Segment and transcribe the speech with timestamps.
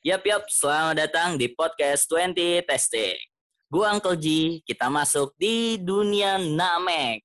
[0.00, 0.48] Yap, yap.
[0.48, 3.20] Selamat datang di podcast 20 Testing.
[3.68, 7.20] Gua Uncle G, kita masuk di dunia Namek.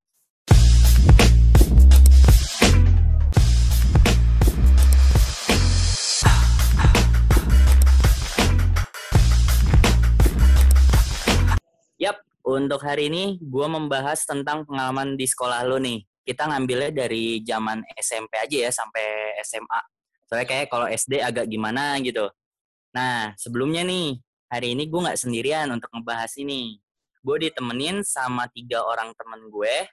[11.96, 16.04] Yap, untuk hari ini gua membahas tentang pengalaman di sekolah lo nih.
[16.28, 19.80] Kita ngambilnya dari zaman SMP aja ya sampai SMA.
[20.28, 22.28] Soalnya kayak kalau SD agak gimana gitu.
[22.96, 24.16] Nah, sebelumnya nih,
[24.48, 26.80] hari ini gue nggak sendirian untuk ngebahas ini.
[27.20, 29.84] Gue ditemenin sama tiga orang temen gue.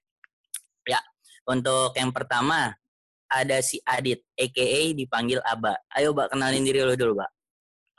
[0.86, 1.02] Ya,
[1.50, 2.78] untuk yang pertama,
[3.26, 4.94] ada si Adit, a.k.a.
[4.94, 5.74] dipanggil Aba.
[5.98, 7.30] Ayo, Mbak, kenalin diri lo dulu, Mbak.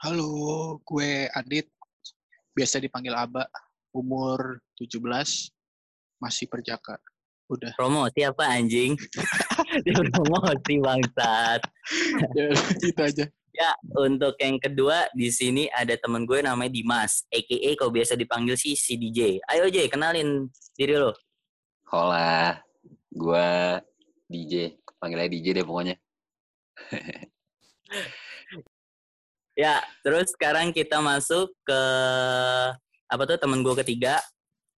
[0.08, 0.32] Halo,
[0.80, 1.68] gue Adit.
[2.56, 3.44] Biasa dipanggil Aba.
[3.92, 5.04] Umur 17,
[6.16, 6.96] masih perjaka.
[7.52, 7.76] Udah.
[7.76, 8.96] Promosi apa, anjing?
[10.16, 11.60] Promosi, bangsat.
[12.32, 12.48] Ya,
[12.80, 13.28] itu aja.
[13.54, 17.78] Ya, untuk yang kedua, di sini ada temen gue namanya Dimas, a.k.a.
[17.78, 19.38] kalau biasa dipanggil si, si DJ.
[19.46, 21.14] Ayo, J, kenalin diri lo.
[21.86, 22.58] Hola,
[23.14, 23.78] gua
[24.26, 24.74] DJ.
[24.98, 25.94] Panggilnya DJ deh pokoknya.
[29.54, 31.80] Ya, terus sekarang kita masuk ke
[33.06, 34.18] apa tuh temen gue ketiga.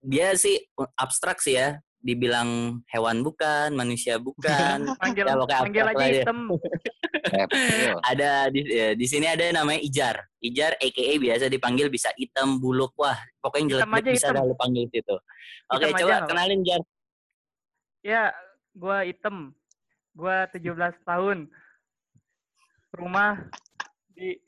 [0.04, 0.60] Dia sih
[1.00, 4.84] abstrak sih ya, dibilang hewan bukan, manusia bukan.
[5.00, 5.34] Panggil, Ya,
[5.64, 6.04] panggil aja.
[6.28, 6.38] hitam.
[8.10, 10.16] Ada di ya, di sini ada namanya Ijar.
[10.38, 12.94] Ijar aka biasa dipanggil bisa hitam buluk.
[13.00, 14.34] Wah, pokoknya aja, jelek bisa hitam.
[14.38, 15.16] dah lu panggil situ.
[15.72, 16.80] Oke, Hitam aja, coba nggak kenalin Jar.
[18.06, 18.24] Ya,
[18.72, 19.36] gua hitam.
[20.14, 21.38] Gua 17 tahun.
[22.96, 23.32] Rumah
[24.16, 24.38] di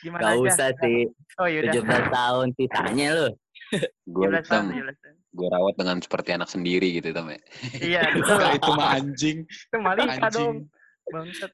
[0.00, 0.40] gimana Gak aja.
[0.48, 0.98] usah sih.
[1.36, 1.72] Oh yaudah.
[1.76, 3.28] 17 tahun sisanya lu.
[4.14, 4.86] Gue 17 tahun, hitam.
[4.88, 5.14] 17 tahun.
[5.34, 7.40] Gue rawat dengan seperti anak sendiri gitu Tam ya.
[7.82, 8.38] Iya, betul.
[8.54, 9.38] Itu mah anjing.
[9.44, 10.70] Itu Malika dong.
[11.12, 11.52] Bangsat.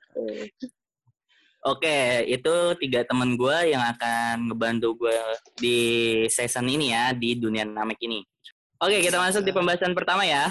[1.61, 5.17] Oke, itu tiga temen gue yang akan ngebantu gue
[5.61, 5.79] di
[6.33, 8.25] season ini ya, di dunia namek ini.
[8.81, 10.49] Oke, kita masuk di pembahasan pertama ya.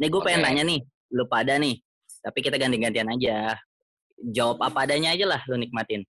[0.00, 0.80] Nih gue pengen nanya nih,
[1.12, 1.76] lu pada nih.
[2.24, 3.60] Tapi kita ganti-gantian aja.
[4.16, 6.08] Jawab apa adanya aja lah, lu nikmatin.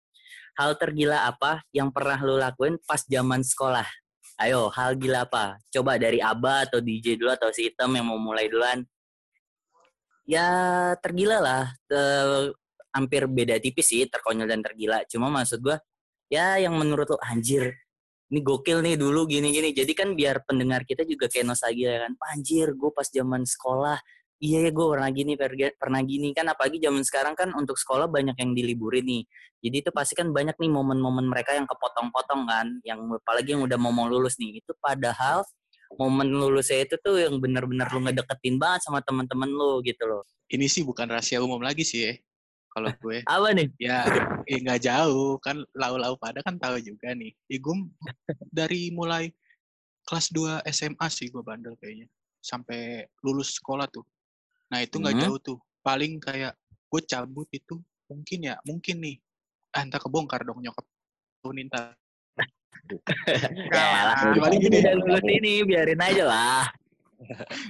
[0.60, 3.88] Hal tergila apa yang pernah lu lakuin pas zaman sekolah?
[4.36, 5.56] Ayo, hal gila apa?
[5.72, 8.84] Coba dari Aba atau DJ dulu atau si Item yang mau mulai duluan.
[10.30, 10.46] Ya,
[11.02, 11.64] tergila lah.
[11.90, 12.54] Te-
[12.94, 15.02] hampir beda tipis sih terkonyol dan tergila.
[15.06, 15.78] Cuma maksud gua
[16.30, 17.70] ya yang menurut lo anjir
[18.30, 19.74] ini gokil nih dulu gini-gini.
[19.74, 22.12] Jadi kan biar pendengar kita juga kayak nostalgia kan.
[22.18, 23.98] "Wah, Anjir, gue pas zaman sekolah
[24.40, 25.36] Iya ya gue pernah gini,
[25.76, 29.22] pernah gini kan apalagi zaman sekarang kan untuk sekolah banyak yang diliburin nih.
[29.60, 33.76] Jadi itu pasti kan banyak nih momen-momen mereka yang kepotong-potong kan, yang apalagi yang udah
[33.76, 34.64] mau mau lulus nih.
[34.64, 35.44] Itu padahal
[35.98, 40.22] momen lulusnya itu tuh yang bener-bener lu ngedeketin banget sama teman-teman lu gitu loh.
[40.50, 42.14] Ini sih bukan rahasia umum lagi sih ya.
[42.70, 43.26] Kalau gue.
[43.26, 43.66] Apa nih?
[43.82, 44.06] Ya,
[44.46, 45.42] ya nggak jauh.
[45.42, 47.34] Kan lau-lau pada kan tahu juga nih.
[47.50, 47.76] Ya, gue
[48.54, 49.34] dari mulai
[50.06, 52.06] kelas 2 SMA sih gue bandel kayaknya.
[52.38, 54.06] Sampai lulus sekolah tuh.
[54.70, 55.22] Nah itu nggak Hmm.
[55.26, 55.58] jauh tuh.
[55.82, 56.54] Paling kayak
[56.90, 59.16] gue cabut itu mungkin ya, mungkin nih.
[59.74, 60.86] Ah, entah kebongkar dong nyokap.
[61.42, 61.94] Tuh ntar.
[63.70, 64.82] Ya lah, Ah, paling gini.
[64.82, 66.64] udah lulus ini biarin aja lah.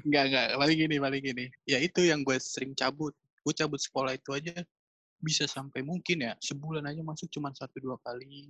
[0.07, 0.47] Enggak, enggak.
[0.57, 1.45] Paling gini, paling gini.
[1.69, 3.13] Ya itu yang gue sering cabut.
[3.45, 4.65] Gue cabut sekolah itu aja
[5.21, 8.49] bisa sampai mungkin ya sebulan aja masuk cuma satu dua kali.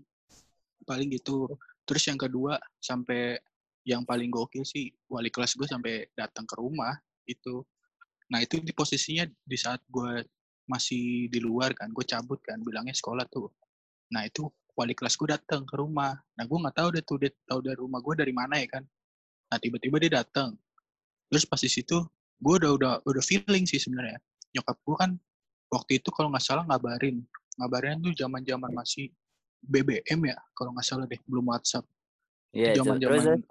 [0.87, 1.51] Paling gitu.
[1.83, 3.41] Terus yang kedua sampai
[3.83, 6.95] yang paling gokil sih wali kelas gue sampai datang ke rumah
[7.27, 7.65] itu.
[8.31, 10.23] Nah itu di posisinya di saat gue
[10.71, 13.51] masih di luar kan, gue cabut kan, bilangnya sekolah tuh.
[14.15, 14.47] Nah itu
[14.81, 16.17] wali kelas gue datang ke rumah.
[16.41, 18.85] Nah gue nggak tahu deh tuh dia tahu dari rumah gue dari mana ya kan.
[19.53, 20.57] Nah tiba-tiba dia datang.
[21.29, 22.01] Terus pas di situ
[22.41, 24.17] gue udah udah udah feeling sih sebenarnya.
[24.57, 25.11] Nyokap gue kan
[25.69, 27.21] waktu itu kalau nggak salah ngabarin,
[27.61, 29.13] ngabarin tuh zaman-zaman masih
[29.61, 31.85] BBM ya kalau nggak salah deh, belum WhatsApp.
[32.57, 33.45] Iya, itu terus zaman-zaman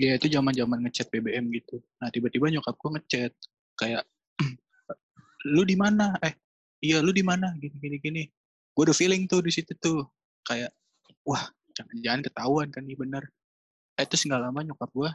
[0.00, 1.76] Iya itu zaman-zaman ngechat BBM gitu.
[2.00, 3.32] Nah tiba-tiba nyokap gue ngechat
[3.76, 4.08] kayak
[5.52, 6.16] lu di mana?
[6.24, 6.32] Eh
[6.80, 7.52] iya lu di mana?
[7.60, 8.22] Gini gini gini.
[8.72, 10.00] Gue udah feeling tuh di situ tuh
[10.46, 10.70] kayak
[11.26, 11.42] wah
[11.72, 13.24] jangan-jangan ketahuan kan nih bener.
[13.96, 15.10] Eh terus nggak lama nyokap gue,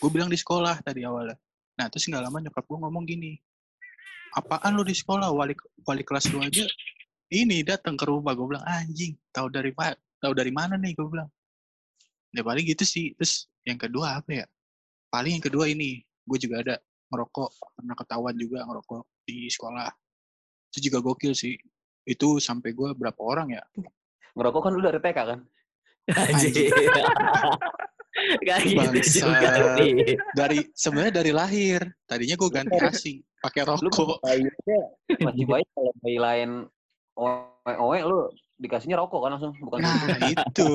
[0.00, 1.36] gue bilang di sekolah tadi awalnya.
[1.80, 3.36] Nah terus nggak lama nyokap gue ngomong gini,
[4.36, 5.30] apaan lu di sekolah?
[5.30, 5.54] Wali
[5.86, 6.66] wali kelas lu aja
[7.32, 8.34] ini datang ke rumah.
[8.36, 10.92] Gue bilang anjing tahu dari mana tahu dari mana nih?
[10.96, 11.30] Gue bilang.
[12.34, 13.14] Ya paling gitu sih.
[13.14, 14.46] Terus yang kedua apa ya?
[15.08, 16.74] Paling yang kedua ini gue juga ada
[17.12, 19.88] ngerokok pernah ketahuan juga ngerokok di sekolah.
[20.74, 21.54] Itu juga gokil sih.
[22.04, 23.62] Itu sampai gue berapa orang ya
[24.34, 25.38] Ngerokok kan lu dari TK kan?
[26.12, 26.70] Anjir.
[28.46, 29.50] Gak gitu juga
[30.38, 34.22] dari sebenarnya dari lahir tadinya gue ganti asing pakai Lu rokok
[35.18, 36.50] masih baik kalau bayi lain
[37.18, 38.30] oe oe lu
[38.62, 39.98] dikasihnya rokok kan langsung, bukan Nah,
[40.30, 40.62] gitu.
[40.62, 40.70] itu.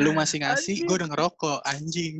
[0.00, 2.16] Lu masih ngasih, gue udah ngerokok, anjing.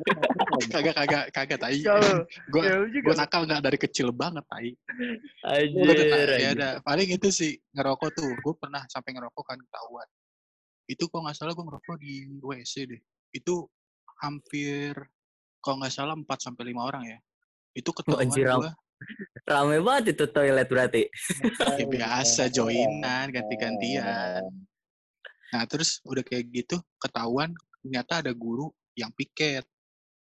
[0.72, 1.76] kagak, kagak, kagak, tai.
[2.52, 3.20] Gue ya gue juga.
[3.20, 4.72] nakal nggak dari kecil banget, tai.
[5.44, 8.32] Anjir, ya udah, paling itu sih ngerokok tuh.
[8.40, 10.08] Gue pernah sampai ngerokok kan ketahuan.
[10.88, 13.00] Itu kok nggak salah gue ngerokok di WC deh.
[13.36, 13.68] Itu
[14.24, 14.96] hampir
[15.60, 17.18] kalau nggak salah 4 sampai lima orang ya.
[17.76, 18.72] Itu ketahuan gue
[19.48, 21.02] Rame banget itu toilet berarti.
[21.80, 24.44] ya biasa joinan ganti-gantian.
[25.50, 27.50] Nah terus udah kayak gitu ketahuan
[27.82, 29.66] ternyata ada guru yang piket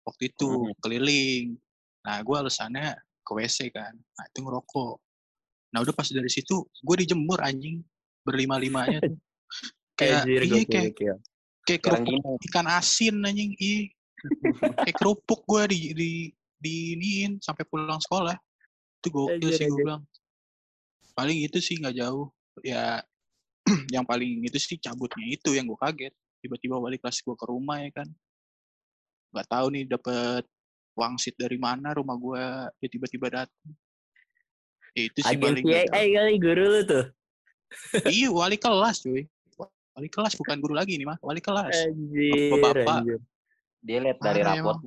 [0.06, 0.74] waktu itu Hmm.
[0.84, 1.58] keliling.
[2.06, 2.94] Nah gue alasannya
[3.26, 3.94] ke WC kan.
[3.96, 4.96] Nah itu ngerokok.
[5.74, 7.82] Nah udah pas dari situ gue dijemur anjing
[8.22, 9.18] berlima-limanya tuh.
[10.00, 11.16] Kayak Anjir, iya gokil, kayak gokil.
[11.66, 13.84] kayak Sekarang kerupuk gini, ikan asin anjing ih.
[14.84, 16.12] kayak kerupuk gue di di
[16.60, 18.36] di iniin sampai pulang sekolah.
[19.00, 20.04] Itu gokil Anjir, sih gue bilang.
[21.16, 22.28] Paling itu sih nggak jauh.
[22.60, 23.00] Ya
[23.96, 26.14] yang paling itu sih cabutnya itu yang gue kaget.
[26.42, 28.08] Tiba-tiba balik kelas gue ke rumah ya kan.
[29.34, 30.44] Nggak tahu nih dapet
[30.96, 32.44] wangsit dari mana rumah gue
[32.80, 33.72] dia tiba-tiba datang.
[34.96, 37.06] Ya, itu sih Agen paling CIA kali guru lu tuh.
[38.08, 39.28] Iya wali kelas cuy.
[39.96, 41.20] Wali kelas bukan guru lagi nih mah.
[41.20, 41.76] Wali kelas.
[41.92, 43.00] Anjir, Bapak-bapak.
[43.04, 43.20] anjir.
[43.86, 44.78] dia lihat dari Parah rapot.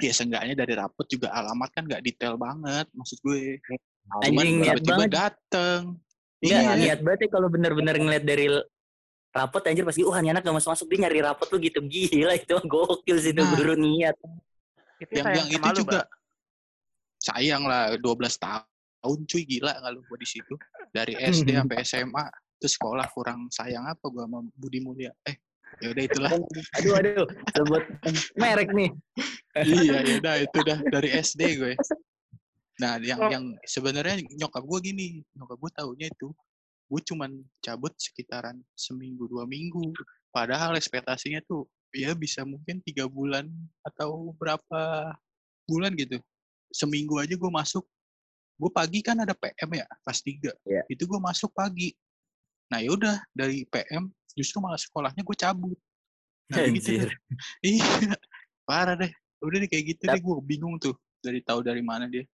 [0.00, 3.58] Ya seenggaknya dari rapot juga alamat kan nggak detail banget maksud gue.
[4.22, 5.98] Anjing, Cuman tiba-tiba dateng.
[6.42, 6.74] Enggak, Iya.
[6.74, 8.50] niat banget ya kalau bener-bener ngeliat dari
[9.32, 10.86] rapot anjir pasti wah ini anak gak masuk-masuk.
[10.90, 13.54] Dia nyari rapot lu gitu gila itu gokil sih itu Nah.
[13.54, 14.16] guru niat.
[14.98, 16.02] Itu yang yang itu juga
[17.22, 20.54] sayang lah 12 tahun cuy gila kalau gua di situ.
[20.90, 22.24] Dari SD sampai SMA
[22.58, 25.14] terus sekolah kurang sayang apa gua sama Budi Mulia?
[25.22, 25.38] Eh
[25.80, 26.30] ya udah itulah.
[26.82, 27.82] Aduh aduh sebut
[28.34, 28.90] merek nih.
[29.62, 31.72] Iya ya udah itu dah dari SD gue
[32.80, 33.28] nah yang Oh.
[33.28, 36.32] yang sebenarnya nyokap gua gini nyokap gua taunya itu
[36.92, 39.96] gue cuman cabut sekitaran seminggu dua minggu.
[40.28, 41.64] Padahal ekspektasinya tuh
[41.96, 43.48] ya bisa mungkin tiga bulan
[43.80, 45.08] atau berapa
[45.64, 46.20] bulan gitu.
[46.68, 47.80] Seminggu aja gue masuk.
[48.60, 50.52] Gue pagi kan ada PM ya pas tiga.
[50.68, 50.84] Iya.
[50.92, 51.96] itu gue masuk pagi.
[52.68, 55.78] Nah yaudah dari PM justru malah sekolahnya gue cabut.
[56.52, 57.08] Nah, gitu anjir.
[57.08, 57.16] Dah.
[57.72, 57.88] iya
[58.68, 59.12] parah deh.
[59.40, 60.92] Udah deh kayak gitu deh gue bingung tuh
[61.24, 62.28] dari tahu dari mana dia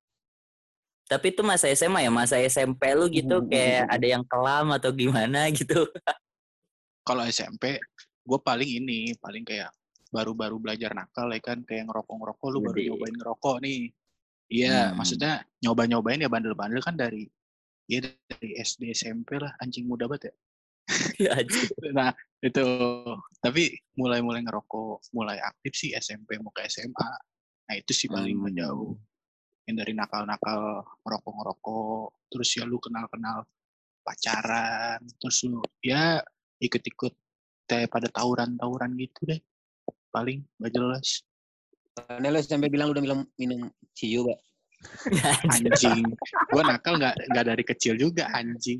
[1.08, 5.48] tapi itu masa SMA ya masa SMP lu gitu kayak ada yang kelam atau gimana
[5.56, 5.88] gitu.
[7.02, 7.80] Kalau SMP
[8.28, 9.72] gue paling ini paling kayak
[10.12, 13.80] baru-baru belajar nakal ya kan kayak ngerokok-ngerokok lu baru nyobain ngerokok nih.
[14.48, 14.96] Iya Hmm.
[15.00, 15.32] maksudnya
[15.64, 17.24] nyoba-nyobain ya bandel-bandel kan dari
[17.88, 20.34] ya dari SD SMP lah anjing muda banget ya.
[21.40, 21.68] Anjir.
[21.96, 22.64] nah itu.
[23.40, 27.10] Tapi mulai-mulai ngerokok mulai aktif sih SMP mau ke SMA
[27.68, 28.48] nah itu sih paling Hmm.
[28.48, 28.96] nggak jauh
[29.68, 33.44] yang dari nakal-nakal ngerokok-ngerokok terus ya lu kenal-kenal
[34.00, 36.24] pacaran terus lu ya
[36.56, 37.12] ikut-ikut
[37.68, 39.40] kayak pada tawuran-tawuran gitu deh
[40.08, 41.20] paling gak jelas
[41.98, 44.38] Karena lo sampai bilang udah minum minum ciu, Pak.
[45.58, 46.06] Anjing
[46.54, 48.78] gua nakal nggak nggak dari kecil juga anjing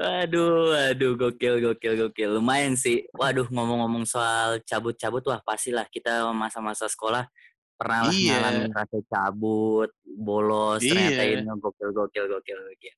[0.00, 2.40] Aduh, aduh, gokil, gokil, gokil.
[2.40, 3.06] Lumayan sih.
[3.14, 7.30] Waduh, ngomong-ngomong soal cabut-cabut, wah pastilah kita masa-masa sekolah
[7.74, 8.34] pernah lah Iya.
[8.38, 11.42] ngalamin rasa cabut, bolos, ternyata Iya.
[11.42, 12.94] ini gokil, gokil, gokil, gokil.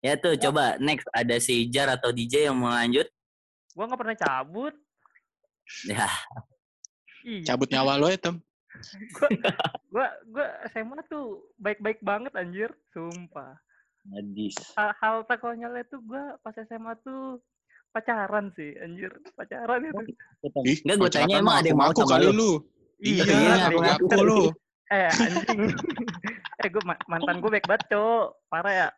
[0.00, 3.04] Ya tuh, coba next ada si Jar atau DJ yang mau lanjut.
[3.76, 4.74] Gua nggak pernah cabut.
[5.86, 6.08] Ya,
[7.22, 8.42] Ih, cabut nyawa lo ya tem
[9.92, 13.54] gua gua SMA tuh baik-baik banget anjir, sumpah.
[14.08, 14.56] Hadis.
[14.74, 17.38] Hal, hal terkonyolnya tuh gua pas SMA tuh
[17.92, 19.12] pacaran sih, anjir.
[19.36, 20.02] Pacaran itu.
[20.64, 22.50] Ih, Enggak, gua pacaran tanya emang ada yang mau sama kali lu?
[23.00, 24.42] Iya, iya iya, ngaku ngaku-ngaku ngaku lu
[24.90, 25.60] Eh anjing.
[26.60, 28.24] eh gua ma- mantan gue baik banget, Cok.
[28.46, 28.88] Parah ya.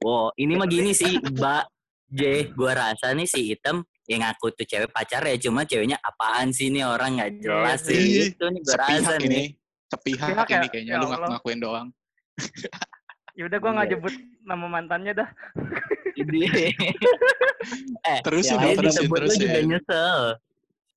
[0.00, 1.64] oh, ini mah gini sih, Mbak
[2.08, 2.20] J,
[2.50, 6.68] gua rasa nih si Item yang ngaku tuh cewek pacar ya, cuma ceweknya apaan sih
[6.68, 7.98] nih orang nggak jelas Iya, sih.
[7.98, 8.22] iya.
[8.28, 9.26] Itu nih gua rasa sepihak nih.
[9.26, 9.42] ini
[9.84, 10.56] sepihak Sepihak ya?
[10.56, 11.10] ini kayaknya Ya lu Allah.
[11.18, 11.86] ngaku-ngakuin doang
[13.32, 13.92] Ya udah gua nggak Iya.
[13.92, 15.28] jebut nama mantannya dah.
[16.14, 16.40] Ini.
[18.06, 19.40] eh, Terusin dong, lain terusin, terusin.
[19.42, 20.20] juga nyesel.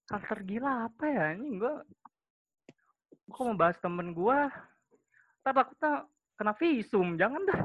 [0.08, 1.76] Hal tergila apa ya anjing gua.
[3.28, 4.48] Mau bahas temen gua.
[5.44, 5.92] Ntar takutnya
[6.36, 7.62] kena visum, jangan dah.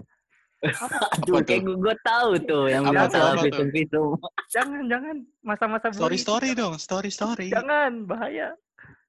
[1.19, 3.47] Aduh, Apa kayak gue, gue tahu tuh yang Apa bilang tuh, salah apa tuh?
[3.51, 4.11] visum-visum.
[4.49, 5.17] Jangan, jangan.
[5.43, 6.23] Masa-masa story bully.
[6.23, 8.55] story dong story story Jangan, bahaya.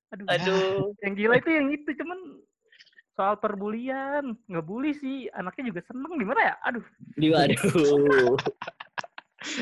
[0.10, 0.89] Aduh, Aduh.
[1.01, 2.17] yang gila itu yang itu cuman
[3.13, 8.33] soal perbulian ngebully sih anaknya juga seneng gimana ya aduh Di waduh.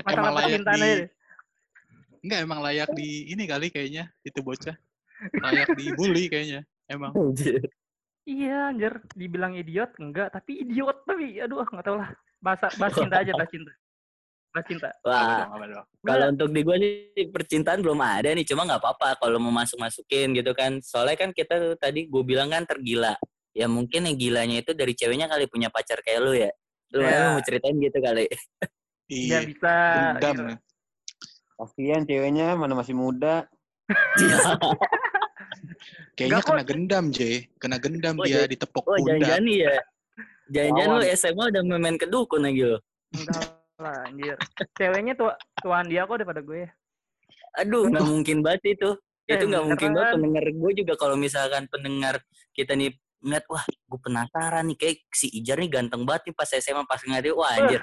[0.07, 1.05] masalah Emang layak percintaan di- aja.
[2.23, 4.75] Enggak emang layak di ini kali kayaknya itu bocah
[5.43, 7.11] layak dibully kayaknya emang
[8.27, 13.21] iya anjir dibilang idiot enggak tapi idiot tapi aduh nggak tahu lah bahasa bahas cinta
[13.21, 13.71] aja, bahas cinta.
[14.51, 14.89] Bahas cinta.
[15.05, 15.47] Wah,
[16.03, 18.43] kalau untuk di gue sih percintaan belum ada nih.
[18.43, 20.81] Cuma nggak apa-apa kalau mau masuk-masukin gitu kan.
[20.83, 23.15] Soalnya kan kita tuh tadi gue bilang kan tergila.
[23.55, 26.51] Ya mungkin yang gilanya itu dari ceweknya kali punya pacar kayak lu ya.
[26.91, 27.31] Lu Ya.
[27.31, 28.25] mau ceritain gitu kali.
[29.07, 29.73] Iya bisa.
[30.17, 30.19] Dendam.
[30.35, 30.41] gitu.
[30.49, 30.57] nih.
[31.55, 33.45] Kasihan ceweknya mana masih muda.
[36.21, 37.19] Kayaknya kena gendam, J.
[37.57, 39.05] Kena gendam Oh, dia ditepok Oh pundak.
[39.17, 39.75] jangan-jangan nih ya.
[40.51, 41.03] Jangan-jangan lu.
[41.11, 42.77] SMA udah main ke dukun lagi lo.
[43.11, 43.41] Enggak
[43.77, 44.37] lah, anjir.
[44.75, 46.63] Ceweknya tua tuan dia kok daripada gue.
[47.57, 48.89] Aduh, nggak mungkin banget itu.
[49.25, 50.15] Eh, Itu nggak mungkin banget beneran.
[50.19, 52.15] pendengar gue juga kalau misalkan pendengar
[52.51, 56.49] kita nih ngeliat, wah gue penasaran nih kayak si Ijar nih ganteng banget nih pas
[56.49, 57.81] SMA pas ngeliat dia, wah anjir.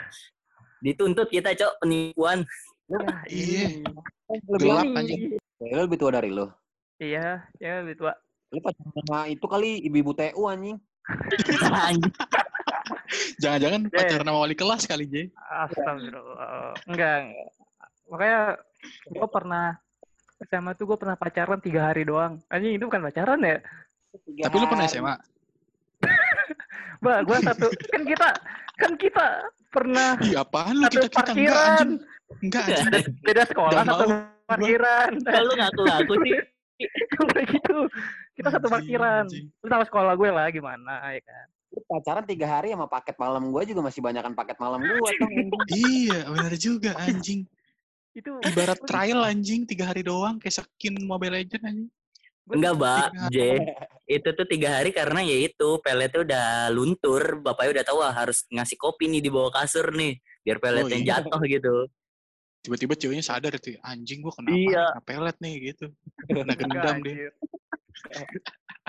[0.78, 2.42] Dituntut kita cok penipuan.
[2.88, 3.66] Ya, Iya.
[4.28, 5.21] Lebih Gelap, anjing.
[5.59, 6.47] Cewek lu lebih tua dari lu.
[6.99, 7.26] Iya,
[7.57, 8.12] ya lebih tua.
[8.48, 10.80] Lu pacaran sama itu kali ibu-ibu TU anjing.
[13.42, 15.14] Jangan-jangan pacaran sama wali kelas kali, J.
[15.36, 16.72] Astagfirullah.
[16.88, 17.48] Enggak, enggak.
[18.08, 18.40] Makanya
[19.12, 19.64] gue pernah
[20.48, 22.40] SMA tuh gue pernah pacaran tiga hari doang.
[22.48, 23.58] Anjing itu bukan pacaran ya?
[24.16, 25.14] Tapi lu pernah SMA?
[26.98, 28.28] Mbak, gue satu kan kita
[28.78, 29.26] kan kita
[29.70, 30.84] pernah Ih, apaan lu?
[30.88, 31.68] satu Kita-kita enggak, parkiran.
[31.68, 31.90] anjing.
[32.42, 32.86] Enggak, anjing.
[32.88, 35.10] Beda, beda sekolah Nggak satu mau parkiran.
[35.22, 36.38] Kalau ngaku-ngaku sih.
[37.35, 37.78] Kayak gitu.
[38.38, 39.26] Kita satu parkiran.
[39.35, 41.47] Lu tahu sekolah gue lah gimana ya kan.
[41.75, 45.52] Lu pacaran tiga hari sama paket malam gua juga masih banyakan paket malam anjing.
[45.68, 47.44] Iya, benar juga, anjing.
[48.16, 49.68] Itu Ibarat trial, anjing.
[49.68, 51.90] Tiga hari doang, kayak skin Mobile Legends, anjing.
[52.49, 53.06] Enggak, Mbak.
[53.28, 53.38] J.
[54.08, 57.44] Itu tuh tiga hari karena ya itu peletnya udah luntur.
[57.44, 60.16] Bapaknya udah tahu wah, harus ngasih kopi nih di bawah kasur nih.
[60.40, 61.06] Biar peletnya iya.
[61.20, 61.85] jatuh gitu.
[62.58, 64.54] Tiba-tiba ceweknya sadar tuh, anjing gua kenapa?
[64.54, 64.84] Iya.
[64.92, 65.86] Kena pelet nih, gitu.
[66.26, 67.16] Kena gendam deh.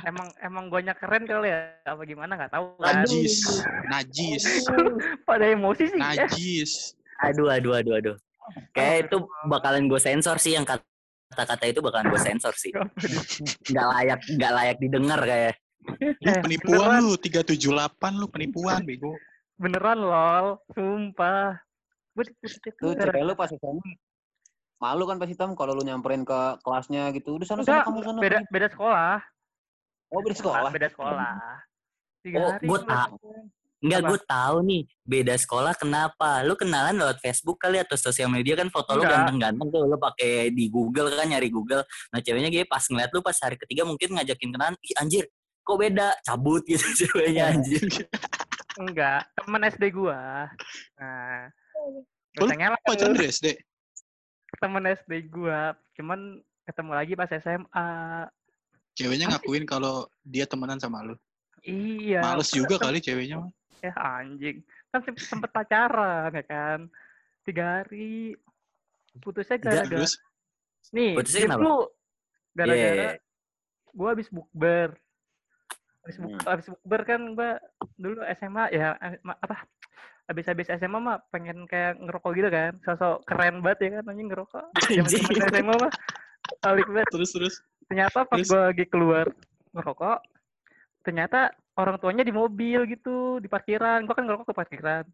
[0.05, 3.35] emang emang gue keren kali ya apa gimana nggak tahu kan Najis.
[3.91, 4.43] Najis.
[5.27, 6.23] pada emosi sih ya.
[6.23, 6.71] Najis.
[7.19, 8.15] Aduh, aduh, aduh, aduh.
[8.71, 12.71] Kayak itu bakalan gue sensor sih yang kata-kata itu bakalan gue sensor sih.
[13.69, 15.53] Nggak layak, nggak layak didengar kayak.
[15.99, 17.09] Lu Eh, penipuan beneran.
[17.09, 19.13] lu, 378 lu penipuan, bego.
[19.59, 21.59] beneran lol sumpah
[22.75, 23.93] Tuh cewek lu pas SMA
[24.77, 27.35] malu kan pasti Tam kalau lu nyamperin ke kelasnya gitu.
[27.35, 28.19] Udah sana sana kamu sana.
[28.19, 29.19] beda beda sekolah
[30.07, 30.69] Oh, beda sekolah.
[30.69, 31.33] beda sekolah
[32.19, 33.45] tiga Oh, hari gua gua tak- pacaran.
[33.79, 34.81] Enggak, gue tahu nih.
[35.01, 36.43] Beda sekolah kenapa?
[36.43, 39.87] Lu kenalan lewat Facebook kali atau sosial media kan foto lu ganteng-ganteng tuh.
[39.87, 41.83] Lu pakai di Google kan nyari Google.
[42.09, 44.75] Nah, ceweknya gitu pas ngeliat lu pas hari ketiga mungkin ngajakin kenalan.
[44.81, 45.31] Ih, anjir.
[45.61, 46.11] Kok beda?
[46.21, 47.79] Cabut gitu ceweknya anjir.
[48.77, 50.47] enggak temen SD gua
[50.95, 51.51] nah
[51.91, 52.03] Lu
[52.35, 53.47] biasanya lah Pacaran dari SD?
[54.57, 56.19] temen SD gua cuman
[56.65, 57.89] ketemu lagi pas SMA
[58.91, 61.15] Ceweknya ngakuin kalau dia temenan sama lu.
[61.61, 63.51] iya Males juga kali ceweknya mah.
[63.79, 66.79] ya anjing kan sem- sempet pacaran ya kan
[67.43, 68.35] tiga hari
[69.17, 70.07] putusnya Enggak, gara-gara
[70.91, 71.59] nih Putusnya kenapa?
[71.59, 71.77] dulu
[72.51, 73.11] gara-gara Iya.
[73.91, 74.89] gua habis bukber
[76.01, 76.43] habis buk Hmm.
[76.43, 77.51] habis bukber kan gua
[77.95, 79.63] dulu SMA ya eh, apa
[80.29, 82.71] habis-habis SMA mah pengen kayak ngerokok gitu kan.
[82.85, 84.65] Sosok keren banget ya kan anjing ngerokok.
[84.85, 85.09] Zaman
[85.49, 85.91] SMA mah
[86.69, 87.09] alik banget.
[87.09, 87.55] Terus terus.
[87.89, 89.25] ternyata pas gua lagi keluar
[89.73, 90.21] ngerokok
[91.01, 94.05] ternyata orang tuanya di mobil gitu di parkiran.
[94.05, 95.05] Gua kan ngerokok ke parkiran.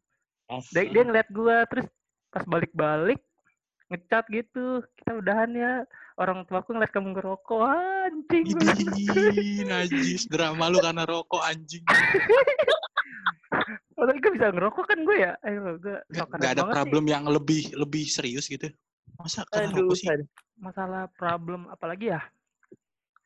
[0.76, 1.88] Dia, dia ngeliat gua terus
[2.36, 3.24] pas balik-balik
[3.88, 4.84] ngecat gitu.
[5.00, 5.88] Kita udahan ya
[6.20, 7.64] orang tuaku ngeliat kamu ngerokok.
[7.64, 8.46] Anjing.
[8.52, 10.28] Idih, najis.
[10.28, 11.84] Drama lu karena rokok anjing.
[13.96, 16.72] oh, tapi gue bisa ngerokok kan gue ya ayo gue Gak, gak ada banget sih.
[16.76, 18.68] problem yang lebih lebih serius gitu.
[19.16, 20.08] Masa karena Aduh, rokok sih?
[20.56, 22.22] masalah problem apalagi ya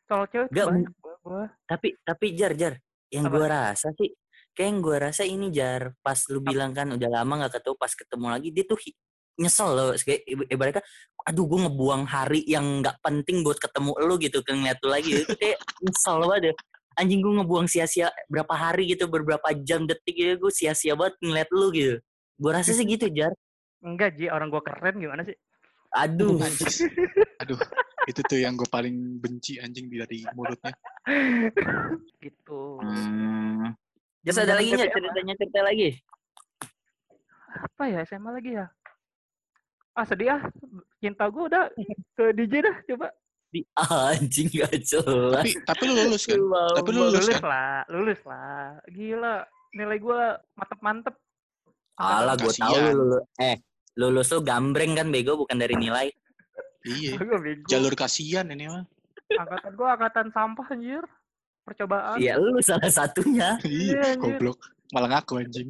[0.09, 1.43] kalau cewek Nggak, banyak gua, gua.
[1.69, 2.73] Tapi tapi jar jar.
[3.13, 4.09] Yang gue rasa sih
[4.53, 7.93] kayak yang gue rasa ini jar pas lu bilang kan udah lama nggak ketemu pas
[7.95, 8.77] ketemu lagi dia tuh
[9.39, 10.83] nyesel loh kayak ib- ibaratnya
[11.23, 15.09] aduh gue ngebuang hari yang nggak penting buat ketemu lu gitu kan ngeliat lu lagi
[15.15, 16.55] itu kayak nyesel banget deh
[16.97, 21.49] anjing gue ngebuang sia-sia berapa hari gitu beberapa jam detik gitu gue sia-sia banget ngeliat
[21.53, 21.95] lu gitu.
[22.39, 23.35] Gue rasa sih gitu jar.
[23.83, 25.35] Enggak Ji orang gue keren gimana sih?
[25.95, 26.37] Aduh.
[27.41, 27.59] Aduh,
[28.05, 30.73] itu tuh yang gue paling benci anjing dari mulutnya.
[32.25, 32.79] gitu.
[32.83, 33.73] Hmm.
[34.19, 35.89] terus ada lagi nggak ceritanya cerita lagi?
[37.49, 38.67] Apa ya SMA lagi ya?
[39.95, 40.41] Ah sedih ah.
[40.99, 41.71] Cinta gue udah
[42.19, 43.07] ke DJ dah coba
[43.49, 46.37] di anjing gak jelas Tapi tapi lu lulus kan?
[46.77, 47.41] Tapi lu lulus lulus kan?
[47.43, 49.35] lah lulus lah gila
[49.71, 50.21] nilai gue
[50.53, 51.15] mantep mantep
[51.95, 53.59] Alah, gue tahu lu, lu- eh
[53.99, 56.07] lulus tuh gambreng kan bego bukan dari nilai.
[56.87, 57.19] Iya.
[57.71, 58.87] Jalur kasihan ini mah.
[59.35, 61.03] angkatan gue angkatan sampah anjir
[61.67, 63.59] percobaan Iya, lu salah satunya.
[63.67, 64.39] Iya, anjir.
[64.39, 64.63] goblok.
[64.95, 65.69] Malah ngaku anjing.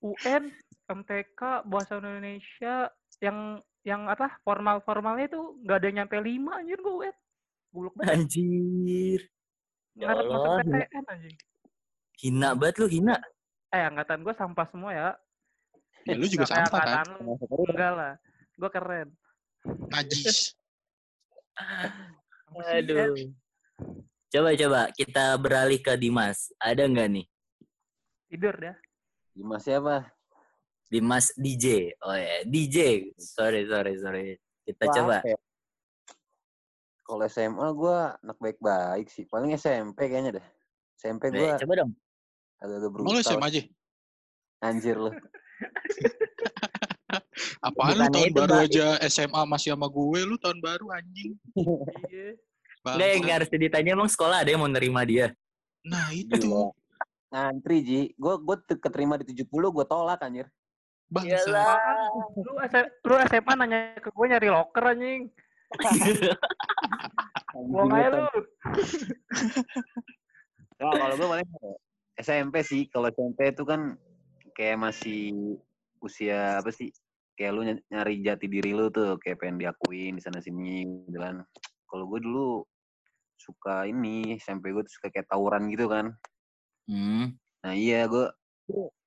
[0.00, 0.42] UN,
[0.86, 6.78] MTK, bahasa Indonesia yang yang apa formal formalnya itu nggak ada yang nyampe lima anjir
[6.80, 7.16] gue UN.
[7.72, 8.12] Buluk banget.
[8.18, 9.20] Anjir.
[9.96, 10.76] Ya Ngarep masuk Allah, gila.
[10.76, 11.36] PTN anjing.
[12.20, 13.16] Hina banget lu, hina.
[13.72, 15.08] Eh angkatan gue sampah semua ya.
[16.04, 17.06] Ya lu juga sampah kan?
[17.20, 17.36] lu.
[17.70, 18.12] Enggak lah.
[18.60, 19.08] Gue keren.
[19.88, 20.52] Najis.
[22.76, 23.14] Aduh.
[24.30, 26.52] Coba coba kita beralih ke Dimas.
[26.60, 27.26] Ada nggak nih?
[28.30, 28.76] Tidur dah.
[29.34, 30.06] Dimas siapa?
[30.90, 31.94] Dimas DJ.
[32.00, 33.08] Oh ya, DJ.
[33.14, 34.26] Sorry, sorry, sorry.
[34.60, 35.16] Kita Wah, coba.
[35.22, 35.38] ya?
[37.00, 39.24] Kalau SMA gue anak baik-baik sih.
[39.24, 40.46] Paling SMP kayaknya deh.
[40.96, 41.92] SMP gue Eh, coba dong.
[42.58, 43.22] agak-agak Mau lu brutal.
[43.24, 43.62] SMA aja?
[44.60, 45.10] Anjir lu.
[47.60, 48.66] Apaan lu tahun baru Mbak.
[48.66, 51.32] aja SMA masih sama gue, lu tahun baru anjing.
[52.10, 52.34] Iya.
[52.80, 53.34] Enggak, yang Bangsa.
[53.36, 55.36] harus ditanya emang sekolah ada yang mau nerima dia.
[55.84, 56.72] Nah itu, Gila.
[57.28, 58.00] Ngantri Ji.
[58.16, 60.48] Gue gue keterima di 70 gue tolak anjir.
[61.10, 61.50] Bangsa.
[61.50, 61.96] Apaan?
[62.38, 62.52] Lu,
[63.04, 65.26] lu SMA nanya ke gue nyari loker anjing.
[67.70, 68.26] Buang aja lu.
[70.80, 71.48] Nah, kalau gue paling
[72.16, 72.88] SMP sih.
[72.88, 74.00] Kalau SMP itu kan
[74.56, 75.36] kayak masih
[76.00, 76.88] usia apa sih?
[77.36, 81.20] Kayak lu ny- nyari jati diri lu tuh, kayak pengen diakuin di sana sini gitu
[81.20, 81.44] kan.
[81.84, 82.64] Kalau gue dulu
[83.36, 86.16] suka ini, SMP gue tuh suka kayak tawuran gitu kan.
[86.88, 87.36] Hmm.
[87.60, 88.32] Nah iya gue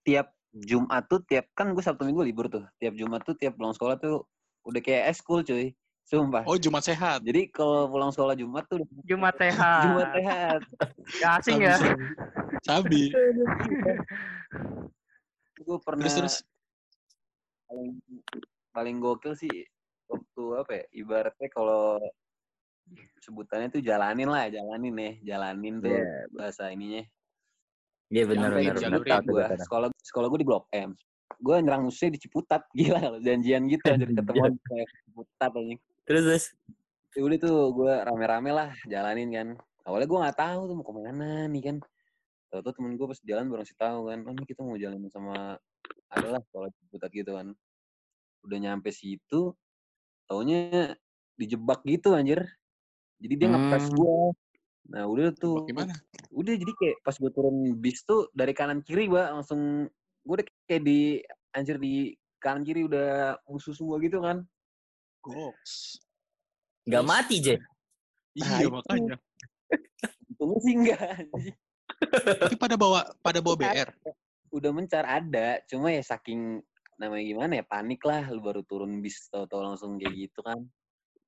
[0.05, 2.62] tiap Jumat tuh tiap kan gue Sabtu Minggu libur tuh.
[2.77, 4.22] Tiap Jumat tuh tiap pulang sekolah tuh
[4.63, 5.74] udah kayak eskul cuy.
[6.03, 6.43] Sumpah.
[6.45, 7.24] Oh Jumat sehat.
[7.24, 9.81] Jadi kalau pulang sekolah Jumat tuh Jumat sehat.
[9.88, 10.60] Jumat sehat.
[11.17, 11.75] Gak asing ya.
[12.62, 13.10] Sabi.
[15.57, 16.36] Gue pernah Terus terus.
[17.65, 17.89] paling
[18.69, 19.65] paling gokil sih
[20.05, 21.98] waktu apa ya ibaratnya kalau
[23.17, 26.27] sebutannya tuh jalanin lah jalanin nih jalanin tuh Iya.
[26.29, 27.01] bahasa ininya
[28.13, 29.58] Iya benar benar benar.
[29.58, 30.93] sekolah sekolah gue di blok M
[31.41, 36.45] gue nyerang musuhnya di Ciputat gila janjian gitu jadi ketemuan kayak Ciputat anjing Terus terus.
[37.13, 39.47] ya udah tuh gue rame-rame lah jalanin kan
[39.84, 41.78] awalnya gue nggak tahu tuh mau ke mana nih kan
[42.54, 45.02] Tahu tuh temen gue pas jalan baru ngasih tahu kan, oh ini kita mau jalan
[45.10, 45.58] sama
[46.06, 47.49] adalah sekolah Ciputat gitu kan.
[48.45, 49.58] Udah nyampe situ,
[50.30, 50.93] taunya
[51.34, 52.45] dijebak gitu anjir.
[53.17, 53.97] Jadi dia ngepres Hmm.
[53.97, 54.17] gue.
[54.91, 55.96] Nah udah tuh, Bagaimana?
[56.34, 59.88] udah jadi kayak pas gue turun bis tuh dari kanan kiri mbak langsung
[60.24, 61.24] gue udah kayak di
[61.56, 62.12] anjir di
[62.43, 64.43] kanan kiri udah musuh semua gitu kan.
[65.24, 66.04] Goks.
[66.84, 67.12] Nggak Terus?
[67.15, 67.56] mati, Je.
[67.56, 67.63] Nah,
[68.34, 68.69] Iya itu.
[68.76, 69.15] makanya.
[70.36, 71.00] Untungnya sih enggak.
[72.43, 73.89] Tapi pada bawa pada bawa BR.
[74.54, 76.62] udah mencar ada cuma ya saking
[77.02, 80.62] namanya gimana ya panik lah lu baru turun bis tau-tau langsung kayak gitu kan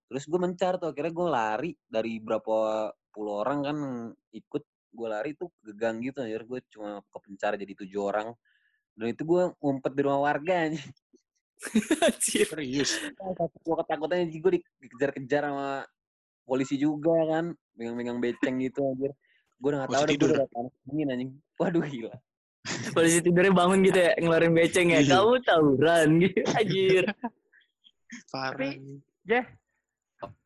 [0.06, 3.78] terus gue mencar tuh akhirnya gue lari dari berapa puluh orang kan
[4.36, 4.64] ikut
[4.96, 8.28] gue lari tuh ke gang gitu akhirnya gue cuma kepencar jadi tujuh orang
[8.96, 10.72] dan itu gue ngumpet di rumah warga.
[12.08, 12.48] Anjir.
[12.48, 12.92] Serius.
[13.64, 14.52] gue ketakutannya gue
[14.84, 15.88] dikejar-kejar sama
[16.44, 19.12] polisi juga kan megang-megang beceng gitu anjir
[19.56, 20.30] gue udah gak gue tidur.
[20.36, 22.14] udah panas dingin anjing waduh gila
[22.66, 24.98] Polisi tidurnya bangun gitu ya, ngeluarin beceng ya.
[24.98, 25.22] Iya.
[25.22, 26.42] Kamu tawuran gitu.
[26.50, 27.04] Anjir.
[28.34, 28.58] Parah.
[28.58, 29.46] Tapi- Jeh,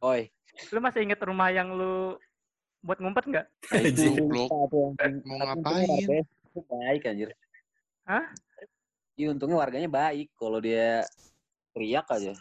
[0.04, 0.28] oi
[0.76, 2.20] lu masih inget rumah yang lu
[2.80, 3.46] buat ngumpet nggak?
[3.70, 4.14] Itu Anjing.
[4.24, 4.48] Goblok.
[4.48, 5.24] lupa tuh, anjing.
[5.28, 6.24] Mau untungnya ngapain?
[6.60, 7.30] baik anjir.
[8.04, 8.26] Hah?
[9.16, 10.32] Iya untungnya warganya baik.
[10.36, 11.04] Kalau dia
[11.76, 12.34] teriak aja.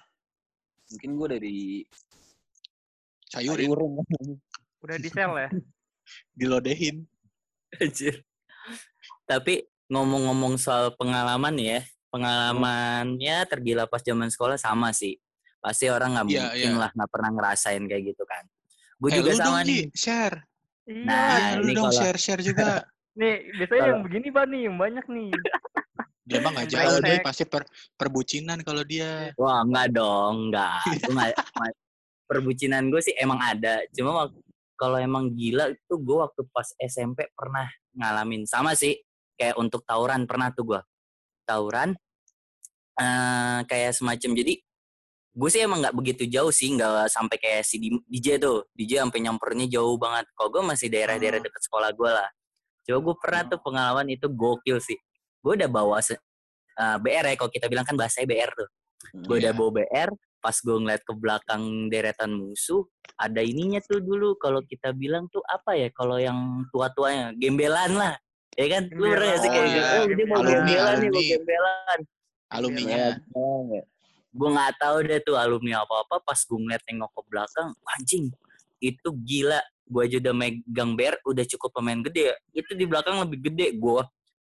[0.94, 1.58] Mungkin gue dari
[3.28, 3.68] Sayurin.
[3.68, 3.92] urung.
[4.80, 5.48] Udah di sel ya?
[6.38, 7.04] Dilodehin.
[7.76, 8.24] Anjir.
[9.28, 15.20] Tapi ngomong-ngomong soal pengalaman ya, pengalamannya tergila pas zaman sekolah sama sih.
[15.60, 16.80] Pasti orang nggak Iya, mungkin iya.
[16.80, 18.44] lah nggak pernah ngerasain kayak gitu kan.
[18.98, 19.82] Gue Eh, juga sama dong, nih.
[19.86, 20.36] Ji, share.
[20.84, 21.04] Iya.
[21.04, 22.68] Nah, Iya, lu ini dong kalau- share-share juga.
[23.18, 25.28] Nih, biasanya Kalau- yang begini Pak nih, yang banyak nih.
[26.28, 27.64] Dia mah nggak jauh, dia pasti per,
[27.96, 29.32] perbucinan kalau dia.
[29.34, 30.84] Wah enggak dong, enggak.
[31.00, 31.72] Gue nggak- ma-
[32.28, 33.80] perbucinan gue sih emang ada.
[33.90, 34.28] Cuma
[34.76, 37.64] kalau emang gila itu gue waktu pas SMP pernah
[37.96, 39.00] ngalamin sama sih.
[39.34, 40.80] Kayak untuk tawuran pernah tuh gue.
[41.42, 41.96] Tawuran
[42.94, 44.54] eh kayak semacam jadi
[45.38, 47.78] gue sih emang nggak begitu jauh sih nggak sampai kayak si
[48.10, 50.26] DJ tuh DJ sampai nyampernya jauh banget.
[50.34, 51.46] Kalau gue masih daerah-daerah Hmm.
[51.46, 52.26] deket sekolah gue lah.
[52.82, 54.98] Coba gue pernah tuh pengalaman itu gokil sih.
[55.38, 56.18] Gue udah bawa se-
[56.74, 58.68] eh, BR ya kalau kita bilang kan bahasanya BR tuh.
[59.14, 59.58] Gue udah Iya.
[59.62, 64.90] bawa BR pas gue ngeliat ke belakang deretan musuh ada ininya tuh dulu kalau kita
[64.90, 68.14] bilang tuh apa ya kalau yang tua-tuanya gembelan lah.
[68.58, 68.90] Ya kan?
[68.90, 69.78] Lu pernah sih kayak Oh, gitu?
[69.78, 69.98] Iya.
[70.02, 71.98] oh dia mau gembelan nih mau gembelan.
[72.48, 72.98] Alumninya.
[74.38, 78.30] Gue nggak tahu deh tuh alumni apa apa pas gue ngeliat nengok ke belakang anjing
[78.78, 79.58] itu gila.
[79.88, 82.38] Gue aja udah megang BR udah cukup pemain gede.
[82.54, 84.02] Itu di belakang lebih gede gue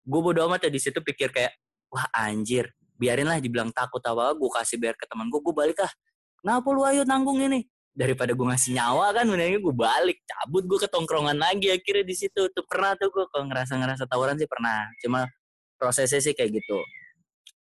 [0.07, 1.51] gue bodo amat ya di situ pikir kayak
[1.91, 5.91] wah anjir biarinlah dibilang takut apa gue kasih biar ke teman gue gue balik ah
[6.39, 7.67] kenapa lu ayo nanggung ini?
[7.91, 12.15] Daripada gue ngasih nyawa kan mendingan gue balik cabut gue ke tongkrongan lagi akhirnya di
[12.15, 12.47] situ.
[12.55, 14.87] Tuh pernah tuh gue kalau ngerasa ngerasa tawuran sih pernah.
[15.03, 15.27] Cuma
[15.75, 16.79] prosesnya sih kayak gitu.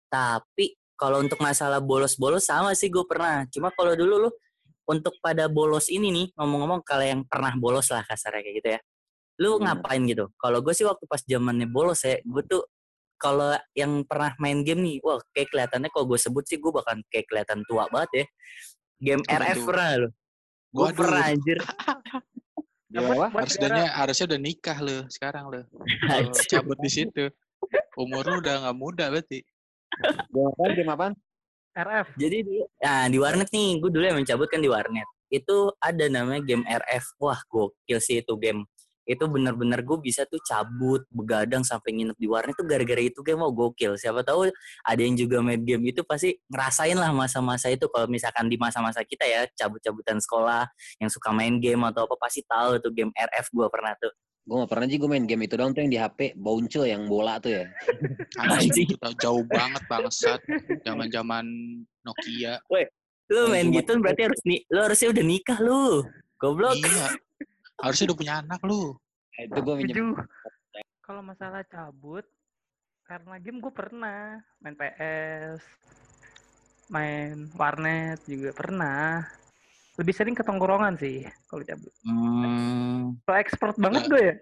[0.08, 4.32] Tapi kalau untuk masalah bolos-bolos sama sih gue pernah cuma kalau dulu lu
[4.90, 8.80] untuk pada bolos ini nih ngomong-ngomong kalau yang pernah bolos lah kasarnya kayak gitu ya
[9.40, 9.64] lu Hmm.
[9.72, 12.68] ngapain gitu kalau gue sih waktu pas zamannya bolos ya gue tuh
[13.16, 17.00] kalau yang pernah main game nih wah kayak kelihatannya kalau gue sebut sih gue bakal
[17.08, 18.26] kayak kelihatan tua banget ya
[19.00, 20.10] game Apa RF pernah lu
[20.70, 21.58] gue pernah anjir?
[22.90, 25.62] Buat Harusnya harusnya udah nikah lo sekarang lo.
[26.50, 27.30] Cabut di situ.
[27.94, 29.46] Umur lu udah nggak muda berarti.
[30.30, 30.72] Game apaan?
[30.76, 31.14] Game apaan?
[31.80, 32.08] RF.
[32.18, 32.38] Jadi
[32.82, 35.08] nah di warnet nih, gue dulu yang mencabut kan di warnet.
[35.30, 37.16] Itu ada namanya game RF.
[37.22, 38.66] Wah, gokil sih itu game.
[39.10, 43.42] Itu bener-bener gue bisa tuh cabut, begadang sampai nginep di warnet tuh gara-gara itu game
[43.42, 43.98] mau gokil.
[43.98, 44.50] Siapa tahu
[44.86, 47.90] ada yang juga main game itu pasti ngerasain lah masa-masa itu.
[47.90, 50.70] Kalau misalkan di masa-masa kita ya, cabut-cabutan sekolah,
[51.02, 54.14] yang suka main game atau apa pasti tahu tuh game RF gue pernah tuh.
[54.50, 57.06] Gue gak pernah sih gue main game itu doang tuh yang di HP, Bounce yang
[57.06, 57.70] bola tuh ya.
[58.42, 60.42] Anjing, itu jauh banget bangsat.
[60.82, 61.46] Zaman-zaman
[62.02, 62.58] Nokia.
[63.30, 66.02] Lu main cuma- gitu berarti harus nih, lu harusnya udah nikah lu.
[66.42, 66.74] Goblok.
[66.82, 67.14] Iya.
[67.78, 68.98] Harusnya udah punya anak lu.
[69.38, 70.18] Nah, Itu gue minjem.
[71.06, 72.26] Kalau masalah cabut,
[73.06, 75.62] karena game gue pernah main PS,
[76.90, 79.30] main warnet juga pernah.
[80.00, 81.92] Lebih sering ke tongkrongan sih kalau cabut.
[82.08, 84.10] Hmm, Kalau expert banget Nah.
[84.10, 84.36] gue ya?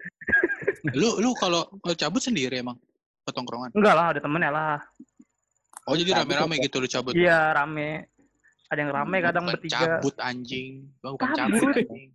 [0.94, 2.78] Lu lu kalau kalau cabut sendiri emang
[3.26, 3.74] ke tongkrongan.
[3.74, 4.78] Enggak lah, ada temennya lah.
[5.84, 7.12] Oh jadi rame-rame gitu lu cabut.
[7.12, 8.06] Iya rame.
[8.70, 9.78] Ada yang rame kadang Bukan bertiga.
[9.98, 10.72] Cabut anjing.
[11.02, 11.58] Oh, bukan Cabut.
[11.58, 11.74] cabut.
[11.74, 12.10] anjing.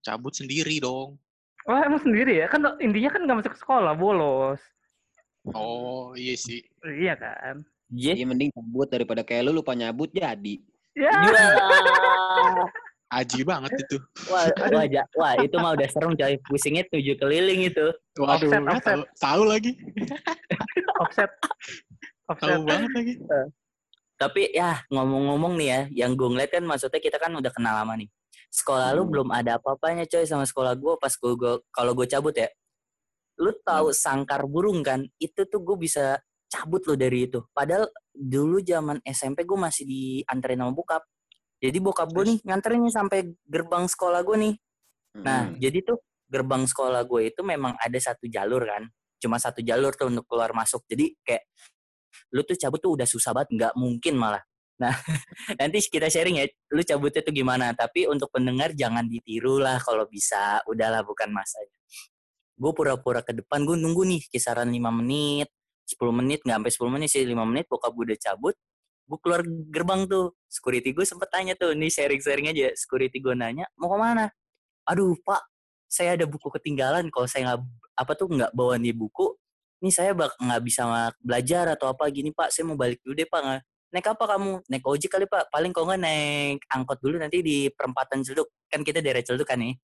[0.00, 1.18] Cabut sendiri dong.
[1.66, 2.46] Wah emang sendiri ya?
[2.46, 4.62] Kan intinya kan nggak masuk sekolah, bolos.
[5.50, 6.62] Oh iya sih.
[6.84, 7.66] Iya kan?
[7.90, 8.14] yeah.
[8.14, 10.62] Iya mending cabut daripada kayak lu lupa nyabut jadi.
[10.96, 11.12] Ya.
[11.12, 11.52] Jual.
[13.06, 13.96] Aji banget itu.
[14.26, 16.34] Wah, wah, wah, itu mah udah serem coy.
[16.50, 17.86] Pusingnya tujuh keliling itu.
[18.18, 18.82] Waduh, Offset, offset.
[18.82, 19.72] tahu, tahu lagi.
[21.04, 21.30] offset.
[22.26, 22.50] Offset.
[22.50, 23.12] Tahu banget lagi.
[24.16, 27.94] Tapi ya ngomong-ngomong nih ya, yang gue ngeliat kan maksudnya kita kan udah kenal lama
[28.00, 28.08] nih.
[28.50, 29.12] Sekolah lu Hmm.
[29.12, 32.48] belum ada apa-apanya coy sama sekolah gue pas gue, gue kalau gue cabut ya.
[33.38, 35.04] Lu tahu sangkar burung kan?
[35.20, 36.18] Itu tuh gue bisa
[36.56, 37.44] cabut lo dari itu.
[37.52, 41.04] Padahal dulu zaman SMP gue masih dianterin sama bokap.
[41.60, 44.54] Jadi bokap gue nih nganterinnya sampai gerbang sekolah gue nih.
[45.20, 45.56] Nah, Hmm.
[45.60, 48.88] jadi tuh gerbang sekolah gue itu memang ada satu jalur kan.
[49.20, 50.84] Cuma satu jalur tuh untuk keluar masuk.
[50.88, 51.44] Jadi kayak
[52.32, 54.44] lu tuh cabut tuh udah susah banget, nggak mungkin malah.
[54.76, 54.92] Nah,
[55.60, 57.72] nanti kita sharing ya, lu cabutnya tuh gimana.
[57.72, 60.60] Tapi untuk pendengar jangan ditiru lah kalau bisa.
[60.68, 61.76] Udahlah bukan masanya.
[62.56, 65.48] Gue pura-pura ke depan, gue nunggu nih kisaran 5 menit,
[65.86, 68.54] 10 menit, nggak sampai 10 menit sih, 5 menit bokap gue udah cabut.
[69.06, 72.74] Gue keluar gerbang tuh, security gue sempet tanya tuh, nih sharing-sharing aja.
[72.74, 74.26] Security gue nanya, mau ke mana?
[74.90, 75.46] Aduh pak,
[75.86, 77.06] saya ada buku ketinggalan.
[77.14, 77.60] Kalau saya nggak
[77.96, 79.38] apa tuh nggak bawa nih buku,
[79.82, 80.82] nih saya bak nggak bisa
[81.22, 82.50] belajar atau apa gini pak.
[82.50, 83.62] Saya mau balik dulu deh pak.
[83.94, 84.66] Naik apa kamu?
[84.66, 85.46] Naik ojek kali pak.
[85.54, 88.50] Paling kalau nggak naik angkot dulu nanti di perempatan Celduk.
[88.66, 89.78] Kan kita daerah Celduk kan nih.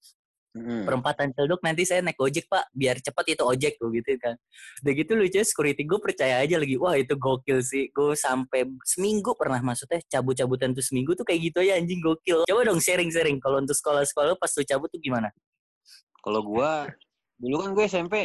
[0.53, 0.85] Hmm.
[0.85, 2.69] Perempatan Celduk nanti saya naik ojek pak.
[2.77, 4.37] Biar cepat itu ojek gue gitu kan.
[4.85, 6.77] Udah gitu lucu security gue percaya aja lagi.
[6.77, 7.89] Wah itu gokil sih.
[7.89, 12.45] Gue sampai seminggu pernah maksudnya cabut-cabutan tuh seminggu tuh kayak gitu ya anjing gokil.
[12.45, 13.41] Coba dong sharing-sharing.
[13.41, 15.33] Kalau untuk sekolah-sekolah pas lu cabut tuh gimana?
[16.21, 16.85] Kalau gua
[17.41, 18.17] dulu kan gue SMP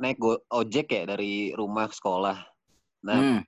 [0.00, 2.38] naik go ojek ya dari rumah ke sekolah.
[3.04, 3.40] Nah, Hmm.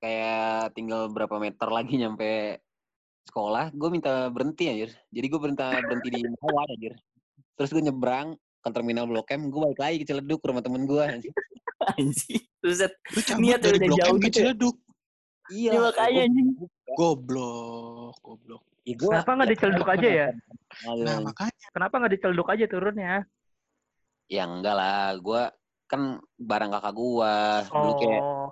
[0.00, 2.58] kayak tinggal berapa meter lagi nyampe
[3.36, 4.96] sekolah, gue minta berhenti anjir.
[5.12, 6.96] Jadi gue berhenti berhenti di Mawar anjir.
[7.52, 8.32] Terus gue nyebrang
[8.64, 11.04] ke terminal Blok M, gue balik lagi ke Ciledug ke rumah temen gue.
[12.64, 12.96] Buset.
[13.12, 14.44] Lu cabut Niat udah Blok jauh M ke gitu ya?
[14.48, 14.76] Ciledug.
[15.52, 15.70] Iya.
[15.70, 16.48] Ya, makanya anjing.
[16.96, 18.62] Goblok, goblok.
[18.88, 20.28] Ya, gua- Kenapa nggak ya, dicelduk aja ya?
[21.04, 23.14] Nah, makanya Kenapa nggak dicelduk aja turunnya?
[24.32, 25.42] Ya enggak lah, gue
[25.86, 28.50] kan barang kakak gua dulu kayak Oh,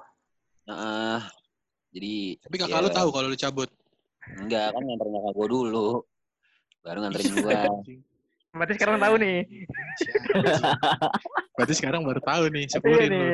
[0.71, 1.19] Heeh.
[1.91, 2.15] jadi
[2.47, 3.71] tapi kakak ya, lu tahu kalau lu cabut.
[4.27, 5.89] Enggak kan nganterin kakak gua dulu
[6.81, 8.01] baru nganterin gua Anjing.
[8.51, 9.39] berarti sekarang tahu nih.
[11.55, 13.27] Berarti sekarang baru tahu nih, Iya syukurin lu.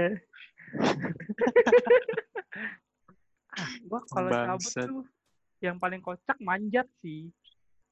[3.50, 5.03] ah, gua kalau cabut tuh
[5.61, 7.29] yang paling kocak manjat sih.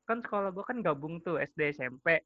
[0.04, 2.22] Kan sekolah gua kan gabung tuh SD SMP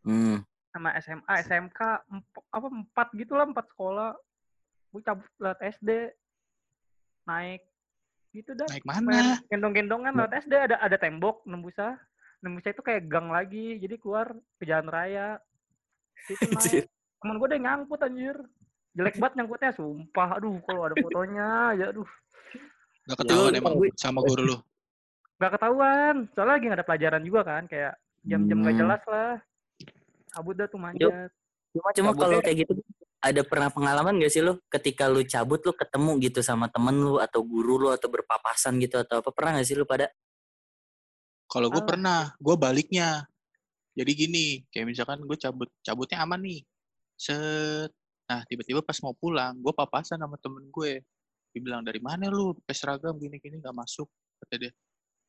[0.00, 0.38] Hmm.
[0.70, 4.16] sama SMA SMK emp- apa empat gitu lah empat sekolah.
[4.88, 5.88] Gue cabut lewat SD
[7.24, 7.64] naik
[8.36, 8.68] gitu dah.
[8.68, 9.40] Naik main mana?
[9.48, 11.96] gendong-gendongan lewat SD ada ada tembok nembusnya.
[12.38, 15.40] Nembusnya itu kayak gang lagi jadi keluar ke jalan raya.
[16.28, 16.84] Itu naik
[17.20, 18.36] temen gue udah nyangkut anjir.
[18.92, 20.28] Jelek banget nyangkutnya sumpah.
[20.36, 22.08] Aduh kalau ada fotonya ya aduh.
[23.06, 24.56] Gak ketahuan Lu- emang gue- sama guru lu.
[25.36, 26.14] nggak ketahuan.
[26.32, 28.82] Soalnya lagi nggak ada pelajaran juga kan kayak jam-jam nggak Hmm.
[28.82, 29.32] jelas lah.
[30.28, 31.30] Kabut dah tuh manjat
[31.70, 32.72] Cuma cuma kalau kayak gitu
[33.32, 37.18] ada pernah pengalaman gak sih lu ketika lu cabut lu ketemu gitu sama temen lu
[37.18, 40.08] atau guru lu atau berpapasan gitu atau apa pernah gak sih lu pada
[41.46, 41.86] Kalau gue Ah.
[41.86, 43.22] pernah, gue baliknya.
[43.94, 46.60] Jadi gini, kayak misalkan gue cabut, cabutnya aman nih.
[47.14, 47.90] Set.
[48.26, 51.06] Nah, tiba-tiba pas mau pulang, gue papasan sama temen gue.
[51.54, 52.50] Dia bilang, dari mana lu?
[52.66, 54.10] Pakai seragam gini-gini gak masuk.
[54.42, 54.72] Kata dia.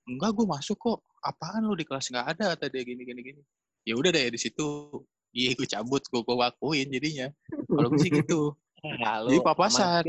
[0.09, 0.99] Enggak, gue masuk kok.
[1.21, 2.45] Apaan lu di kelas nggak ada?
[2.57, 3.21] Kata dia gini-gini.
[3.21, 3.41] gini.
[3.85, 4.99] Ya udah deh di situ.
[5.37, 7.27] Iya, gue cabut, gue gue wakuin jadinya.
[7.69, 8.57] Kalau gue sih gitu.
[9.05, 10.03] Halo, Jadi papasan.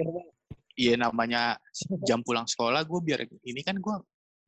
[0.79, 1.59] Iya namanya
[2.07, 3.97] jam pulang sekolah gue biar ini kan gue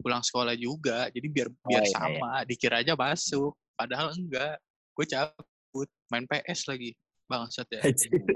[0.01, 1.95] pulang sekolah juga jadi biar biar iya, iya.
[1.99, 4.57] sama dikira aja masuk padahal enggak
[4.97, 6.95] gue cabut main PS lagi
[7.27, 7.83] bangsat ya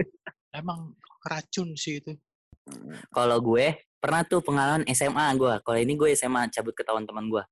[0.60, 0.90] emang
[1.22, 2.18] racun sih itu
[3.14, 7.42] kalau gue pernah tuh pengalaman SMA gue kalau ini gue SMA cabut ketahuan teman gue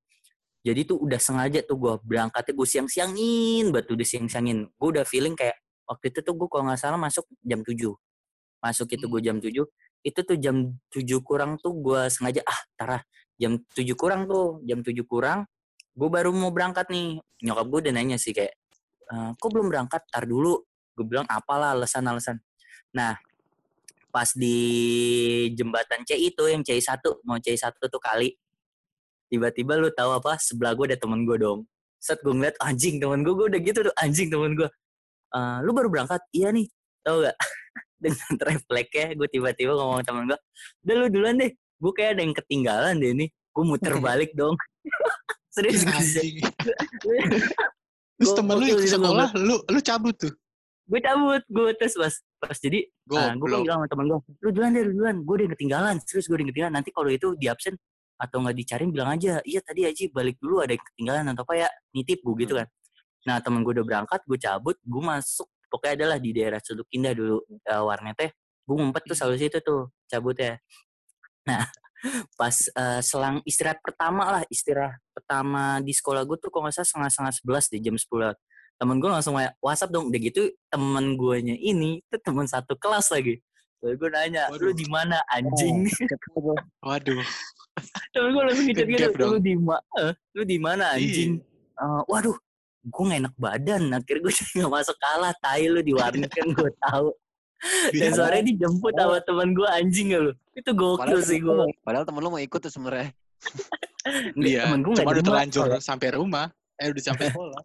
[0.63, 4.71] jadi tuh udah sengaja tuh gue berangkatnya gue siang-siangin batu udah siang-siangin.
[4.79, 7.91] Gue udah feeling kayak waktu itu tuh gue kalau nggak salah masuk jam 7
[8.63, 9.51] masuk itu gue jam 7
[10.07, 13.01] itu tuh jam 7 kurang tuh gue sengaja ah tarah
[13.35, 15.43] jam 7 kurang tuh jam 7 kurang
[15.93, 17.19] gue baru mau berangkat nih.
[17.43, 18.55] Nyokap gue udah nanya sih kayak
[19.11, 20.07] "Eh, kok belum berangkat?
[20.07, 20.63] Tar dulu.
[20.95, 22.39] Gue bilang apalah alasan-alasan
[22.93, 23.17] nah
[24.13, 24.57] pas di
[25.57, 28.37] jembatan C itu yang C1 mau C1 tuh kali
[29.33, 30.37] tiba-tiba lu tahu apa?
[30.37, 31.65] Sebelah gue ada temen gue dong.
[31.97, 34.69] Set gue ngeliat anjing temen gue gue udah gitu tuh anjing temen gue
[35.33, 36.21] "Eh, lu baru berangkat?
[36.29, 36.69] Iya nih.
[37.01, 37.37] Tahu gak
[38.03, 40.39] dengan refleksnya gue tiba-tiba ngomong sama temen gue
[40.85, 41.49] udah lu duluan deh.
[41.81, 43.29] Gue kayak ada yang ketinggalan deh nih.
[43.49, 44.53] Gue muter balik dong.
[45.57, 46.35] Serius gue anjing.
[48.13, 50.33] Terus Gua- temen lu ikut sekolah lu lu cabut tuh?
[50.83, 54.49] Gue cabut gue terus pas pas jadi gue Nah, gue bilang sama temen gue, lu
[54.51, 55.15] duluan deh, lu duluan.
[55.23, 56.73] Gue udah ketinggalan, serius gue udah ketinggalan.
[56.75, 57.73] Nanti kalau itu di absen
[58.23, 61.53] atau nggak dicariin bilang aja, iya tadi Aji balik dulu ada yang ketinggalan atau apa
[61.59, 62.67] ya, nitip gue gitu kan.
[63.27, 67.11] Nah temen gue udah berangkat, gue cabut, gue masuk, pokoknya adalah di daerah Suduk Indah
[67.11, 68.31] dulu uh, warnetnya.
[68.63, 70.55] Gue ngumpet tuh selalu situ tuh, cabutnya.
[71.43, 71.67] Nah,
[72.39, 76.87] pas eh, selang istirahat pertama lah, istirahat pertama di sekolah gue tuh kalau nggak salah
[76.87, 78.07] setengah-setengah sebelas di jam 10
[78.73, 80.07] temen gue langsung kayak WhatsApp dong.
[80.07, 83.43] Udah gitu temen guanya ini tuh temen satu kelas lagi.
[83.83, 84.75] Terus gue nanya lu Waduh.
[84.75, 85.87] di mana anjing?
[86.87, 87.23] Waduh
[88.11, 89.29] temen gue langsung ngechat gitu dong.
[89.33, 91.31] lu di mana lu di mana anjing.
[91.73, 92.37] Eh, waduh
[92.83, 96.51] gue gak enak badan akhirnya gue jadi gak masuk kalah tai lu di warnet kan
[96.51, 97.09] gue tahu
[97.97, 102.05] dan sore dijemput sama temen gue anjing gak lu itu gokil Padahal sih gue Padahal
[102.05, 103.09] temen lu mau ikut tuh sebenarnya.
[104.35, 106.51] Iya, temen gue cuma udah terlanjur kalau- sampai rumah.
[106.75, 107.63] Eh udah sampai sekolah.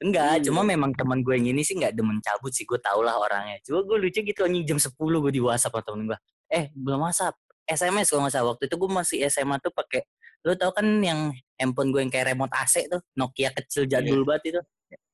[0.00, 0.44] Enggak, Iya.
[0.48, 3.60] cuma memang teman gue yang ini sih nggak demen cabut sih, gue tau lah orangnya.
[3.60, 6.18] Cuma gue lucu gitu anjing jam 10 gue di WhatsApp sama temen gue.
[6.48, 7.36] Eh, belum WhatsApp.
[7.68, 8.48] SMS kalau nggak salah.
[8.56, 10.02] Waktu itu gue masih SMA tuh pakai
[10.46, 14.56] lo tau kan yang handphone gue yang kayak remote AC tuh, Nokia kecil jadul banget
[14.56, 14.60] itu.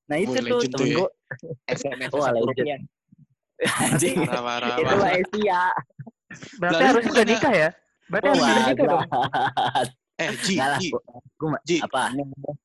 [0.04, 0.96] Nah itu Wih, tuh temen ya.
[1.00, 1.08] gue
[1.64, 2.84] SMS Wah, satu legend.
[4.02, 4.58] itu mah
[5.14, 5.70] Asia.
[6.58, 7.70] berarti Lalu harus udah nikah ya
[8.10, 8.66] berarti Oh, harus udah iya.
[8.68, 9.06] nikah dong
[10.14, 12.14] Eh, Ji, lah, Ji, gue Ji, apa?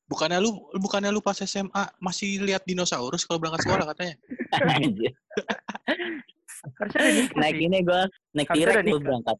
[0.06, 4.14] bukannya lu bukannya lu pas SMA masih lihat dinosaurus kalau berangkat sekolah katanya?
[7.34, 8.00] Naik ini gue
[8.36, 9.34] naik udah gue berangkat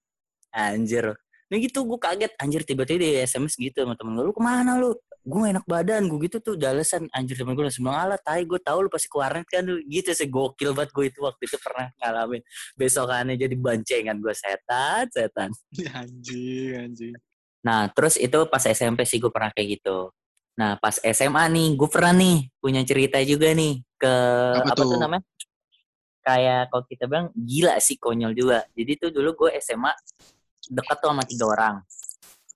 [0.52, 1.14] anjir.
[1.50, 2.32] Nah gitu gue kaget.
[2.38, 4.94] Anjir tiba-tiba di SMS gitu sama temen gue lu ke mana lu?
[5.20, 8.46] Gue enak badan gue gitu tuh udah alasan anjir temen gue langsung bilang alah tai
[8.48, 9.66] gue tahu lu pasti ke warnet kan.
[9.66, 12.42] Lu gitu sih gokil banget gue itu waktu itu pernah ngalamin.
[12.78, 15.50] Besokannya jadi bancengan gue setan setan.
[16.00, 17.14] Anjing, anjing.
[17.60, 20.08] nah terus itu pas SMP sih gue pernah kayak gitu.
[20.56, 24.14] Nah pas SMA nih gue pernah nih punya cerita juga nih ke
[24.56, 24.88] Apa apa, tuh?
[24.96, 25.00] tuh?
[25.02, 25.24] namanya?
[26.24, 28.64] Kayak kalau kita bilang gila sih konyol juga.
[28.72, 29.92] Jadi tuh dulu gue SMA
[30.68, 31.76] dekat tuh sama tiga orang.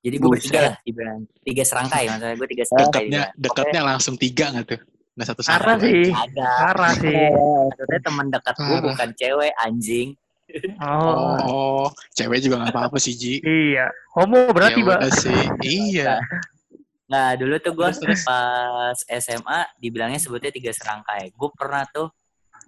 [0.05, 4.53] Jadi gue bertiga lah dibilang tiga serangkai maksudnya gue tiga serangkai Dekatnya, dekatnya langsung tiga
[4.53, 4.81] nggak tuh?
[5.17, 5.87] Nggak satu parah satu.
[5.89, 6.51] sih ada.
[6.61, 7.25] Parah sih.
[7.73, 8.85] Maksudnya teman dekat gue Parah.
[8.93, 10.09] bukan cewek anjing.
[10.85, 11.35] Oh.
[11.49, 13.41] Oh, cewek juga nggak apa-apa sih, Ji.
[13.43, 13.89] iya.
[14.13, 15.41] Homo berarti Ya sih.
[15.65, 16.21] Iya.
[17.05, 17.89] nah dulu tuh gue
[18.25, 21.33] pas SMA dibilangnya sebutnya tiga serangkai.
[21.33, 22.13] Gue pernah tuh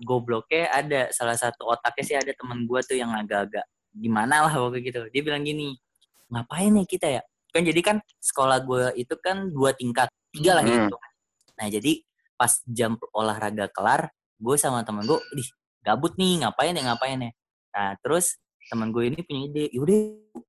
[0.02, 3.64] gobloknya ada salah satu otaknya sih ada temen gue tuh yang agak-agak
[3.96, 5.00] gimana lah pokoknya gitu.
[5.10, 5.74] Dia bilang gini
[6.28, 7.22] ngapain nih kita ya?
[7.52, 10.86] Kan jadi kan sekolah gue itu kan dua tingkat tiga lah Hmm.
[10.92, 10.96] gitu.
[11.56, 11.92] Nah jadi
[12.36, 15.48] pas jam olahraga kelar gue sama temen gue ih
[15.80, 17.30] gabut nih ngapain ya ngapain ya?
[17.72, 18.36] Nah terus
[18.68, 19.98] temen gue ini punya ide yaudah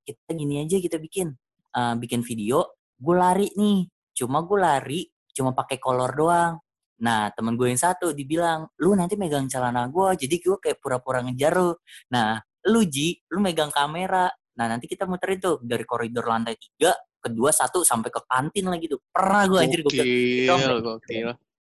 [0.04, 1.38] kita gini aja kita bikin
[1.78, 3.86] Eh, bikin video gue lari nih.
[4.18, 5.02] Cuma gue lari
[5.38, 6.58] cuma pakai kolor doang.
[6.98, 11.22] Nah, temen gue yang satu dibilang, lu nanti megang celana gue, jadi gue kayak pura-pura
[11.22, 11.78] ngejar lu.
[12.10, 14.28] Nah, lu Ji, lu megang kamera.
[14.58, 18.90] Nah, nanti kita muterin tuh dari koridor lantai tiga, kedua, satu, sampai ke kantin lagi
[18.90, 19.00] tuh.
[19.08, 21.30] Pernah gue anjir, Gokil, gokil.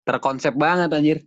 [0.02, 1.18] Terkonsep banget anjir.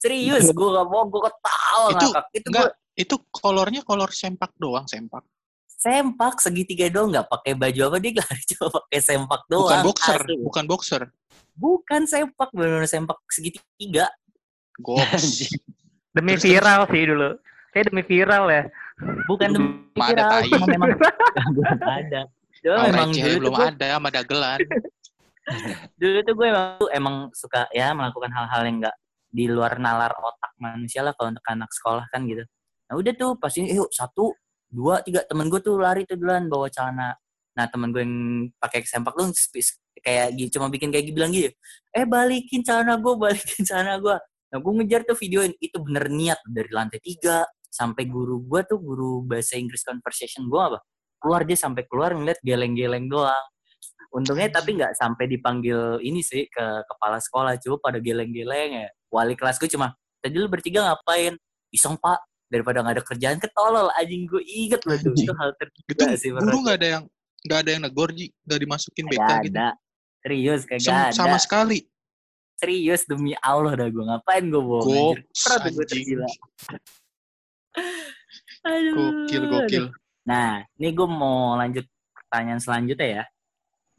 [0.00, 2.24] serius, gue gak mau, gue ketawa Itu- ngakak.
[2.32, 5.24] Itu Enggak, gue itu kolornya kolor sempak doang, sempak.
[5.66, 9.80] sempak segitiga doang, nggak pakai baju apa dia lari cuma pakai sempak doang.
[9.80, 10.34] Bukan boxer, asli.
[10.40, 11.02] bukan boxer.
[11.56, 14.08] Bukan sempak, benar sempak segitiga.
[14.80, 15.48] Goks.
[16.16, 17.28] Demi Terus, viral sih dulu.
[17.72, 18.62] Kayak demi viral ya.
[19.28, 20.68] Bukan demi ada, viral, tai.
[20.68, 20.88] memang
[21.56, 22.20] belum ada.
[22.60, 24.58] Cuma Oh, memang dulu belum gue ada sama dagelan.
[26.00, 28.96] dulu tuh gue emang, emang suka ya melakukan hal-hal yang enggak
[29.30, 32.44] di luar nalar otak manusia lah kalau untuk anak sekolah kan gitu.
[32.90, 34.34] Nah udah tuh pasti yuk satu
[34.70, 37.16] dua tiga temen gue tuh lari tuh duluan bawa celana.
[37.56, 38.14] Nah temen gue yang
[38.58, 39.30] pakai sempak tuh
[40.00, 41.50] kayak gitu cuma bikin kayak gitu bilang gitu.
[41.94, 44.16] Eh balikin celana gue, balikin celana gue.
[44.50, 48.82] Nah gue ngejar tuh videoin itu bener niat dari lantai tiga sampai guru gue tuh
[48.82, 50.82] guru bahasa Inggris conversation gue apa
[51.20, 53.46] keluar dia sampai keluar ngeliat geleng-geleng doang.
[54.10, 58.88] Untungnya tapi nggak sampai dipanggil ini sih ke kepala sekolah, coba pada geleng-geleng ya.
[59.12, 61.36] Wali kelas gue cuma, tadi lu bertiga ngapain?
[61.70, 62.18] Iseng pak,
[62.50, 65.14] daripada nggak ada kerjaan ketolol anjing gue inget loh tuh.
[65.14, 66.34] Itu hal tergila sih.
[66.34, 67.04] guru nggak ada yang
[67.46, 69.54] nggak ada yang negor ji, nggak dimasukin BK Gak gitu.
[69.54, 69.68] ada.
[70.20, 71.14] Serius kagak Sem- ada.
[71.14, 71.78] sama sekali.
[72.58, 76.28] Serius demi Allah dah gue ngapain gue bohong Pernah tuh gue tergila.
[78.62, 78.94] Aduh.
[79.26, 79.84] Gokil, gokil.
[80.26, 83.24] Nah, ini gue mau lanjut pertanyaan selanjutnya ya.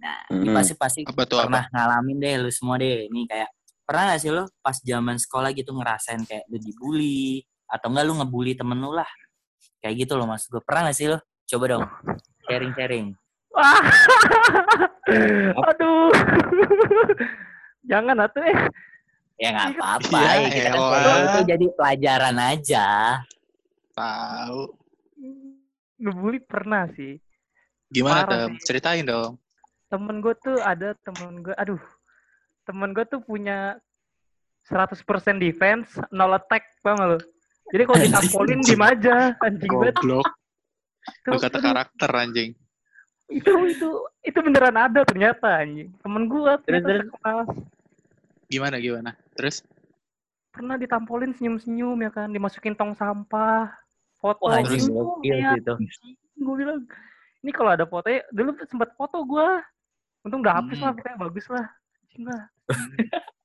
[0.02, 0.56] Nah, ini Hmm.
[0.58, 1.46] pasti pasti Apa tuh apa?
[1.50, 3.06] pernah ngalamin deh lu semua deh.
[3.06, 3.50] Ini kayak
[3.86, 8.14] pernah gak sih lu pas zaman sekolah gitu ngerasain kayak lu dibully atau enggak lu
[8.18, 9.10] ngebully temen lu lah.
[9.82, 10.62] Kayak gitu loh mas gue.
[10.62, 11.18] Pernah gak sih lu?
[11.46, 11.86] Coba dong.
[12.48, 13.14] Sharing-sharing.
[13.52, 13.82] Wah.
[15.70, 16.10] Aduh.
[17.90, 18.58] Jangan atuh eh.
[19.42, 20.18] Ya nggak apa-apa.
[20.22, 22.88] Ya ya, kita kan itu jadi pelajaran aja.
[23.96, 24.62] Tahu.
[26.02, 27.20] Ngebully pernah sih.
[27.92, 28.50] Gimana Parah Tem?
[28.56, 28.58] sih.
[28.66, 29.38] Ceritain dong.
[29.92, 31.82] Temen gue tuh ada temen gue, aduh.
[32.64, 33.76] Temen gue tuh punya
[34.72, 35.04] 100%
[35.42, 37.20] defense, nol attack, gak lu?
[37.72, 39.96] Jadi kalau ditampolin diem aja, anjing banget.
[40.00, 40.28] Goblok.
[41.28, 42.52] Lu Tuh, kata karakter anjing.
[43.32, 43.90] itu itu
[44.28, 45.88] itu beneran ada ternyata anjing.
[46.04, 46.84] Temen gue Terus, terus.
[46.84, 47.50] ternyata sekelas
[48.52, 49.12] Gimana gimana?
[49.40, 49.64] Terus
[50.52, 53.72] pernah ditampolin senyum-senyum ya kan, dimasukin tong sampah,
[54.20, 55.56] foto, Wah anjing gokil ya.
[55.56, 55.76] sih itu.
[56.42, 56.82] gue bilang
[57.42, 59.48] ini kalau ada fotonya dulu sempat foto gue
[60.22, 60.86] untung udah hapus Hmm.
[60.86, 61.66] lah pokoknya bagus lah
[62.02, 62.44] Anjing lah.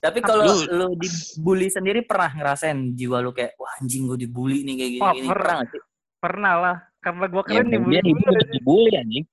[0.00, 4.74] Tapi kalau Lu- dibully sendiri pernah ngerasain jiwa lu kayak wah anjing gue dibully nih
[4.76, 5.28] kayak gini, Wah, gini.
[5.32, 5.54] pernah.
[5.64, 5.82] gak sih?
[6.20, 9.24] pernah lah karena gue Ya, keren nih dia dibully, dibully anjing.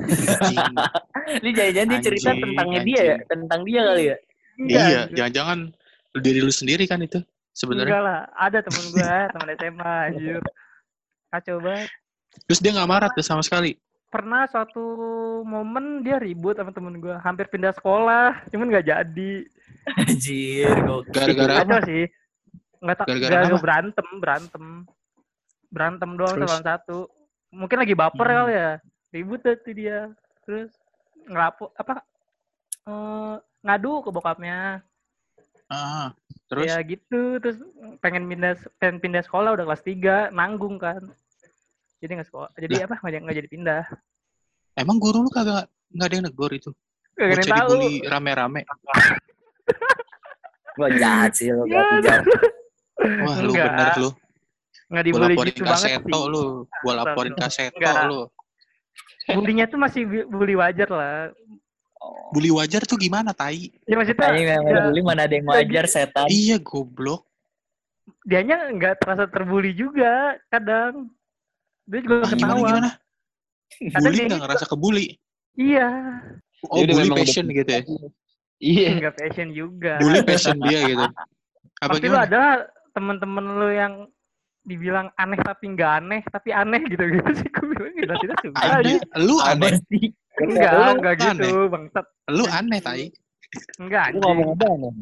[0.00, 0.64] anjing.
[1.44, 4.16] Ini jangan-jangan dia cerita Anjing, tentangnya dia ya, tentang dia kali ya.
[4.62, 5.58] Iya, jangan-jangan
[6.10, 7.88] lu diri lu sendiri kan itu sebenarnya.
[7.88, 10.40] enggak lah ada temen gue temen SMA anjir
[11.28, 11.88] kacau banget
[12.46, 13.74] Terus dia nggak marah tuh sama sekali.
[14.06, 14.82] pernah suatu
[15.44, 19.32] momen dia ribut sama temen gue hampir pindah sekolah cuman nggak jadi
[19.96, 20.74] Anjir.
[21.08, 21.78] Gara-gara apa?
[21.84, 22.04] sih
[22.76, 23.62] nggak tak Gara-gara gara-gara apa?
[23.62, 24.64] berantem berantem
[25.68, 26.48] berantem doang Terus?
[26.48, 26.98] lawan satu
[27.50, 28.36] mungkin lagi baper Hmm.
[28.40, 28.70] kali ya
[29.10, 30.10] ribut tuh dia
[30.42, 30.70] terus
[31.24, 32.02] ngelapo apa
[32.84, 34.80] eh, ngadu ke bokapnya
[35.70, 36.10] Ah,
[36.50, 37.62] terus ya gitu terus
[38.02, 40.98] pengen pindah pengen pindah sekolah udah kelas 3 nanggung kan
[42.02, 43.82] jadi nggak sekolah jadi apa nggak jadi pindah
[44.74, 46.70] emang guru lu kagak nggak ada yang negor itu?
[47.18, 48.62] gak ada yang tahu dibully rame-rame.
[50.78, 52.24] Gua jahat sih lu, berarti jahat.
[53.26, 53.68] Wah, lu Enggak.
[53.74, 54.10] bener lu.
[54.90, 56.44] nggak dibully gitu banget sih lu.
[56.86, 58.06] Gua laporin ke Seto Enggak.
[58.08, 58.20] lu.
[59.30, 61.30] bulinya tuh masih bully wajar lah
[62.30, 63.68] Bully wajar tuh gimana, tai?
[63.84, 66.26] ya maksudnya Anjing yang ya, bully mana ada yang wajar setan.
[66.26, 67.26] Iya, goblok.
[68.22, 71.08] dianya nggak terasa terbully juga kadang
[71.84, 72.90] dia juga Ah, gimana, ketawa gimana?
[73.70, 74.44] Kadang Bully dia nggak gitu.
[74.44, 75.06] ngerasa kebully.
[75.54, 75.88] iya
[76.62, 77.80] Oh, Dia udah bully memang udah- passion gitu ya?
[78.60, 78.88] Iya.
[79.00, 81.04] nggak passion juga Bully passion dia gitu.
[81.80, 82.24] Apa pasti lu gimana?
[82.26, 82.42] ada
[82.90, 83.94] temen-temen lu yang
[84.60, 88.60] dibilang aneh tapi nggak aneh tapi aneh gitu gitu sih gue bilang tidak tidak suka
[88.60, 89.72] Ada, lu aneh.
[89.88, 90.12] sih?
[90.42, 91.42] Enggak Lu enggak aneh.
[91.42, 93.04] gitu bangsat Lu aneh, tai.
[93.76, 94.90] enggak Lu anjing ngomong apa aneh?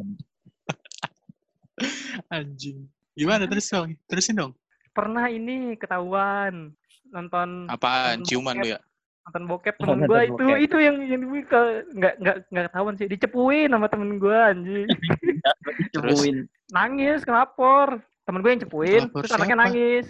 [2.31, 2.79] Anjing.
[3.13, 3.93] Gimana terus dong?
[4.05, 4.53] Terusin dong.
[4.91, 6.71] pernah ini ketahuan
[7.09, 8.19] nonton Apaan?
[8.19, 8.79] Nonton Ciuman lu ya?
[9.25, 10.59] nonton bokep temen nonton gue itu bokep.
[10.59, 14.89] itu yang yang gue ke- nggak nggak nggak ketahuan sih dicepuin sama temen gue anjing
[15.85, 16.37] Dicepuin.
[16.69, 20.05] nangis ngelapor temen gue yang cepuin terus anaknya nangis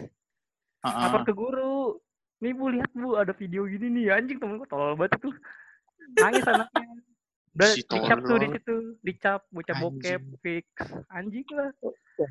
[0.80, 1.00] Heeh.
[1.02, 1.98] lapor ke guru
[2.38, 5.34] nih bu lihat bu ada video gini nih anjing temen gue tolol banget tuh
[6.18, 6.86] nangis anaknya
[7.58, 10.66] Udah Si dicap tuh di situ, dicap bocah bokep fix.
[11.10, 11.74] Anjing lah.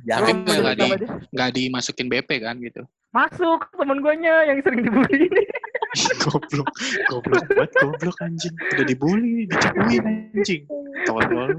[0.08, 1.12] Jangan Tapi Gua nggak di-.
[1.36, 2.88] Nggak dimasukin BP kan gitu.
[3.12, 5.43] Masuk temen guanya yang sering dibully ini.
[6.24, 6.72] goblok,
[7.12, 8.55] goblok banget, goblok anjing.
[8.55, 10.64] Udah dibully, dicapuin anjing.
[11.03, 11.51] Tolol.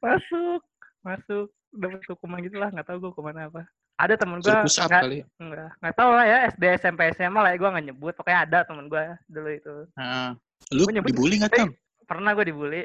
[0.00, 0.60] masuk,
[1.02, 1.48] masuk.
[1.70, 3.62] Dapat hukuman gitu lah, nggak tahu gue ke mana apa.
[3.94, 5.18] Ada temen gue, nggak kali.
[5.38, 8.12] nggak nggak tahu lah ya SD SMP SMA lah ya gue nggak nyebut.
[8.18, 9.74] Pokoknya ada temen gue dulu itu.
[9.94, 10.34] Nah,
[10.74, 11.70] lu Gua nyebut- dibully nggak tam?
[12.08, 12.82] Pernah gue dibully.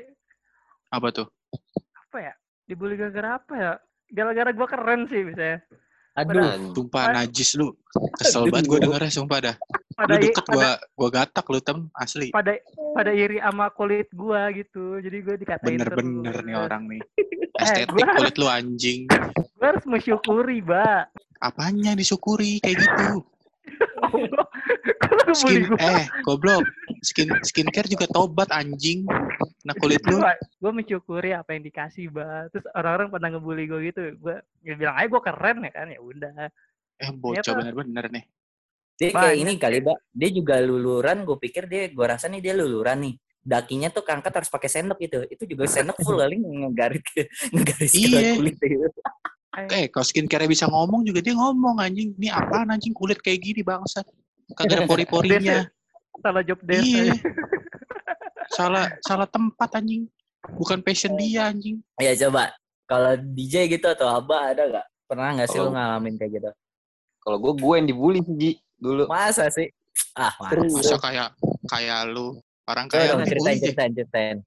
[0.94, 1.28] Apa tuh?
[1.98, 2.34] Apa ya?
[2.70, 3.72] Dibully gara-gara apa ya?
[4.14, 5.66] Gara-gara gue keren sih misalnya.
[6.16, 6.72] Aduh.
[6.72, 7.16] Tumpah Aduh.
[7.20, 7.76] najis lu.
[8.16, 9.56] Kesel banget gue dengernya sumpah dah.
[9.96, 12.28] Pada Lu deket pada gua gua gatak lu tem asli.
[12.32, 12.52] pada
[12.92, 15.00] pada iri sama kulit gua gitu.
[15.00, 16.48] Jadi gue dikatain Bener-bener terus.
[16.48, 17.02] nih orang nih.
[17.56, 19.08] Eh, Estetik kulit lu anjing.
[19.56, 21.04] Gue harus mensyukuri, Mbak.
[21.40, 23.24] Apanya disyukuri kayak gitu?
[25.36, 26.64] Skin gue, eh goblok.
[27.02, 29.04] Skin skincare juga tobat anjing.
[29.66, 30.22] Nah kulit lu
[30.62, 32.54] gue mensyukuri apa yang dikasih, Mbak.
[32.54, 34.02] Terus orang-orang pada ngebully gue gitu.
[34.22, 35.88] Gue bilang aja gue keren ya kan.
[35.92, 36.34] Ya udah.
[36.96, 38.24] eh bocah bener-bener nih.
[38.96, 39.44] dia kayak Banyak.
[39.44, 39.98] ini kali, Mbak.
[40.16, 43.16] Dia juga luluran, gue pikir dia, gue rasa nih dia luluran nih.
[43.44, 45.20] Dakinya tuh keangkat harus pakai sendok gitu.
[45.28, 48.32] Itu juga sendok full kali ngegaris ke ngegaris ke Iya.
[48.40, 48.88] kulit gitu.
[49.72, 52.12] Eh kalau skincare bisa ngomong juga dia ngomong anjing.
[52.16, 54.04] Ini apaan anjing kulit kayak gini bangsat.
[54.54, 55.66] Kagak ada pori-porinya.
[56.20, 56.86] Salah job desk.
[56.86, 57.12] Iya.
[57.12, 57.16] aja.
[58.48, 60.06] salah salah tempat anjing.
[60.56, 61.82] Bukan passion dia anjing.
[61.98, 62.54] Ya coba,
[62.86, 64.86] kalau DJ gitu atau Abah ada gak?
[65.10, 66.52] Pernah gak sih lu Kalau- ngalamin kayak gitu?
[67.20, 69.10] Kalau gue gue yang dibully sih Ji, dulu.
[69.10, 69.66] Masa sih?
[70.14, 70.62] Ah, masa.
[70.70, 71.30] Masa kayak
[71.66, 72.38] kayak lu
[72.70, 73.62] orang Coba kaya dong lu ceritain, dibully.
[73.66, 74.38] ceritain, ceritain.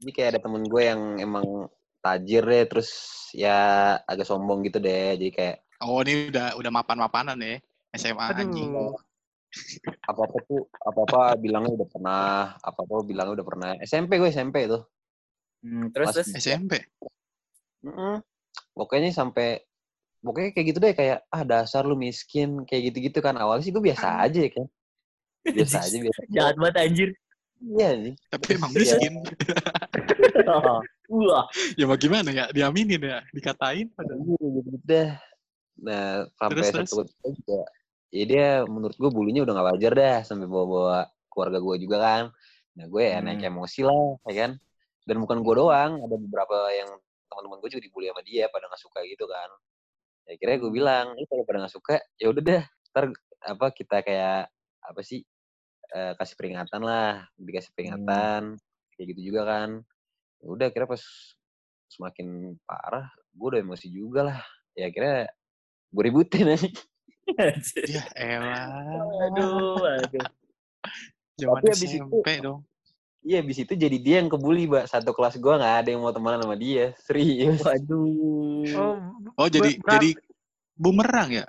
[0.00, 1.44] Jadi kayak ada temen gue yang emang
[2.04, 2.90] tajir deh, terus
[3.32, 5.16] ya agak sombong gitu deh.
[5.16, 7.56] Jadi kayak Oh ini udah udah mapan-mapanan ya.
[7.96, 8.72] SMA anjing.
[8.72, 8.96] Aduh.
[10.02, 13.70] apa-apa tuh, apa-apa bilangnya udah pernah, apa-apa bilangnya udah pernah.
[13.86, 14.82] SMP gue SMP tuh.
[15.62, 16.28] Hmm, terus, terus?
[16.34, 16.82] SMP.
[17.86, 18.18] Mm-mm.
[18.74, 19.62] Pokoknya sampai
[20.24, 23.84] pokoknya kayak gitu deh kayak ah dasar lu miskin kayak gitu-gitu kan awalnya sih gue
[23.84, 24.66] biasa aja ya kan
[25.44, 26.32] biasa aja biasa aja.
[26.32, 27.08] Jahat banget anjir.
[27.66, 28.78] Iya nih Tapi emang Iya.
[29.00, 29.12] miskin.
[31.04, 31.44] Wah,
[31.76, 32.48] ya mau gimana ya?
[32.48, 33.92] Diaminin ya, dikatain.
[33.92, 35.16] gitu gitu dah
[35.74, 37.60] nah sampai Terus, satu ketika juga
[38.14, 42.24] ya dia menurut gue bulunya udah gak wajar dah sampai bawa-bawa keluarga gue juga kan
[42.74, 43.50] nah gue ya naik Hmm.
[43.50, 44.50] emosi lah ya kan
[45.02, 46.94] dan bukan gue doang ada beberapa yang
[47.26, 49.50] teman-teman gue juga dibully sama dia pada nggak suka gitu kan
[50.24, 52.62] ya kira gue bilang ini kalau pada nggak suka ya udah deh
[52.94, 53.04] ntar
[53.42, 54.46] apa kita kayak
[54.78, 55.26] apa sih
[55.94, 58.58] eh, kasih peringatan lah dikasih peringatan
[58.92, 59.70] kayak gitu juga kan
[60.42, 61.00] ya udah kira pas
[61.88, 64.38] semakin parah gue udah emosi juga lah
[64.74, 65.30] ya kira
[65.94, 66.66] gue ributin aja
[67.38, 67.86] anjir.
[67.88, 68.68] Ya elah.
[69.30, 70.26] Aduh, aduh.
[71.40, 72.60] Zaman Tapi abis itu- dong.
[73.24, 76.12] iya abis itu jadi dia yang kebuli mbak satu kelas gue nggak ada yang mau
[76.12, 78.76] temenan sama dia serius Waduh.
[78.76, 78.94] Oh,
[79.40, 80.12] Oh jadi jadi
[80.76, 81.46] bumerang ya?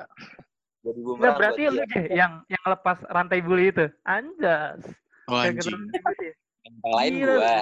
[0.86, 3.86] Jadi gue Nggak, berarti lu Je, yang yang lepas rantai bully itu.
[4.06, 4.86] Anjas.
[5.26, 5.74] Oh anjing.
[6.64, 7.54] yang lain gue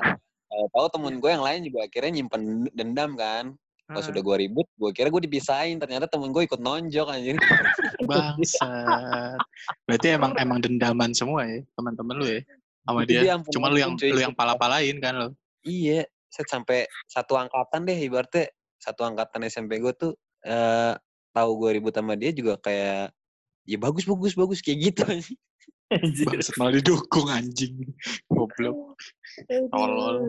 [0.69, 3.55] tahu temen gue yang lain juga akhirnya nyimpen dendam kan
[3.86, 4.09] pas Ah.
[4.09, 7.36] udah gue ribut gue kira gue dipisahin ternyata temen gue ikut nonjok anjir
[8.07, 9.39] Bangsat.
[9.84, 12.39] Berarti emang emang dendaman semua ya teman-teman lu ya
[12.84, 13.19] sama dia.
[13.21, 14.11] dia ampun Cuma lu yang cuy.
[14.11, 15.28] lu yang pala-palain kan lo.
[15.63, 20.11] iya set sampai satu angkatan deh ibaratnya satu angkatan SMP gue tuh
[20.43, 20.93] eh
[21.34, 23.10] tahu gue ribut sama dia juga kayak
[23.66, 25.04] ya bagus bagus bagus kayak gitu.
[26.26, 27.78] Bangsat malah didukung anjing.
[28.26, 28.98] Goblok.
[29.70, 30.26] Tolol.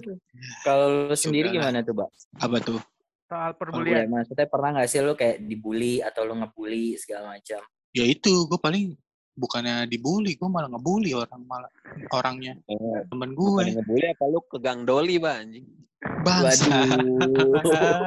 [0.61, 1.73] Kalau lu sendiri Sudahlah.
[1.73, 2.11] gimana tuh, Mbak?
[2.37, 2.81] Apa tuh?
[3.25, 4.05] Soal perbulian.
[4.07, 7.65] maksudnya pernah nggak sih lu kayak dibully atau lu ngebully segala macam?
[7.97, 8.93] Ya itu gue paling
[9.33, 11.71] bukannya dibully, gue malah ngebully orang malah
[12.13, 13.65] orangnya Eh, temen gue.
[13.73, 15.65] ngebully apa lu ke gang doli bang.
[16.05, 17.01] Waduh.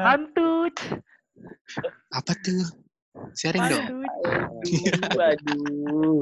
[0.05, 0.69] Hantu.
[2.13, 2.69] Apa tuh?
[3.33, 3.83] Sharing dong.
[3.83, 3.97] Hantu.
[5.13, 6.21] Waduh.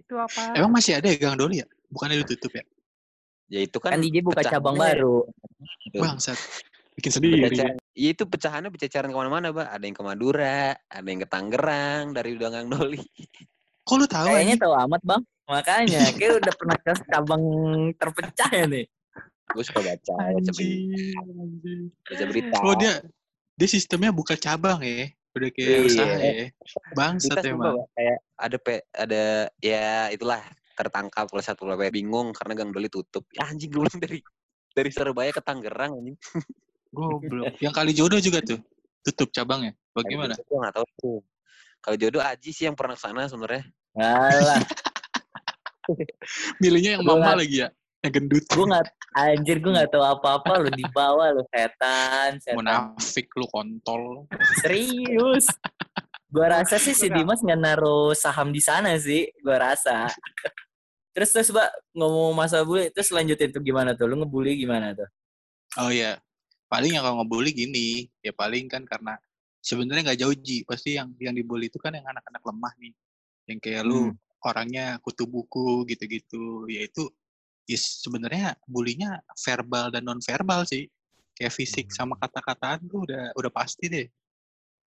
[0.00, 0.42] Itu apa?
[0.56, 1.66] Emang masih ada ya Gang Doli ya?
[1.88, 2.64] Bukannya ditutup ya?
[3.48, 5.16] ya itu kan Kan DJ buka pecahannya- cabang baru.
[5.88, 5.98] Gitu.
[6.04, 6.38] Bangsat.
[7.00, 7.40] Bikin sendiri.
[7.48, 9.66] Bercecer- Iya itu pecahannya berceceran ke mana-mana, Pak.
[9.74, 13.02] Ada yang ke Madura, ada yang ke Tangerang dari Gang Doli.
[13.82, 15.22] Kok lu tahu Kayaknya tahu amat, Bang.
[15.48, 17.42] Makanya, kayak udah pernah ke cabang
[17.96, 18.84] terpecah ya nih.
[19.48, 21.20] Gue suka baca, baca berita.
[22.04, 22.56] Baca berita.
[22.60, 23.00] Oh dia
[23.56, 25.08] dia sistemnya buka cabang ya.
[25.36, 25.78] Udah kayak Iya.
[25.84, 26.46] usaha ya.
[26.96, 27.76] Bangsat Kita emang.
[27.92, 29.22] kayak ada pe, ada
[29.60, 30.40] ya itulah
[30.72, 33.26] tertangkap oleh satu level bingung karena Gang Doli tutup.
[33.34, 34.18] Ya, anjing gue dari
[34.72, 36.16] dari Surabaya ke Tangerang anjing.
[36.88, 37.58] Goblok.
[37.60, 38.60] Yang kali jodoh juga tuh.
[39.04, 39.74] Tutup cabangnya.
[39.92, 40.34] Bagaimana?
[40.38, 41.18] Gue nggak tahu tuh.
[41.78, 43.62] Kalau jodoh Aji sih yang pernah ke sana sebenarnya.
[43.98, 44.62] Alah,
[46.62, 47.68] Milihnya yang mama lagi ya.
[48.04, 48.44] Yang gendut.
[48.46, 48.86] Gue nggak
[49.18, 50.52] anjir gue nggak tahu apa-apa.
[50.62, 52.56] Lu di bawah lu setan setan.
[52.58, 54.30] Munafik lu kontol.
[54.62, 55.50] Serius?
[56.30, 57.10] Gue rasa sih si.
[57.10, 60.06] Dimas nggak naruh saham di sana sih gue rasa.
[61.10, 61.68] Terus terus mbak
[61.98, 64.06] ngomong masa bully terus lanjutin tuh gimana tuh?
[64.06, 65.08] Lu ngebully gimana tuh?
[65.82, 66.14] Oh ya
[66.70, 69.18] paling yang kalau ngebully gini ya paling kan karena
[69.58, 70.62] sebenarnya nggak jauh ji.
[70.62, 72.94] Pasti yang yang dibully itu kan yang anak-anak lemah nih.
[73.50, 74.14] Yang kayak lu
[74.46, 76.70] orangnya kutu buku gitu-gitu.
[76.70, 76.86] Ya
[77.68, 80.88] itu ya sebenarnya bulinya verbal dan non verbal sih
[81.36, 84.08] kayak fisik sama kata-kataan tuh udah udah pasti deh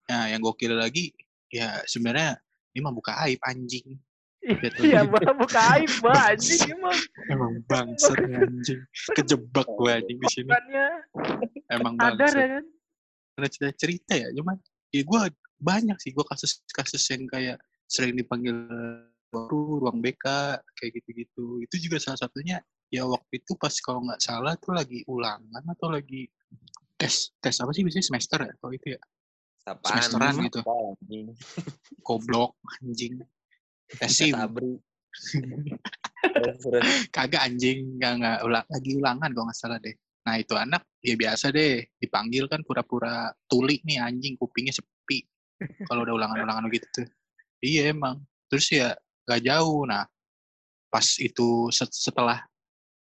[0.06, 1.10] nah yang gokil lagi
[1.50, 2.38] ya sebenarnya
[2.78, 3.98] ini mah buka aib anjing.
[4.78, 6.14] Iya, Mbak, buka aib, Mbak.
[6.30, 6.98] Anjing emang.
[7.26, 8.80] emang bangsat nih, anjing
[9.18, 10.50] kejebak gue anjing di sini
[11.74, 12.64] emang bangsat ya kan?
[13.34, 14.56] pernah cerita cerita ya cuman
[14.94, 15.20] ya gue
[15.58, 17.58] banyak sih gue kasus-kasus yang kayak
[17.90, 18.56] sering dipanggil
[19.28, 20.24] baru ruang BK
[20.76, 21.60] kayak gitu-gitu.
[21.64, 25.92] Itu juga salah satunya ya waktu itu pas kalau nggak salah tuh lagi ulangan atau
[25.92, 26.24] lagi
[26.96, 29.00] tes tes apa sih biasanya semester ya kalau itu ya?
[29.68, 30.00] Apaan?
[30.00, 30.60] Semesteran gitu.
[32.06, 33.20] goblok anjing.
[33.88, 34.36] Tes sim
[37.16, 39.96] kagak anjing nggak nggak ulang lagi ulangan kalau nggak salah deh.
[40.28, 45.24] Nah itu anak ya biasa deh dipanggil kan pura-pura tuli nih anjing kupingnya sepi.
[45.88, 47.06] Kalau udah ulangan-ulangan gitu tuh.
[47.64, 48.22] Iya emang.
[48.46, 48.94] Terus ya
[49.28, 50.08] nggak jauh nah
[50.88, 52.48] pas itu set- setelah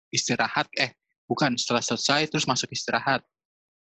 [0.09, 0.97] istirahat eh
[1.29, 3.21] bukan setelah selesai terus masuk istirahat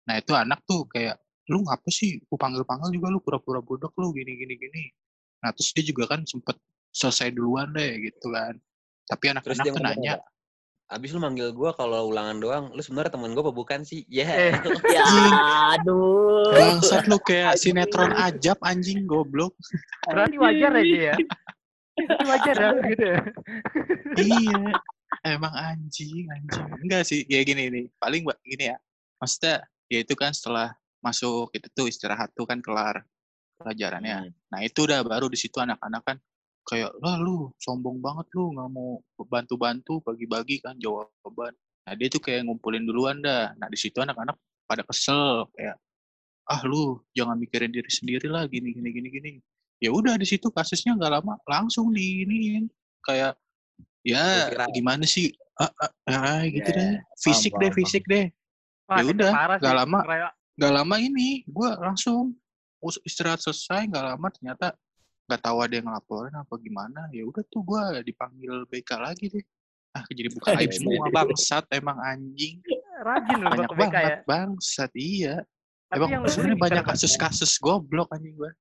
[0.03, 1.15] nah itu anak tuh kayak
[1.47, 4.83] lu ngapa sih ku panggil-panggil juga lu pura-pura bodoh lu gini gini gini
[5.39, 6.59] nah terus dia juga kan sempet
[6.91, 8.59] selesai duluan deh gitu kan
[9.07, 10.27] tapi Terus anak-anak dia tuh nanya apa?
[10.85, 14.05] Abis lu manggil gue kalau ulangan doang, lu sebenarnya temen gue apa bukan sih?
[14.21, 14.29] Ya.
[14.29, 14.53] Eh.
[14.85, 15.01] ya
[15.73, 19.57] aduh bangsat lu kayak sinetron ajab anjing goblok
[20.05, 21.15] Berarti wajar dia ya?
[21.95, 22.55] Berarti wajar.
[22.55, 23.19] Ya gitu ya?
[24.27, 24.59] iya
[25.23, 26.67] emang anjing anjing.
[26.83, 28.77] Enggak sih ya gini nih paling buat gini ya.
[29.19, 33.05] Maksudnya ya itu kan setelah masuk itu tuh istirahat tuh kan kelar
[33.55, 34.27] pelajarannya.
[34.27, 34.33] Hmm.
[34.51, 36.17] nah itu udah baru di situ anak-anak kan
[36.67, 38.99] kayak lah lu sombong banget lu nggak mau
[39.31, 41.53] bantu-bantu bagi-bagi kan jawaban.
[41.85, 43.53] Nah dia tuh kayak ngumpulin duluan dah.
[43.55, 44.35] Nah di situ anak-anak
[44.65, 45.77] pada kesel kayak
[46.45, 49.31] ah lu jangan mikirin diri sendiri lah gini gini gini gini
[49.85, 52.65] ya udah di situ kasusnya nggak lama langsung diiniin.
[53.05, 53.37] Kayak
[54.01, 55.29] ya gimana sih?
[55.55, 56.93] Ah, ah, ah, gitu Ya, deh.
[57.15, 57.79] fisik paham, deh paham.
[57.79, 58.25] fisik deh.
[58.91, 59.31] Ya udah,
[59.61, 59.99] nggak lama.
[60.57, 62.33] Nggak lama ini gue langsung
[63.05, 64.75] istirahat selesai nggak lama ternyata
[65.25, 67.01] nggak tahu ada yang ngelaporin apa gimana.
[67.13, 69.45] Ya udah tuh gue dipanggil BK lagi deh.
[69.95, 72.59] Ah jadi buka aib Iya, semua bangsat emang anjing.
[72.99, 73.89] Rajin loh banyak ke BK ya.
[73.95, 75.35] banget bangsat iya.
[75.87, 78.51] Tapi emang sebenarnya banyak kasus-kasus goblok anjing gue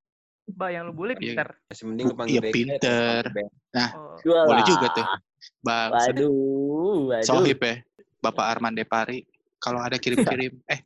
[0.44, 1.20] Mbak, yang lu bully Iya.
[1.40, 1.48] pinter.
[1.66, 3.20] Masih mending kepanggil iya, pinter.
[3.24, 3.90] kepanggil
[4.24, 4.46] Oh.
[4.46, 5.06] boleh juga tuh
[5.60, 6.30] bangsat waduh
[7.10, 7.82] waduh sohib ya
[8.22, 9.26] Bapak Arman Depari
[9.58, 10.80] kalau ada kirim-kirim eh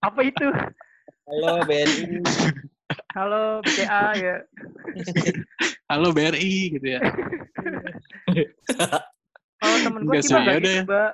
[0.00, 0.46] Apa itu?
[1.24, 2.18] Halo BNI.
[3.14, 4.36] Halo BCA ya.
[5.86, 7.00] halo BRI gitu ya
[9.56, 11.10] Kalau temen gue sih mah gitu, Mbak.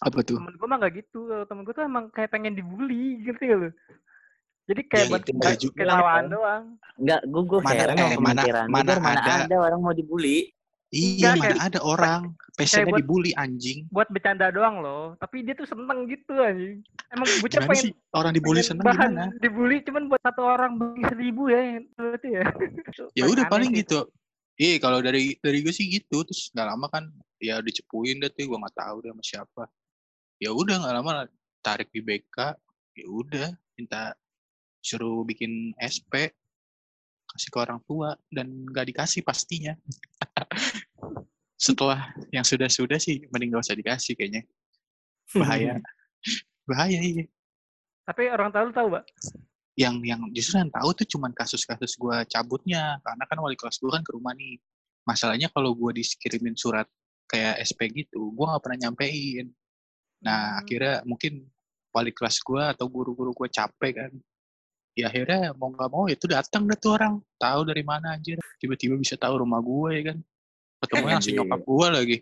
[0.00, 1.18] apa tuh Temen gue mah nggak gitu.
[1.26, 3.72] Kalau temen gue tuh emang kayak pengen dibully gitu ya loh.
[4.70, 5.34] Jadi kayak Ya, buat itu
[5.66, 5.78] juga.
[5.82, 6.64] ketawaan doang.
[6.94, 9.34] Enggak, gue gue Mana- heran eh, mana- mana mana ada.
[9.44, 10.54] ada orang mau dibully.
[10.88, 12.20] iya Enggak, mana kayak- ada orang
[12.52, 15.14] pesennya buat- dibully anjing Buat bercanda doang loh.
[15.16, 16.82] Tapi dia tuh seneng gitu anjing.
[17.08, 21.02] Emang bocah pengen sih orang dibully seneng bahan gimana dibully cuman buat satu orang bagi
[21.04, 21.62] seribu ya
[21.92, 22.42] berarti ya.
[23.18, 23.82] ya udah paling sih.
[23.82, 23.98] gitu
[24.56, 27.04] iya kalau dari dari gue sih gitu terus nggak lama kan
[27.38, 29.62] ya dicepuin deh tuh gue nggak tahu deh sama siapa
[30.36, 31.26] ya udah nggak lama
[31.60, 32.36] tarik di BK
[32.92, 34.14] ya udah minta
[34.80, 36.32] suruh bikin SP
[37.30, 39.76] kasih ke orang tua dan nggak dikasih pastinya.
[41.60, 44.42] Setelah yang sudah-sudah sih mending gak usah dikasih kayaknya.
[45.36, 45.76] Bahaya.
[46.68, 47.24] Bahaya iya.
[48.08, 49.04] Tapi orang tahu tahu, Mbak.
[49.78, 52.98] yang yang justru yang tahu tuh cuman kasus-kasus gue cabutnya.
[53.04, 54.56] Karena kan wali kelas gue kan ke rumah nih.
[55.06, 56.88] Masalahnya kalau gue dikirimin surat
[57.30, 59.52] kayak SP gitu gue nggak pernah nyampein.
[60.24, 60.60] Nah Hmm.
[60.64, 61.44] akhirnya mungkin
[61.94, 64.12] wali kelas gue atau guru-guru gue capek kan
[64.98, 68.98] ya akhirnya mau nggak mau itu datang deh tuh orang tahu dari mana anjir tiba-tiba
[68.98, 70.18] bisa tahu rumah gue ya kan
[70.84, 72.18] ketemu langsung nyokap gue lagi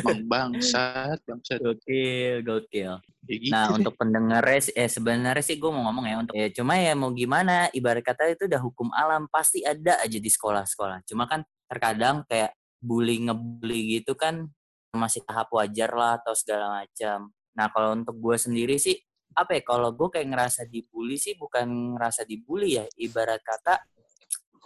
[0.00, 2.96] Bang bangsat bangsat Gokil, gokil.
[3.28, 3.84] ya gitu Nah, deh.
[3.84, 7.12] untuk pendengarnya sih, eh sebenarnya sih gue mau ngomong ya untuk ya cuma ya mau
[7.12, 11.04] gimana ibarat kata itu udah hukum alam pasti ada aja di sekolah-sekolah.
[11.04, 14.48] Cuma kan terkadang kayak bully ngebully gitu kan
[14.96, 17.28] masih tahap wajar lah atau segala macam.
[17.52, 18.96] Nah, kalau untuk gue sendiri sih
[19.34, 23.80] apa ya kalau gue kayak ngerasa dibully sih bukan ngerasa dibully ya ibarat kata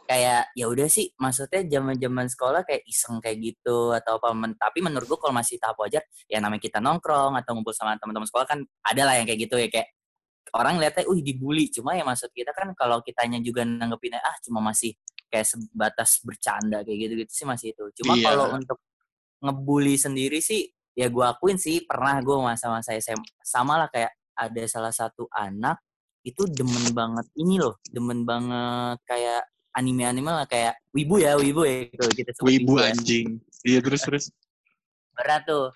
[0.07, 4.79] kayak ya udah sih maksudnya zaman-zaman sekolah kayak iseng kayak gitu atau apa men tapi
[4.79, 8.47] menurut gue kalau masih tahap wajar ya namanya kita nongkrong atau ngumpul sama teman-teman sekolah
[8.47, 9.91] kan ada lah yang kayak gitu ya kayak
[10.55, 14.62] orang lihatnya uh dibully cuma ya maksud kita kan kalau kitanya juga nanggepinnya ah cuma
[14.62, 14.95] masih
[15.27, 18.31] kayak sebatas bercanda kayak gitu-gitu sih masih itu cuma Iya.
[18.31, 18.79] kalau untuk
[19.43, 24.62] ngebully sendiri sih ya gue akuin sih pernah gue masa-masa SMA sama lah kayak ada
[24.68, 25.80] salah satu anak
[26.26, 31.84] itu demen banget ini loh demen banget kayak anime-anime lah kayak wibu ya wibu ya
[31.93, 32.91] gitu kita sebut Wibu ya.
[32.91, 33.26] anjing.
[33.61, 34.24] Iya terus terus.
[35.12, 35.72] berat tuh.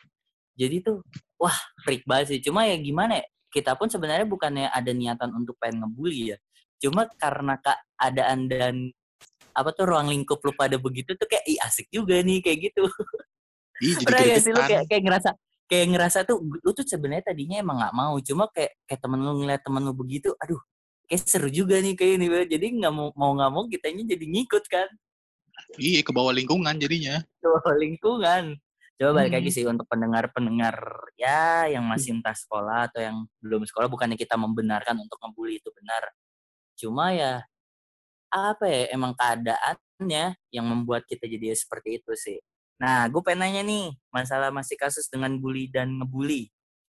[0.57, 1.05] Jadi tuh
[1.37, 1.55] wah
[1.85, 2.41] freak banget sih.
[2.41, 6.39] Cuma ya gimana ya kita pun sebenarnya bukannya ada niatan untuk pengen ngebully ya.
[6.81, 8.75] Cuma karena keadaan dan
[9.53, 12.85] apa tuh ruang lingkup lu pada begitu tuh kayak ih asik juga nih kayak gitu.
[13.81, 15.31] Ih jadi pernah gak sih lu kayak, kayak ngerasa
[15.71, 19.33] kayak ngerasa tuh lu tuh sebenarnya tadinya emang nggak mau cuma kayak kayak temen lu
[19.39, 20.59] ngeliat temen lu begitu aduh
[21.07, 24.67] kayak seru juga nih kayak ini jadi nggak mau mau nggak mau kitanya jadi ngikut
[24.67, 24.91] kan
[25.77, 27.21] Iya ke bawah lingkungan jadinya.
[27.39, 28.57] tuh lingkungan.
[28.97, 29.57] Coba balik lagi Hmm.
[29.57, 30.77] sih untuk pendengar-pendengar
[31.17, 35.69] ya yang masih entah sekolah atau yang belum sekolah bukannya kita membenarkan untuk ngebully itu
[35.73, 36.05] benar.
[36.77, 37.45] Cuma ya
[38.33, 42.39] apa ya emang keadaannya yang membuat kita jadi seperti itu sih.
[42.81, 46.49] Nah, gue pengen nanya nih, masalah masih kasus dengan bully dan ngebully.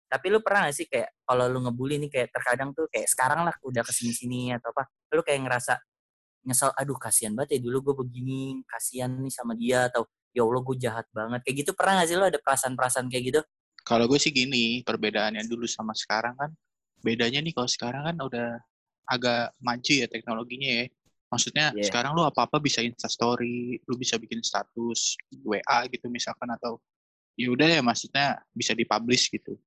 [0.10, 3.46] Tapi lu pernah gak sih kayak kalau lu ngebully nih kayak terkadang tuh kayak sekarang
[3.46, 5.78] lah udah ke sini-sini atau apa, lu kayak ngerasa
[6.46, 10.62] nyesel, aduh kasihan banget ya dulu gue begini, kasihan nih sama dia atau ya Allah
[10.66, 11.40] gue jahat banget.
[11.46, 13.42] Kayak gitu pernah gak sih lu ada perasaan-perasaan kayak gitu?
[13.86, 16.50] Kalau gue sih gini, perbedaannya dulu sama sekarang kan,
[17.06, 18.58] bedanya nih kalau sekarang kan udah
[19.06, 20.86] agak maju ya teknologinya ya.
[21.30, 21.90] Maksudnya Iya.
[21.90, 26.80] sekarang lu apa-apa bisa instastory, lu bisa bikin status WA gitu misalkan atau
[27.36, 29.58] ya udah ya maksudnya bisa dipublish gitu.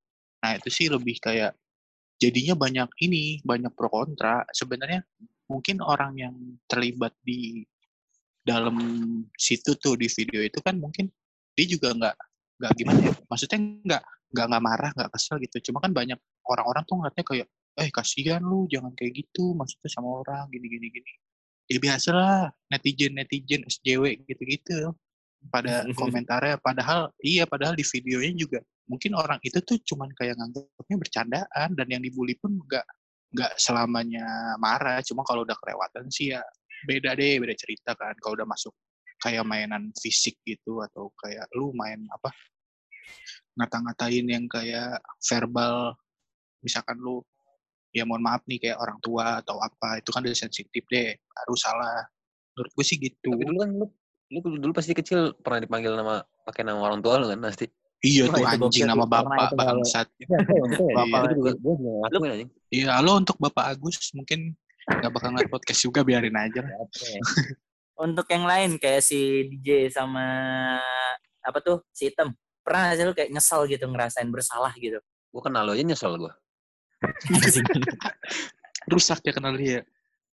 [0.40, 1.52] Nah itu sih lebih kayak
[2.16, 4.46] jadinya banyak ini, banyak pro kontra.
[4.54, 5.02] Sebenarnya
[5.50, 6.34] mungkin orang yang
[6.70, 7.66] terlibat di
[8.44, 8.76] dalam
[9.36, 11.12] situ tuh di video itu kan mungkin
[11.52, 12.16] dia juga nggak
[12.58, 14.02] nggak gimana ya maksudnya nggak
[14.32, 16.16] nggak nggak marah nggak kesel gitu cuma kan banyak
[16.48, 17.46] orang-orang tuh ngeliatnya kayak
[17.76, 21.12] eh kasihan lu jangan kayak gitu maksudnya sama orang gini gini gini
[21.68, 24.76] ya biasalah netizen netizen SJW gitu gitu
[25.52, 30.96] pada komentarnya padahal iya padahal di videonya juga mungkin orang itu tuh cuman kayak nganggapnya
[30.96, 32.86] bercandaan dan yang dibully pun nggak
[33.36, 35.04] nggak selamanya marah.
[35.04, 36.40] Cuma kalau udah kelewatan sih ya
[36.88, 38.16] beda deh beda cerita kan.
[38.18, 38.72] Kalau udah masuk
[39.20, 42.30] kayak mainan fisik gitu atau kayak lu main apa
[43.58, 45.96] ngata-ngatain yang kayak verbal
[46.62, 47.18] misalkan lu
[47.90, 51.54] ya mohon maaf nih kayak orang tua atau apa itu kan udah sensitif deh baru
[51.56, 52.04] salah
[52.52, 53.86] menurut gue sih gitu Tapi dulu kan lu,
[54.28, 57.64] lu dulu pasti kecil pernah dipanggil nama pakai nama orang tua lu kan pasti.
[57.98, 60.06] iya tuh itu anjing nama bapak itu kalau- bangsat
[60.98, 61.50] Bapak Itu juga
[62.70, 64.54] iya halo untuk bapak Agus mungkin
[64.86, 66.76] nggak bakal ngeliat podcast juga biarin aja lah
[67.98, 69.18] Untuk yang lain kayak si
[69.50, 70.22] DJ sama
[71.42, 72.30] apa tuh si Item.
[72.62, 75.02] Pernah gak sih lu kayak nyesel gitu ngerasain bersalah gitu?
[75.34, 76.30] Gue kenal lo aja nyesel gue.
[78.92, 79.84] rusak ya kenal dia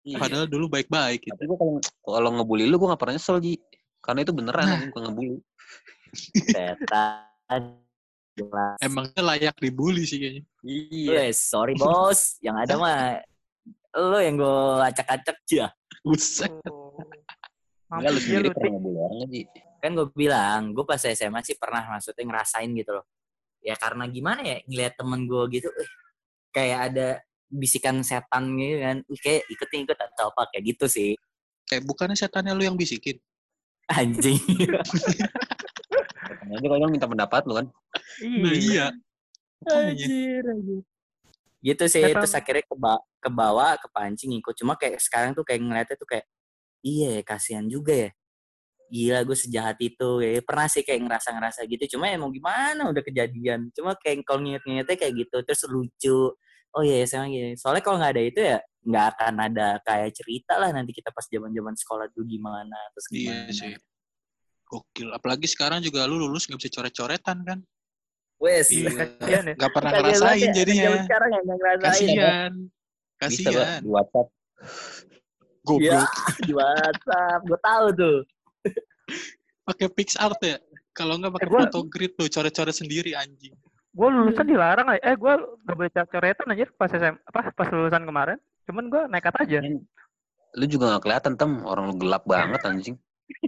[0.01, 0.17] Iya.
[0.17, 3.53] padahal dulu baik-baik gitu Tapi gue kalau kalau ngebully lu gue gak pernah nyesel Ji.
[4.01, 4.79] Karena itu beneran Nah.
[4.89, 5.37] bukan ngebully.
[6.49, 7.77] Setan.
[8.31, 8.79] Jelas.
[8.79, 11.29] emangnya layak dibully sih kayaknya Iya.
[11.29, 12.41] Wes, sorry bos.
[12.41, 12.97] Yang ada mah
[13.93, 14.57] lo yang gue
[14.89, 15.69] acak-acak ya.
[16.01, 16.49] Buset.
[16.65, 16.97] Oh.
[17.91, 19.41] Enggak lu sendiri pernah ngebully orang Ji.
[19.81, 23.05] Kan gue bilang, gue pas SMA sih pernah maksudnya ngerasain gitu loh.
[23.61, 25.89] Ya karena gimana ya, ngeliat temen gue gitu, eh,
[26.51, 27.07] kayak ada
[27.51, 28.97] bisikan setan gitu kan.
[29.19, 31.11] Kayak ikut nih, ikut atau apa, kayak gitu sih.
[31.67, 33.15] kayak bukannya setannya lu yang bisikin
[33.87, 34.35] Anjing.
[36.51, 37.67] Aja kalau minta pendapat lu kan.
[38.23, 38.91] nah iya
[39.61, 39.93] Makanya.
[39.93, 40.81] Anjir, anjir.
[41.61, 42.17] Gitu sih, Setan.
[42.17, 42.75] terus akhirnya ke,
[43.21, 44.57] ke bawah, kepancing ikut.
[44.57, 46.25] Cuma kayak sekarang tuh kayak ngeliatnya tuh kayak,
[46.81, 48.09] iya ya, kasihan juga ya.
[48.91, 50.19] Gila gue sejahat itu.
[50.19, 51.95] Ya, pernah sih kayak ngerasa-ngerasa gitu.
[51.95, 53.71] Cuma ya mau gimana udah kejadian.
[53.71, 55.37] Cuma kayak kalau nginget-ngingetnya kayak gitu.
[55.47, 56.35] Terus lucu.
[56.75, 57.55] Oh iya, sama gini.
[57.55, 61.23] Soalnya kalau nggak ada itu ya nggak akan ada kayak cerita lah nanti kita pas
[61.23, 62.75] zaman-zaman sekolah dulu gimana.
[62.91, 63.47] Terus gimana.
[63.47, 63.73] iya sih
[64.71, 67.59] gokil apalagi sekarang juga lu lulus nggak bisa coret-coretan kan
[68.39, 68.71] Wes.
[68.71, 68.87] iya
[69.43, 69.53] ya.
[69.53, 71.83] nggak pernah banget ngerasain ya, jadinya zaman sekarang ya nggak ngerasain.
[71.85, 74.27] kasihan Bisa Pak, kasihan di WhatsApp.
[75.61, 76.09] Iya, goblok
[76.41, 77.39] di WhatsApp.
[77.45, 78.17] Gue tahu tuh.
[79.63, 80.57] Pakai PixArt ya
[80.91, 83.53] kalau nggak pakai Eh, gua- photogrid lu coret-coret sendiri anjing
[83.91, 85.03] Gue lulusan dilarang aja.
[85.03, 88.39] Eh, gue gak boleh coret-coretan aja pas SM, apa pas lulusan kemarin.
[88.63, 89.59] Cuman gue nekat aja.
[90.53, 92.95] Lu juga gak kelihatan tem, orang lu gelap banget anjing.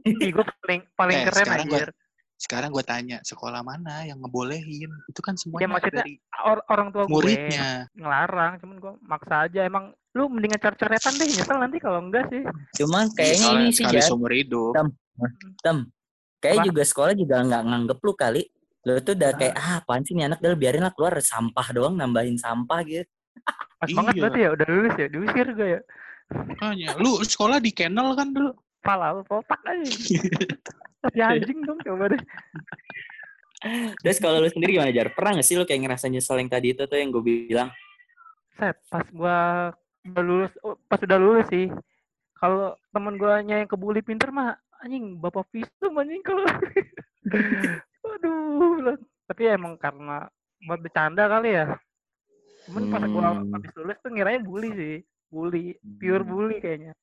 [0.04, 1.96] Ih, gue paling paling Eh, keren sekarang gua-
[2.36, 6.88] sekarang gue tanya sekolah mana yang ngebolehin itu kan semuanya Ya, maksudnya dari Or- orang
[6.92, 9.60] tua gue muridnya ngelarang, cuman gue maksa aja.
[9.64, 12.44] Emang lu mendingan coret-coretan deh nyesel nanti kalau enggak sih
[12.78, 14.04] Cuman kayaknya Soalnya ini sih sekali Jar.
[14.06, 14.76] seumur hidup.
[15.60, 15.78] Tem.
[16.38, 16.68] Kayak Apa?
[16.68, 18.44] juga sekolah juga nggak nganggep lu kali.
[18.84, 21.96] Lu tuh udah kayak ah apaan sih nih anak udah biarin lah keluar sampah doang
[21.96, 23.08] nambahin sampah gitu.
[23.80, 24.22] pas banget Iya.
[24.22, 25.82] berarti ya udah lulus ya diusir gue ya
[26.32, 26.88] Makanya.
[26.98, 28.52] Lu sekolah di kennel kan dulu?
[28.80, 29.80] pala lu potak aja
[31.08, 32.20] tapi anjing dong coba deh
[34.04, 35.08] Terus kalau lu sendiri gimana Jar?
[35.16, 37.72] Pernah gak sih lu kayak ngerasa nyesel yang tadi itu tuh yang gue bilang?
[38.54, 39.72] set pas gua
[40.06, 41.72] udah lulus oh, pas udah lulus sih
[42.36, 44.54] kalau temen gua yang kebuli pinter mah
[44.84, 46.44] anjing bapak visum anjing kalau
[48.14, 50.28] aduh tapi emang karena
[50.62, 51.66] buat bercanda kali ya
[52.68, 53.52] cuman pas gua Hmm.
[53.52, 54.96] habis lulus tuh ngiranya bully sih
[55.28, 55.66] bully
[55.98, 56.30] pure Hmm.
[56.30, 56.94] bully kayaknya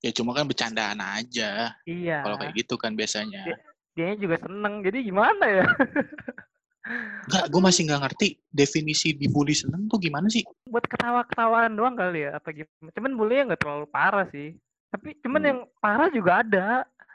[0.00, 1.72] Ya cuma kan bercandaan aja.
[1.84, 3.44] iya Kalau kayak gitu kan biasanya.
[3.44, 3.56] Iya.
[3.94, 5.64] dianya juga seneng jadi gimana ya
[7.24, 10.44] Enggak, gue masih nggak ngerti definisi dibully seneng tuh gimana sih?
[10.64, 14.52] buat ketawa-ketawaan doang kali ya apa gimana cuman bully nggak terlalu parah sih
[14.90, 15.48] tapi cuman Hmm.
[15.48, 16.66] yang parah juga ada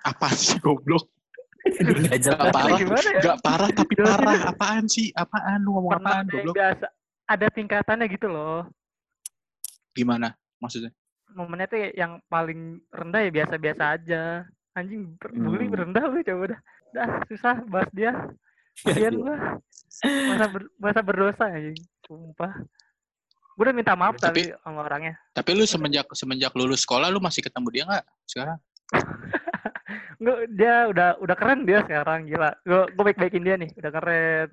[0.02, 1.08] Apa sih goblok?
[1.62, 2.40] Nggak jelas.
[2.40, 3.22] Gak parah, gimana ya?
[3.22, 4.32] gak parah tapi parah.
[4.32, 4.42] deh.
[4.48, 5.08] Apaan sih?
[5.12, 5.60] Apaan?
[5.60, 6.56] Lu ngomong pernah apaan goblok?
[6.56, 6.86] biasa
[7.26, 8.66] ada tingkatannya gitu loh
[9.92, 10.90] Gimana maksudnya?
[11.30, 14.22] momennya tuh yang paling rendah ya biasa-biasa aja
[14.72, 15.78] anjing ber- bully Hmm.
[15.78, 18.18] rendah lu coba dah dah susah bahas dia
[18.76, 19.38] kasian gua
[20.26, 22.50] masa ber, masa berdosa anjing sumpah
[23.54, 27.22] gua udah minta maaf Tapi- tadi sama orangnya Tapi lu semenjak semenjak lulus sekolah lu
[27.22, 28.58] masih ketemu dia nggak sekarang?
[30.20, 34.48] Nggak, dia udah udah keren dia sekarang gila gua gua baik-baikin dia nih udah keren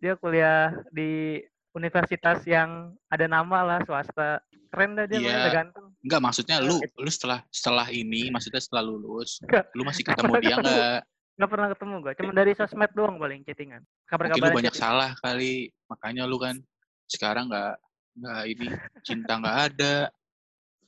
[0.00, 1.36] dia kuliah di
[1.76, 4.40] universitas yang ada nama lah swasta
[4.72, 5.24] keren dah dia Iya.
[5.28, 9.68] makanya udah ganteng Enggak, maksudnya lu lu setelah setelah ini, maksudnya setelah lulus, Nggak.
[9.76, 10.64] lu masih ketemu dia ketemu.
[10.64, 11.00] nggak?
[11.36, 15.10] nggak pernah ketemu gua cuma dari sosmed doang paling chattingan Mungkin kabar-kabar lu banyak salah
[15.20, 16.56] kali, makanya lu kan
[17.04, 17.76] sekarang nggak
[18.16, 18.66] nggak ini
[19.04, 19.94] cinta nggak ada,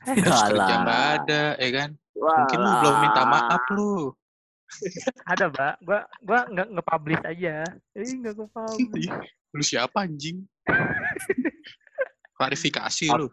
[0.03, 1.91] terus kerja nggak ada, ya kan?
[2.23, 4.15] Mungkin lu belum minta maaf lu.
[5.29, 9.13] ada mbak gua gua nggak nge-publish aja eh nggak nge-publish Ih,
[9.53, 10.49] Lu siapa anjing?
[12.41, 13.29] Klarifikasi lu.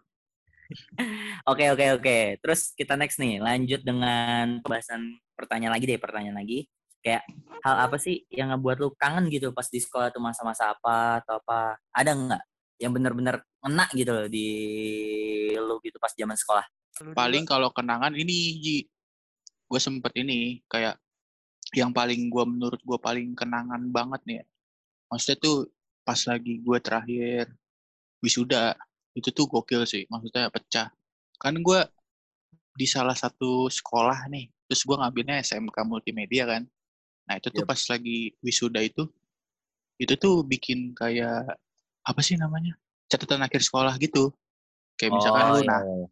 [1.50, 2.18] Oke oke oke.
[2.44, 6.68] Terus kita next nih, lanjut dengan pembahasan pertanyaan lagi deh, pertanyaan lagi.
[7.00, 7.24] Kayak
[7.64, 11.40] hal apa sih yang ngebuat lu kangen gitu pas di sekolah tuh masa-masa apa atau
[11.40, 11.80] apa?
[11.96, 12.42] Ada nggak
[12.80, 14.46] yang bener-bener ngena gitu loh di
[15.56, 16.64] lu gitu pas zaman sekolah?
[17.00, 18.78] Lu Paling kalau kenangan ini, Ji.
[19.70, 21.00] Gue sempet ini, kayak
[21.70, 24.44] yang paling gua menurut gua paling kenangan banget nih ya.
[25.08, 25.56] Maksudnya tuh
[26.02, 27.54] pas lagi gue terakhir
[28.18, 28.74] wisuda,
[29.14, 30.02] itu tuh gokil sih.
[30.10, 30.90] Maksudnya pecah.
[31.38, 31.86] Kan gua
[32.74, 36.66] di salah satu sekolah nih, terus gua ngambilnya SMK Multimedia kan.
[37.30, 37.70] Nah itu tuh Yap.
[37.70, 39.06] pas lagi wisuda itu,
[40.02, 41.46] itu tuh bikin kayak,
[42.02, 42.74] apa sih namanya?
[43.06, 44.34] Catatan akhir sekolah gitu.
[44.98, 46.06] Kayak misalkan Oh, lu, iya, nah iya.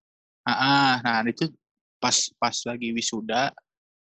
[0.49, 1.45] Ah, ah, nah itu
[2.01, 3.53] pas pas lagi wisuda,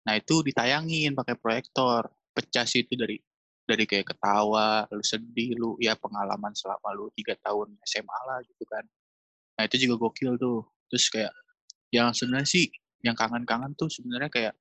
[0.05, 2.05] nah itu ditayangin pakai proyektor.
[2.35, 3.17] Pecah sih itu dari
[3.65, 8.63] dari kayak ketawa, lu sedih, lu ya pengalaman selama lu tiga tahun SMA lah gitu
[8.69, 8.85] kan.
[9.57, 10.61] Nah itu juga gokil tuh.
[10.91, 11.33] Terus kayak
[11.95, 12.65] yang sebenarnya sih
[13.05, 14.53] yang kangen-kangen tuh sebenarnya kayak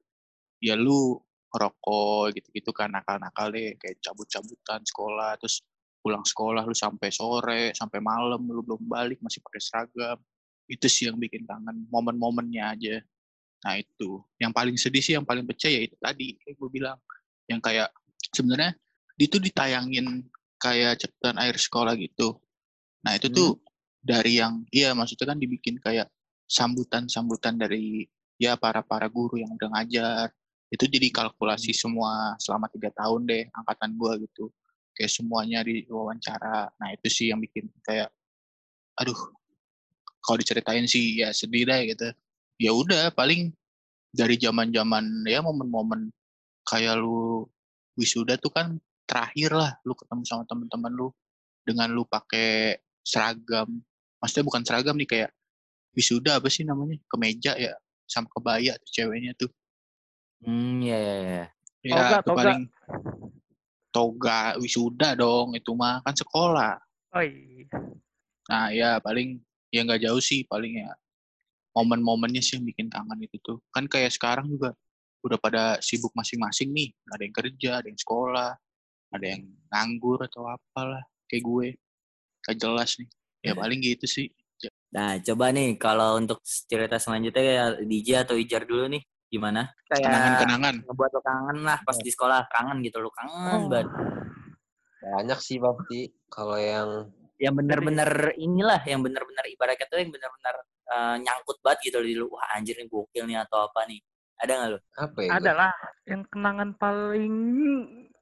[0.62, 1.18] ya lu
[1.55, 5.62] ngerokok gitu-gitu kan nakal-nakal deh kayak cabut-cabutan sekolah terus
[6.03, 10.18] pulang sekolah lu sampai sore sampai malam lu belum balik masih pakai seragam
[10.69, 12.97] itu sih yang bikin kangen momen-momennya aja.
[13.65, 14.21] Nah itu.
[14.41, 16.99] Yang paling sedih sih yang paling pecah ya itu tadi kayak gue bilang.
[17.49, 17.89] Yang kayak
[18.33, 18.73] sebenarnya
[19.21, 20.25] itu ditayangin
[20.57, 22.41] kayak catatan air sekolah gitu.
[23.05, 23.61] Nah itu tuh
[24.01, 26.09] dari yang iya maksudnya kan dibikin kayak
[26.49, 28.09] sambutan-sambutan dari
[28.41, 30.33] ya para para guru yang udah ngajar.
[30.73, 34.49] Itu jadi kalkulasi semua selama tiga tahun deh angkatan gua gitu.
[34.97, 38.09] Kayak semuanya di wawancara nah itu sih yang bikin kayak
[38.95, 39.17] aduh
[40.25, 42.09] kalau diceritain sih ya sedih deh gitu.
[42.57, 43.53] Ya udah paling
[44.09, 46.09] dari zaman zaman ya momen-momen
[46.64, 47.45] kayak lu
[48.01, 51.12] wisuda tuh kan terakhir lah lu ketemu sama temen-temen lu
[51.68, 53.68] dengan lu pakai seragam.
[54.18, 55.31] Maksudnya bukan seragam nih kayak
[55.93, 56.97] wisuda apa sih namanya?
[57.05, 57.77] Kemeja ya
[58.09, 59.53] sama kebaya tuh ceweknya tuh.
[60.45, 61.45] Hmm, iya iya iya.
[61.85, 62.37] ya Toga, itu toga.
[62.41, 62.62] paling
[63.95, 66.75] toga wisuda dong itu mah kan sekolah.
[67.12, 67.68] Oh iya.
[68.49, 69.41] Nah ya paling
[69.75, 70.95] ya nggak jauh sih paling ya.
[71.75, 73.59] Momen-momennya sih yang bikin kangen itu tuh.
[73.75, 74.70] Kan kayak sekarang juga
[75.27, 76.95] udah pada sibuk masing-masing nih.
[77.11, 78.55] Ada yang kerja ada yang sekolah
[79.14, 81.68] ada yang nganggur atau apalah kayak gue.
[82.47, 83.11] Gak jelas nih.
[83.43, 84.31] Ya paling gitu sih.
[84.95, 89.66] Nah, coba nih kalau untuk cerita selanjutnya ya DJ atau Ijar dulu nih, gimana?
[89.91, 90.75] Kayak kenangan-kenangan.
[90.87, 93.91] ngebuat lo kangen lah pas di sekolah, kangen gitu lo kangen banget.
[95.03, 96.14] Banyak sih pasti.
[96.31, 97.11] Kalau yang
[97.45, 102.32] Yang bener-bener inilah, yang bener-bener ibaratnya tuh yang bener-bener eh, nyangkut banget gitu di lu
[102.32, 104.01] wah anjir nih gokil nih atau apa nih
[104.40, 105.30] ada nggak lu Apa ya?
[105.36, 105.72] Ada lah.
[106.09, 107.34] Yang kenangan paling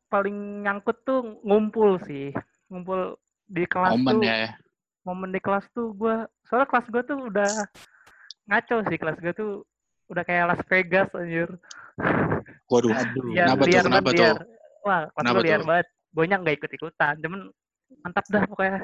[0.07, 2.35] paling nyangkut tuh ngumpul sih.
[2.69, 3.17] Ngumpul
[3.49, 4.27] di kelas Momen tuh.
[4.27, 4.51] ya.
[5.03, 7.53] Momen di kelas tuh gua soalnya kelas gua tuh udah
[8.47, 9.51] ngaco sih kelas gua tuh
[10.11, 11.49] udah kayak Las Vegas anjir.
[12.69, 12.93] Waduh.
[12.93, 14.35] aduh Liar, Kenapa tuh, kenapa banget, tuh?
[14.83, 15.69] Wah, kelas Kenapa gua liar tuh?
[15.69, 15.87] banget.
[16.13, 17.15] Banyak nggak ikut-ikutan.
[17.25, 17.41] Cuman
[18.05, 18.79] mantap dah pokoknya.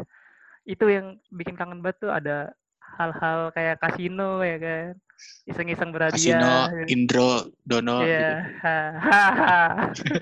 [0.68, 2.52] Itu yang bikin kangen banget tuh ada
[2.98, 4.92] hal-hal kayak kasino ya kan.
[5.48, 6.38] Iseng-iseng berhadiah.
[6.38, 6.54] Kasino,
[6.86, 7.30] Indro,
[7.64, 8.04] Dono.
[8.04, 8.46] Iya.
[8.46, 10.14] gitu.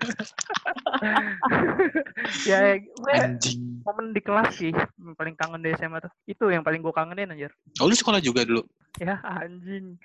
[2.49, 3.83] ya, gue Anjing.
[3.85, 6.13] momen di kelas sih yang paling kangen di SMA tuh.
[6.25, 7.53] Itu yang paling gue kangenin anjir.
[7.77, 8.65] Oh, lu sekolah juga dulu?
[8.97, 10.01] Ya anjing.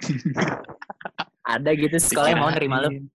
[1.47, 3.07] ada gitu sekolah yang mau nerima lu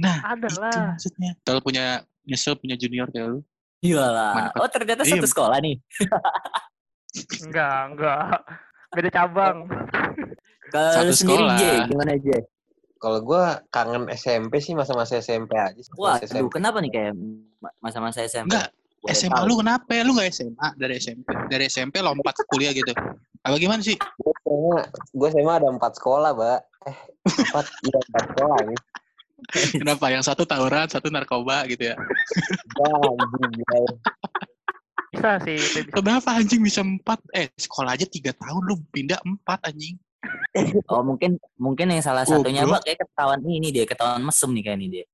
[0.00, 0.78] Nah, Ada lah.
[0.94, 1.36] maksudnya.
[1.44, 3.40] Kalau punya nyesel punya junior kayak lu.
[3.80, 5.16] iya Mana lah oh ternyata Iya.
[5.16, 5.80] satu sekolah nih
[7.40, 8.38] Enggak, enggak.
[8.90, 9.56] Beda cabang.
[10.68, 11.44] kalau Satu lu sendiri.
[11.56, 12.28] J gimana J
[12.96, 15.72] Kalau gue kangen SMP sih masa-masa SMP aja.
[15.74, 15.88] sih.
[15.94, 16.52] wah Masa aduh SMP.
[16.52, 17.12] kenapa nih kayak
[17.78, 18.68] masa-masa SMP Enggak,
[19.00, 19.46] Boleh SMA tahu.
[19.46, 19.90] lu kenapa?
[20.00, 21.26] Lu nggak SMA dari SMP?
[21.48, 22.92] Dari SMP lompat ke kuliah gitu.
[23.40, 23.96] Apa gimana sih?
[23.96, 24.78] Gue SMA,
[25.10, 26.60] gue SMA ada empat sekolah, Mbak.
[26.84, 26.96] Eh,
[27.48, 28.78] empat, iya empat sekolah nih.
[29.72, 30.06] Kenapa?
[30.06, 31.96] Yang satu tawuran, satu narkoba gitu ya.
[32.76, 33.00] Wah.
[35.10, 35.94] Bisa sih, itu bisa.
[35.98, 37.18] Kenapa anjing bisa empat?
[37.34, 39.98] Eh, sekolah aja tiga tahun lu pindah empat anjing.
[40.92, 44.76] oh mungkin mungkin yang salah satunya mbak kayak ketahuan ini dia ketahuan mesum nih kayak
[44.76, 45.04] ini dia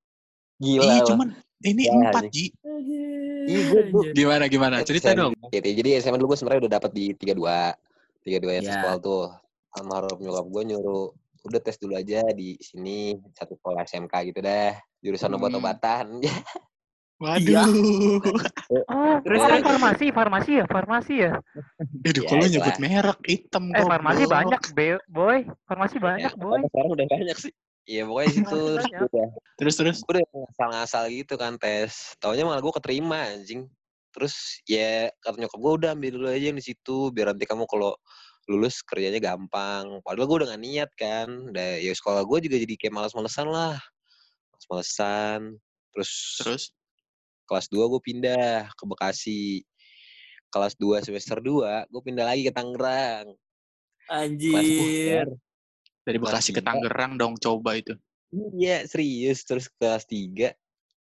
[0.57, 0.83] Gila.
[0.83, 1.27] Iya, cuman
[1.63, 2.23] ini Ya, empat.
[2.33, 2.45] Ji.
[3.47, 3.59] Iya,
[4.11, 4.75] Gimana, gimana?
[4.83, 5.33] Cerita SMA dong.
[5.53, 7.77] Jadi, jadi SMA dulu gue sebenarnya udah dapat di 32.
[8.25, 8.73] 32 ya Ya.
[8.75, 9.25] sekolah tuh.
[9.77, 11.05] Almarhum nyokap gue nyuruh
[11.47, 14.75] udah tes dulu aja di sini satu sekolah SMK gitu dah.
[14.99, 15.39] Jurusan Hmm.
[15.39, 16.05] obat-obatan.
[17.17, 17.65] Waduh.
[18.67, 19.63] Oh, Terus, oh, terus.
[19.63, 21.33] farmasi, farmasi ya, farmasi ya.
[22.03, 24.35] Aduh, Ya, kalau nyebut merek hitam Eh, farmasi goblok.
[24.35, 25.37] banyak, Be- boy.
[25.65, 26.59] Farmasi banyak, Ya, boy.
[26.67, 27.53] sekarang udah banyak sih.
[27.87, 29.01] Iya pokoknya situ terus banyak.
[29.07, 29.97] udah, Terus terus.
[30.03, 31.91] gue udah ngasal-ngasal gitu kan tes.
[32.19, 33.63] Taunya malah gue keterima anjing.
[34.11, 34.35] Terus
[34.67, 37.95] ya kata nyokap gue udah ambil dulu aja yang di situ biar nanti kamu kalau
[38.45, 40.03] lulus kerjanya gampang.
[40.03, 41.31] Padahal gue udah gak niat kan.
[41.47, 43.79] Udah ya sekolah gue juga jadi kayak malas-malesan lah.
[44.51, 45.55] Malas-malesan.
[45.95, 46.11] Terus,
[46.43, 46.63] Terus.
[47.47, 49.63] Kelas 2 gue pindah ke Bekasi.
[50.51, 53.31] Kelas 2 semester 2 gue pindah lagi ke Tangerang.
[54.07, 55.27] Anjir
[56.03, 56.61] Dari Kelas Bekasi ke.
[56.61, 57.95] Tangerang dong coba itu.
[58.59, 60.51] Iya serius terus kelas 3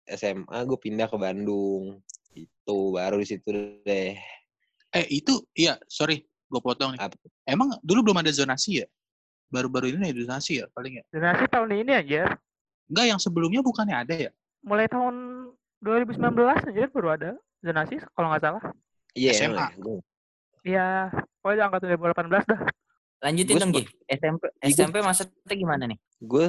[0.09, 1.99] SMA gue pindah ke Bandung
[2.33, 3.49] itu baru di situ
[3.83, 4.15] deh
[4.89, 7.01] Eh, itu iya, sorry, gue potong nih.
[7.01, 7.13] Apa?
[7.45, 8.87] Emang dulu belum ada zonasi ya?
[9.53, 11.03] Baru-baru ini ada zonasi ya paling ya?
[11.13, 12.21] Donasi tahun ini aja.
[12.89, 14.31] Enggak, yang sebelumnya bukannya ada ya?
[14.65, 15.15] Mulai tahun
[15.79, 16.19] 2019
[16.69, 18.63] aja baru ada zonasi kalau nggak salah.
[19.11, 19.55] iya SMA.
[19.55, 19.67] ya,
[20.61, 20.87] Iya,
[21.39, 22.61] pokoknya angkatan 2018 dah.
[23.19, 26.45] lanjutin dong sempat- SMP gua- SMP maksudnya gimana nih gue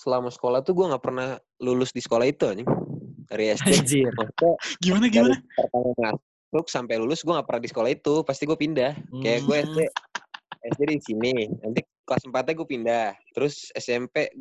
[0.00, 1.28] selama sekolah tuh gue nggak pernah
[1.58, 2.64] lulus di sekolah itu anjing
[3.26, 5.36] dari SD anjir maksudnya Gimana gimana?
[5.50, 9.56] pertama masuk sampai lulus gue nggak pernah di sekolah itu pasti gue pindah kayak gue
[9.64, 9.92] SD Hmm.
[10.64, 14.32] SD di sini nanti kelas 4 gue pindah terus SMP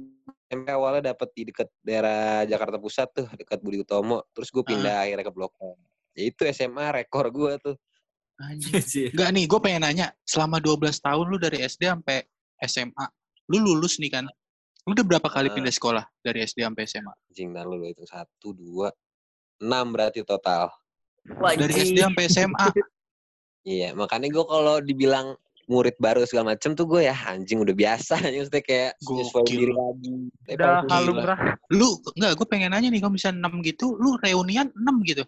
[0.48, 5.04] SMP awalnya dapet di dekat daerah Jakarta Pusat tuh dekat Budi Utomo terus gue pindah
[5.04, 5.76] akhirnya ke Blok M
[6.14, 7.76] ya itu SMA rekor gue tuh.
[8.42, 8.82] Anjir.
[9.14, 10.08] Enggak nih, gue pengen nanya.
[10.26, 12.26] Selama 12 tahun lu dari SD sampai
[12.66, 13.06] SMA,
[13.54, 14.26] lu lulus nih kan?
[14.90, 15.54] Lu udah berapa kali Ah.
[15.54, 17.14] pindah sekolah dari SD sampai SMA?
[17.30, 18.94] anjing dan lu itu satu dua
[19.62, 20.70] enam berarti total
[21.58, 21.94] Dari.
[21.94, 22.68] SD sampai SMA.
[23.64, 25.34] iya makanya gue kalau dibilang
[25.68, 29.44] murid baru segala macem tuh gue ya anjing udah biasa maksudnya kayak Gokil.
[29.48, 30.14] diri lagi
[30.54, 31.40] Udah lah.
[31.72, 35.24] Lu enggak, gue pengen nanya nih kalau misalnya 6 gitu, lu reunian 6 gitu.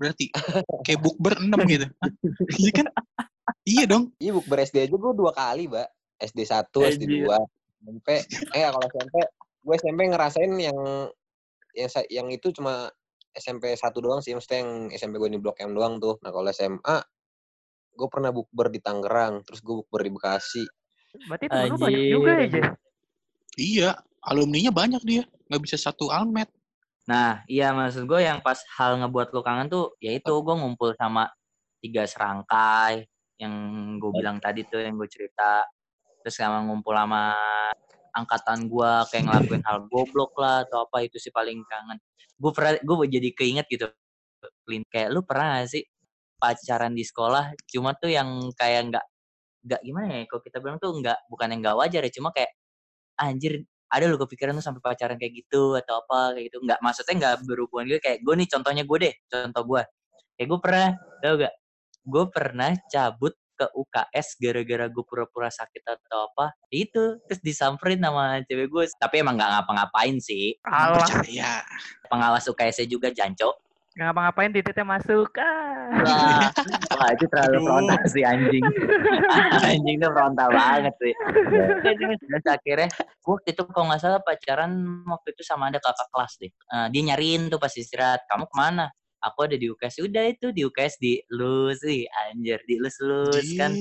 [0.00, 0.32] Berarti
[0.86, 1.86] kayak bukber 6 gitu.
[2.56, 2.86] Iya kan?
[3.66, 4.04] Iya dong.
[4.22, 5.88] Iya bukber SD aja gue dua kali, Mbak.
[6.20, 6.68] SD 1,
[7.00, 7.02] SD.
[7.24, 7.32] 2.
[7.80, 8.08] SMP,
[8.52, 9.16] eh kalau SMP,
[9.64, 10.78] gue SMP ngerasain yang
[11.72, 12.92] yang yang itu cuma
[13.32, 16.20] SMP 1 doang sih, maksudnya yang SMP gue di Blok M doang tuh.
[16.20, 16.96] Nah kalau SMA,
[17.94, 20.64] gue pernah bukber di Tangerang, terus gue bukber di Bekasi.
[21.26, 22.46] Berarti temen lu banyak juga ya.
[22.46, 22.64] Jay?
[23.58, 23.90] Iya,
[24.22, 25.22] alumninya banyak dia.
[25.50, 26.48] Nggak bisa satu almet.
[27.10, 31.26] Nah, iya maksud gue yang pas hal ngebuat lu kangen tuh, yaitu gue ngumpul sama
[31.82, 33.08] tiga serangkai
[33.40, 33.54] yang
[33.98, 35.66] gue bilang tadi tuh yang gue cerita.
[36.22, 37.34] Terus sama ngumpul sama
[38.14, 41.98] angkatan gue kayak ngelakuin hal goblok lah atau apa itu sih paling kangen.
[42.38, 43.90] Gue pernah, gue jadi keinget gitu.
[44.92, 45.82] Kayak lu pernah gak sih
[46.40, 49.06] pacaran di sekolah cuma tuh yang kayak nggak
[49.60, 52.50] nggak gimana ya kalau kita bilang tuh nggak bukan yang nggak wajar ya cuma kayak
[53.20, 56.58] anjir ada lu kepikiran lu sampai pacaran kayak gitu atau apa kayak gitu.
[56.62, 59.82] Nggak maksudnya nggak berhubungan gitu kayak gue nih contohnya gue deh contoh gue
[60.38, 60.88] kayak gue pernah
[61.20, 61.54] tau gak
[62.00, 68.40] gue pernah cabut ke UKS gara-gara gue pura-pura sakit atau apa itu terus disamperin sama
[68.48, 70.56] cewek gue tapi emang nggak ngapa-ngapain sih.
[70.64, 71.60] Alah, percaya.
[72.08, 75.34] pengawas UKS ngapain jancok nggak ngapa-ngapain titiknya masuk.
[75.34, 75.50] Ah.
[76.06, 76.46] wah,
[76.94, 78.62] wah itu terlalu frontal sih anjing.
[79.66, 81.14] Anjing tuh frontal banget sih.
[82.22, 86.32] Terus akhirnya gue waktu itu kalau nggak salah pacaran waktu itu sama ada kakak kelas
[86.38, 86.50] deh.
[86.54, 88.86] Eh, dia nyariin tuh pas istirahat kamu ke mana?
[89.20, 93.44] Aku ada di UKS udah itu di UKS di lu sih anjir di lus lus
[93.58, 93.74] kan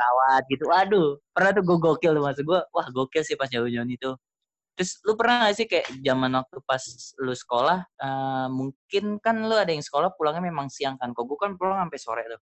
[0.00, 0.64] kawat gitu.
[0.64, 4.10] Waduh pernah tuh gue gokil tuh maksud gue wah gokil sih pas jauh-jauh itu
[4.78, 6.82] terus lu pernah gak sih kayak zaman waktu pas
[7.18, 11.34] lu sekolah eh, mungkin kan lu ada yang sekolah pulangnya memang siang kan kok gue
[11.34, 12.38] kan pulang sampai sore tuh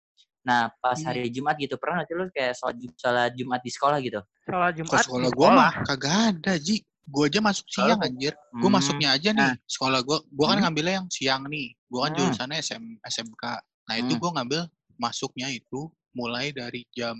[0.40, 1.10] nah pas Hmm.
[1.10, 4.70] hari Jumat gitu pernah gak sih lu kayak sholat, sholat Jumat di sekolah gitu Sholat
[4.72, 5.58] Ke Jumat sekolah di gua sekolah.
[5.58, 6.76] mah kagak ada, Ji.
[7.04, 8.32] Gua aja masuk siang Kalau- anjir.
[8.50, 9.52] Gua Hmm, masuknya aja nih.
[9.66, 10.62] Sekolah gua gua kan Hmm.
[10.64, 11.66] ngambilnya yang siang nih.
[11.86, 12.18] Gua kan Hmm.
[12.22, 13.42] jurusannya SM, SMK.
[13.60, 14.20] Nah, itu Hmm.
[14.22, 14.60] gua ngambil
[14.96, 17.14] masuknya itu mulai dari jam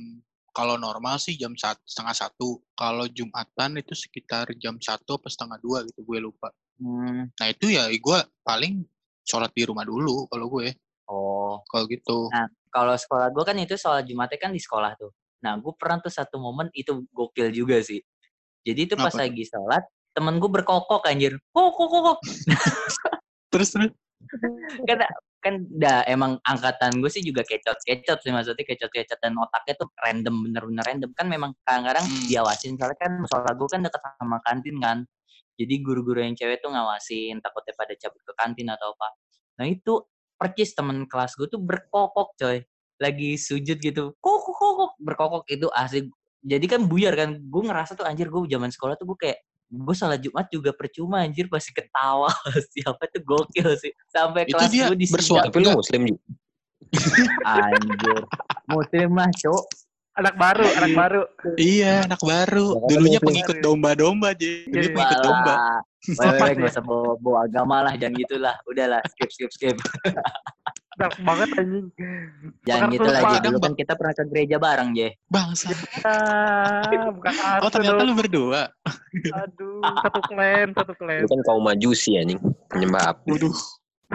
[0.51, 2.59] kalau normal sih jam sat- setengah satu.
[2.74, 6.51] Kalau Jumatan itu sekitar jam satu apa setengah dua gitu, gue lupa.
[6.80, 8.82] Hmm, Nah itu ya gue paling
[9.22, 10.74] sholat di rumah dulu kalau gue.
[11.11, 12.30] oh Kalau gitu.
[12.32, 15.11] Nah, kalau sekolah gue kan itu sholat Jumatnya kan di sekolah tuh.
[15.40, 18.03] Nah, gue pernah tuh satu momen itu gokil juga sih.
[18.61, 19.82] Jadi itu pas Apa lagi sholat,
[20.12, 21.40] temen gue berkokok anjir.
[21.51, 22.18] Kok, kok, kok, kok.
[23.51, 23.90] Terus terus.
[24.86, 24.98] kan
[25.41, 30.34] kan dah emang angkatan gue sih juga kecot-kecot sih maksudnya kecot-kecot dan otaknya tuh random
[30.45, 32.28] bener-bener random kan memang kadang-kadang Hmm.
[32.28, 34.99] diawasin soalnya kan sholat gue kan deket sama kantin kan
[35.57, 39.09] jadi guru-guru yang cewek tuh ngawasin takutnya pada cabut ke kantin atau apa
[39.61, 40.05] nah itu
[40.36, 42.64] percis temen kelas gue tuh berkokok coy
[43.01, 44.93] lagi sujud gitu kok kok kok kok.
[45.01, 46.09] berkokok itu asli
[46.41, 49.38] jadi kan buyar kan gue ngerasa tuh anjir gue zaman sekolah tuh gue kayak
[49.71, 52.27] gue sholat Jumat juga percuma anjir pasti ketawa
[52.75, 56.23] siapa tuh gokil sih sampai Itu kelas dia gue di bersuara- Tapi lu muslim juga.
[57.47, 58.21] anjir
[58.66, 59.64] muslim lah cok
[60.11, 61.23] Anak baru, anak baru.
[61.57, 62.77] Iya, anak baru.
[62.91, 63.31] Dulunya muslim.
[63.31, 64.66] pengikut domba-domba, Ji.
[64.68, 64.97] Dulunya Iya.
[64.99, 65.55] pengikut domba.
[66.18, 68.55] Wewe gak usah bawa, bawa agama lah, jangan gitulah.
[68.68, 69.77] Udahlah, skip, skip, skip.
[71.01, 71.86] Anak banget anjing.
[72.62, 73.22] Jangan Bukan gitu lah.
[73.24, 73.36] Ji.
[73.40, 75.09] Dulu kan kita pernah ke gereja bareng, Je.
[75.26, 75.72] Bangsa.
[76.05, 78.09] Ah, bukan aku Oh, ternyata dong.
[78.09, 78.62] lu berdua.
[79.32, 81.24] Aduh, satu klan, satu klan.
[81.24, 82.36] Lu kan kaum majusi anjing.
[82.68, 83.32] Penyembah api.
[83.32, 83.57] Waduh.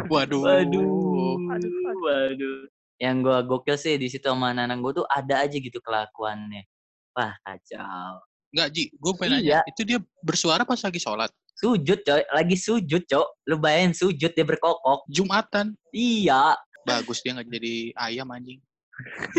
[0.06, 0.42] Waduh.
[0.46, 2.60] Waduh, Aduh, waduh.
[2.96, 6.64] Yang gua gokil sih di situ sama anak gue tuh ada aja gitu kelakuannya.
[7.12, 8.24] Wah, kacau.
[8.52, 8.84] Enggak, Ji.
[8.94, 9.60] Gue pengen Iya.
[9.60, 9.60] nanya.
[9.68, 11.28] Itu dia bersuara pas lagi sholat.
[11.56, 12.24] Sujud, coy.
[12.30, 13.28] Lagi sujud, cok.
[13.48, 15.08] Lu bayangin sujud, dia berkokok.
[15.08, 15.76] Jumatan.
[15.90, 16.56] Iya.
[16.86, 18.62] Bagus dia nggak jadi ayam anjing.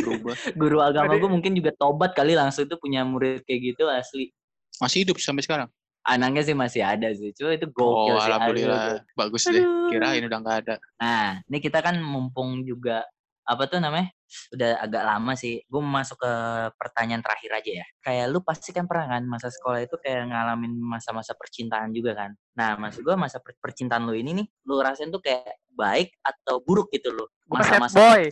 [0.03, 0.35] Berubah.
[0.61, 4.35] Guru agama gue mungkin juga tobat kali langsung tuh punya murid kayak gitu asli.
[4.83, 5.69] Masih hidup sampai sekarang.
[6.07, 7.33] Anaknya sih masih ada sih.
[7.35, 8.31] Cuma itu gokil Oh, sih.
[8.31, 9.03] Aduh, alhamdulillah.
[9.17, 9.63] Bagus deh.
[9.63, 9.89] Aduh.
[9.91, 10.75] Kirain udah nggak ada.
[11.01, 13.03] Nah, ini kita kan mumpung juga
[13.47, 14.11] apa tuh namanya?
[14.55, 15.63] Udah agak lama sih.
[15.67, 16.33] Gue masuk ke
[16.79, 17.87] pertanyaan terakhir aja ya.
[18.03, 22.31] Kayak lu pasti kan pernah kan masa sekolah itu kayak ngalamin masa-masa percintaan juga kan.
[22.55, 26.65] Nah, maksud gue masa per- percintaan lu ini nih, lu rasain tuh kayak baik atau
[26.65, 28.23] buruk gitu sad Masa-masa boy.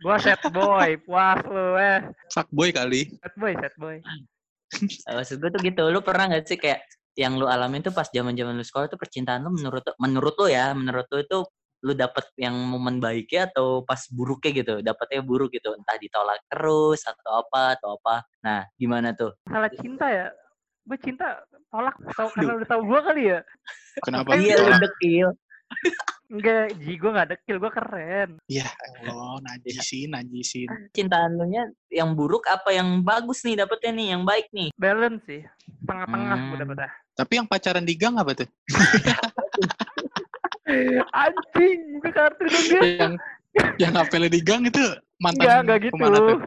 [0.00, 2.00] Gua set boy, puas lu eh.
[2.32, 3.02] Fuckboy kali.
[3.20, 3.96] Set boy, set boy.
[5.18, 6.82] Maksud gue tuh gitu, lu pernah gak sih kayak
[7.16, 10.72] yang lu alamin tuh pas zaman-zaman lu sekolah tuh percintaan lu menurut menurut lu ya,
[10.72, 11.38] menurut lu itu
[11.84, 17.04] lu dapet yang momen baiknya atau pas buruknya gitu, dapetnya buruk gitu, entah ditolak terus
[17.04, 18.24] atau apa atau apa.
[18.42, 19.36] Nah, gimana tuh?
[19.46, 20.26] Salah cinta ya.
[20.86, 23.40] Gue cinta tolak tau, karena udah tahu gua kali ya.
[24.06, 25.28] Kenapa Iya lu dekil.
[26.26, 28.30] Enggak, Ji, gue gak dekil, gue keren.
[28.50, 28.66] Ya
[29.06, 30.66] Allah, najisin, najisin.
[30.90, 34.68] Cintaan lu nya yang buruk apa yang bagus nih dapetnya nih, yang baik nih?
[34.74, 35.46] Balance sih.
[35.86, 36.52] Tengah-tengah Hmm.
[36.58, 36.90] udah udah.
[37.14, 38.48] Tapi yang pacaran di gang apa tuh?
[41.14, 42.82] Anjing, buka kartu dong dia.
[42.82, 43.14] yang
[43.78, 44.82] yang apelnya di gang itu
[45.16, 45.96] mantan Enggak, enggak gitu.
[45.96, 46.38] tuh?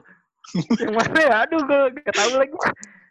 [0.83, 1.35] yang mana ya?
[1.47, 2.55] Aduh, gue gak tahu lagi.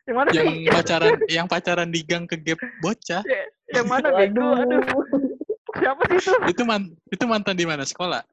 [0.05, 0.69] Yang mana Yang sih?
[0.69, 3.23] pacaran yang pacaran di gang ke gap bocah.
[3.69, 4.47] Yang mana bego?
[4.55, 4.81] Aduh.
[5.75, 6.33] Siapa sih itu?
[6.49, 8.25] Itu man, itu mantan di mana sekolah?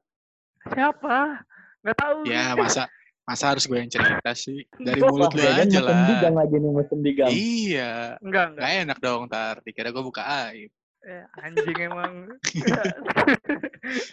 [0.72, 1.44] Siapa?
[1.84, 2.24] Gak tahu.
[2.24, 2.88] Ya masa
[3.22, 5.98] masa harus gue yang cerita sih dari Oh, mulut lu aja lah.
[6.22, 7.30] aja nih musim di gang.
[7.30, 8.62] Iya, Enggak, enggak.
[8.62, 9.54] nggak enak dong ntar.
[9.62, 10.70] Dikira gue buka aib.
[11.06, 12.12] Eh, anjing emang.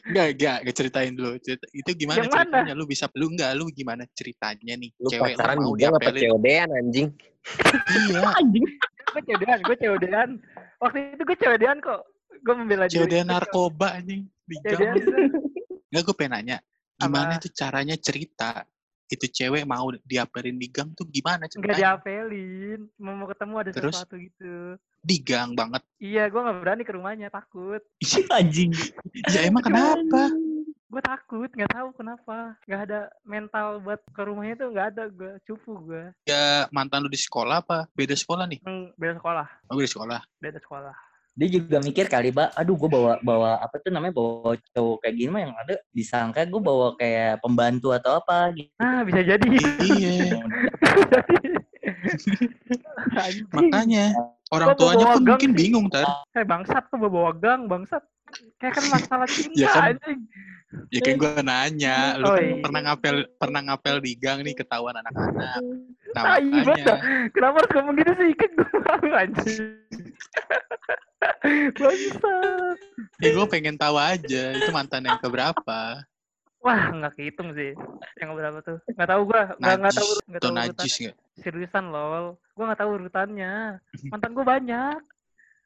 [0.06, 1.32] Enggak, enggak, enggak ceritain dulu.
[1.42, 2.42] Cerita, itu gimana Yang mana?
[2.62, 2.74] ceritanya?
[2.78, 4.90] Lu bisa lu enggak lu gimana ceritanya nih?
[5.02, 6.10] Lu Cewek lu pacaran mau di gang apa.
[6.14, 7.08] COD-an anjing?
[8.14, 8.66] Iya, Anjing.
[9.10, 10.30] gue cewedean, gue cewedean.
[10.80, 12.02] Waktu itu gue cewedean kok.
[12.42, 13.22] Gue membela diri.
[13.22, 14.96] Narkoba anjing di Cewedean.
[14.98, 15.32] gang.
[15.88, 16.58] Enggak, gue pengen nanya.
[16.96, 17.44] Gimana Apa?
[17.44, 18.66] tuh caranya cerita?
[19.06, 22.00] Itu cewek mau diapelin di gang tuh gimana ceritanya?
[22.00, 22.90] diapelin.
[22.98, 23.94] Mau, mau ketemu ada Terus?
[23.94, 24.54] sesuatu gitu.
[25.00, 25.84] Di gang banget.
[26.00, 27.84] Iya, gue gak berani ke rumahnya, takut.
[28.32, 28.72] Anjing.
[29.30, 30.32] Ya emang kenapa?
[30.94, 35.42] gue takut nggak tahu kenapa nggak ada mental buat ke rumahnya tuh nggak ada gue
[35.42, 37.90] cupu gue Ya mantan lu di sekolah apa?
[37.98, 38.62] Beda sekolah nih?
[38.62, 40.22] Hmm, beda sekolah Oh, beda sekolah.
[40.38, 40.94] beda sekolah
[41.34, 45.16] Dia juga mikir kali, Mbak, aduh gue bawa bawa apa tuh namanya bawa cowok kayak
[45.18, 48.70] gini mah yang ada disangka gue bawa kayak pembantu atau apa gitu.
[48.78, 49.48] ah bisa jadi
[49.82, 50.46] Iya.
[53.50, 54.06] Makanya
[54.54, 55.58] orang tuanya bawa pun mungkin sih.
[55.58, 56.06] bingung tar.
[56.38, 58.06] Eh bangsat tuh bawa gang bangsat.
[58.58, 60.20] Kayak kan masalah cinta Ya kan, anjing.
[60.90, 62.62] Ya kan gue nanya, lu Oh, kan iya.
[62.62, 65.62] pernah ngapel pernah ngapel di gang nih ketahuan anak-anak.
[66.14, 66.96] Nah Ah, iya, makanya
[67.30, 68.30] Kenapa harus ngomong gitu sih?
[68.38, 68.50] Kan
[69.02, 69.62] gue anjing.
[71.80, 72.78] Bangsat.
[73.22, 76.04] ya gue pengen tahu aja itu mantan yang keberapa.
[76.64, 77.76] Wah, nggak kehitung sih.
[78.24, 78.78] Yang berapa tuh?
[78.96, 79.44] Nggak tahu gua.
[79.60, 81.16] Nggak nggak tahu nggak tahu najis nggak?
[81.44, 82.40] Seriusan lol.
[82.56, 83.84] Gua nggak tahu urutannya.
[84.08, 85.00] Mantan gua banyak.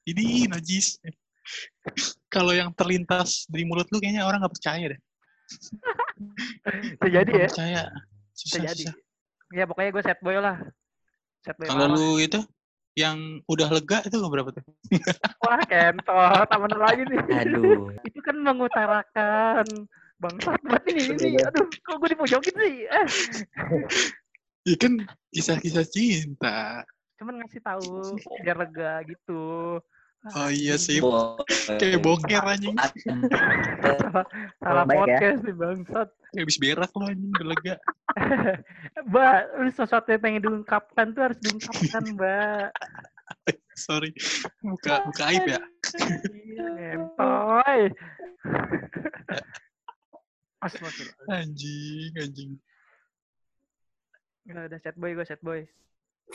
[0.09, 0.97] Ini najis.
[2.33, 5.01] Kalau yang terlintas di mulut lu kayaknya orang nggak percaya deh.
[6.97, 7.49] Bisa jadi Nggak ya.
[7.53, 7.83] percaya.
[8.33, 8.83] Susah, jadi.
[8.89, 8.95] susah.
[9.53, 10.57] Ya pokoknya gue set boy lah.
[11.45, 12.41] Set boy Kalau lu itu
[12.97, 14.65] yang udah lega itu berapa tuh?
[15.45, 16.49] Wah, kentot.
[16.49, 17.21] Taman lagi nih.
[17.45, 17.93] Aduh.
[18.09, 19.65] itu kan mengutarakan
[20.17, 23.07] bangsat banget ini ini aduh kok gue dipojokin sih eh
[24.67, 24.99] Ya kan
[25.31, 26.83] kisah-kisah cinta.
[27.17, 29.77] cuman ngasih tahu biar lega gitu
[30.27, 30.99] Oh iya sih.
[30.99, 31.39] Bo-
[31.77, 32.75] Kayak boker anjing.
[34.59, 34.89] salah ya.
[34.89, 37.75] podcast nih bangsat Kayak habis berak lu anjing udah lega.
[39.07, 42.69] mbak lu sesuatu yang pengen diungkapkan tuh harus diungkapkan mbak
[43.77, 44.09] Sorry.
[44.65, 45.61] Buka buka aib ya.
[46.57, 47.81] Nentoy.
[50.65, 51.29] Astagfirullah.
[51.29, 52.51] Anjing, anjing.
[54.49, 55.61] Nggak ada set boy, gue set boy.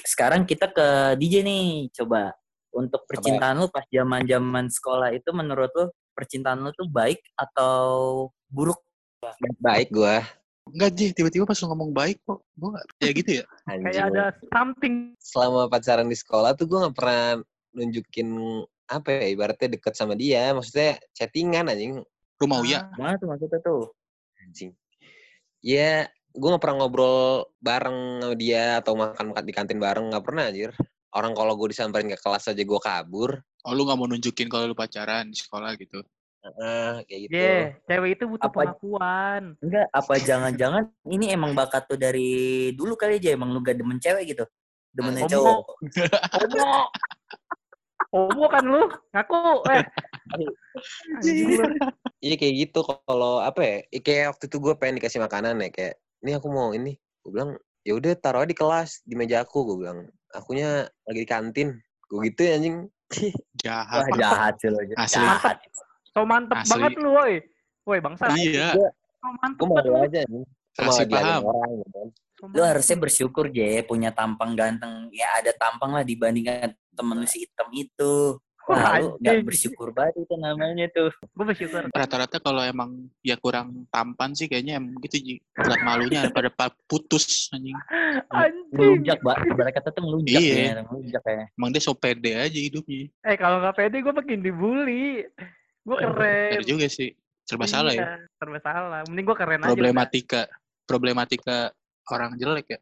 [0.07, 2.31] Sekarang kita ke DJ nih, coba.
[2.73, 8.81] Untuk percintaan lu pas zaman-zaman sekolah itu menurut lu percintaan lu tuh baik atau buruk?
[9.61, 10.25] Baik gua.
[10.69, 11.07] Enggak, Ji.
[11.13, 12.41] Tiba-tiba pas lu ngomong baik kok.
[12.55, 13.45] Gue gak kayak gitu ya.
[13.71, 13.87] Anjing.
[13.93, 14.95] Kayak ada something.
[15.21, 17.25] Selama pacaran di sekolah tuh gua nggak pernah
[17.73, 18.29] nunjukin
[18.89, 20.53] apa ya ibaratnya deket sama dia.
[20.57, 22.01] Maksudnya chattingan anjing.
[22.41, 22.89] Lu mau ya?
[22.97, 23.93] Mana tuh maksudnya tuh?
[24.41, 24.73] Anjing.
[25.63, 30.49] Ya, gua nggak pernah ngobrol bareng sama dia atau makan-makan di kantin bareng nggak pernah
[30.49, 30.73] anjir.
[31.13, 33.37] Orang kalau gue disamperin ke kelas aja gua kabur.
[33.69, 36.01] Oh, lu gak mau nunjukin kalau lu pacaran di sekolah gitu.
[36.43, 37.33] Heeh, kayak gitu.
[37.39, 39.43] Yeah, cewek itu butuh Apa- pengakuan.
[39.63, 44.03] Enggak, apa jangan-jangan ini emang bakat tuh dari dulu kali aja emang lu gak demen
[44.03, 44.45] cewek gitu?
[44.93, 45.33] Demennya Homo.
[45.33, 45.59] cowok.
[46.37, 46.71] Homo.
[48.13, 48.83] Homo kan lu?
[49.15, 49.37] Ngaku.
[49.73, 49.85] Eh.
[51.33, 51.65] Lu.
[52.21, 53.77] Iya kayak gitu kalau apa ya?
[53.89, 55.95] ya Kayak waktu itu gue pengen dikasih makanan ya kayak
[56.25, 56.99] ini aku mau ini.
[57.25, 57.51] Gue bilang
[57.87, 59.65] ya udah taruh aja di kelas di meja aku.
[59.65, 61.69] Gue bilang akunya lagi di kantin.
[62.09, 62.77] Gue gitu ya anjing.
[63.65, 64.09] Jahat.
[64.09, 64.81] Wah, jahat sih lo.
[64.97, 65.21] Asli.
[65.21, 65.57] Jahat.
[66.13, 66.71] So mantep Asli.
[66.77, 67.35] banget lu, woi.
[67.85, 68.33] Woi, bangsa.
[68.37, 68.73] Iya.
[68.75, 69.97] So mantep Gue mau banget lu.
[70.01, 70.45] aja anjing.
[70.73, 71.43] Ada paham.
[71.53, 72.09] orang gitu kan.
[72.33, 75.13] So Lu harusnya bersyukur, Je, punya tampang ganteng.
[75.13, 78.41] Ya ada tampang lah dibandingkan temen lu si hitam itu.
[78.65, 81.11] Nah, lu gak bersyukur banget itu namanya tuh.
[81.29, 81.83] Gue bersyukur.
[81.89, 85.35] Rata-rata kalau emang ya kurang tampan sih kayaknya emang gitu, Ji.
[85.53, 87.75] Berat malunya pada pa- putus anjing.
[88.29, 88.71] Anjing.
[88.71, 89.37] Ngelunjak, Mbak.
[89.51, 90.55] Ibarat kata tuh ngelunjak Iya.
[90.55, 90.83] ya.
[90.85, 91.45] Ngelunjak ya.
[91.51, 93.11] Emang dia so pede aja hidupnya.
[93.21, 95.27] Eh, kalau nggak pede gue makin dibully.
[95.83, 96.51] Gue keren.
[96.55, 97.11] Bener juga sih.
[97.43, 97.99] Serba salah ya.
[97.99, 98.09] Iya,
[98.39, 99.01] Serba salah.
[99.11, 99.67] Mending gue keren aja.
[99.67, 100.43] Problematika.
[100.87, 101.59] Problematika
[102.07, 102.81] orang jelek ya.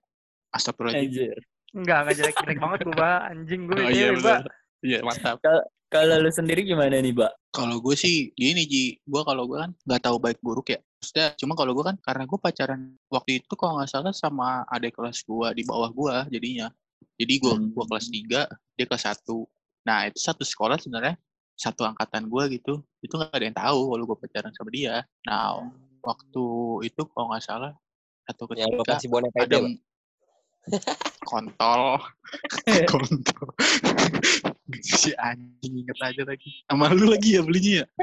[0.50, 1.08] Astagfirullahaladzim.
[1.32, 1.38] Anjir.
[1.70, 3.12] Enggak, enggak jelek-jelek banget gue.
[3.30, 3.78] Anjing gue.
[3.78, 4.40] Oh iya Mbak.
[4.80, 5.40] Iya mantap.
[5.90, 7.50] Kalau lu sendiri gimana nih, Mbak?
[7.50, 10.78] Kalau gue sih gini Ji, gue kalau gue kan nggak tahu baik buruk ya.
[11.02, 14.94] Maksudnya cuma kalau gue kan karena gue pacaran waktu itu kalau nggak salah sama adik
[14.94, 16.70] kelas gue di bawah gue jadinya.
[17.18, 17.74] Jadi gue Hmm.
[17.74, 18.46] gua kelas 3,
[18.78, 19.44] dia kelas 1.
[19.82, 21.18] Nah itu satu sekolah sebenarnya
[21.58, 22.86] satu angkatan gue gitu.
[23.02, 25.02] Itu nggak ada yang tahu kalau gue pacaran sama dia.
[25.26, 25.58] Nah
[26.07, 26.44] waktu
[26.86, 27.72] itu kalau nggak salah
[28.30, 29.74] satu lo ketika kasih boneka ada ya,
[31.26, 31.98] kontol
[32.92, 33.48] kontol
[35.03, 37.87] si anjing inget aja lagi sama lu lagi ya belinya ya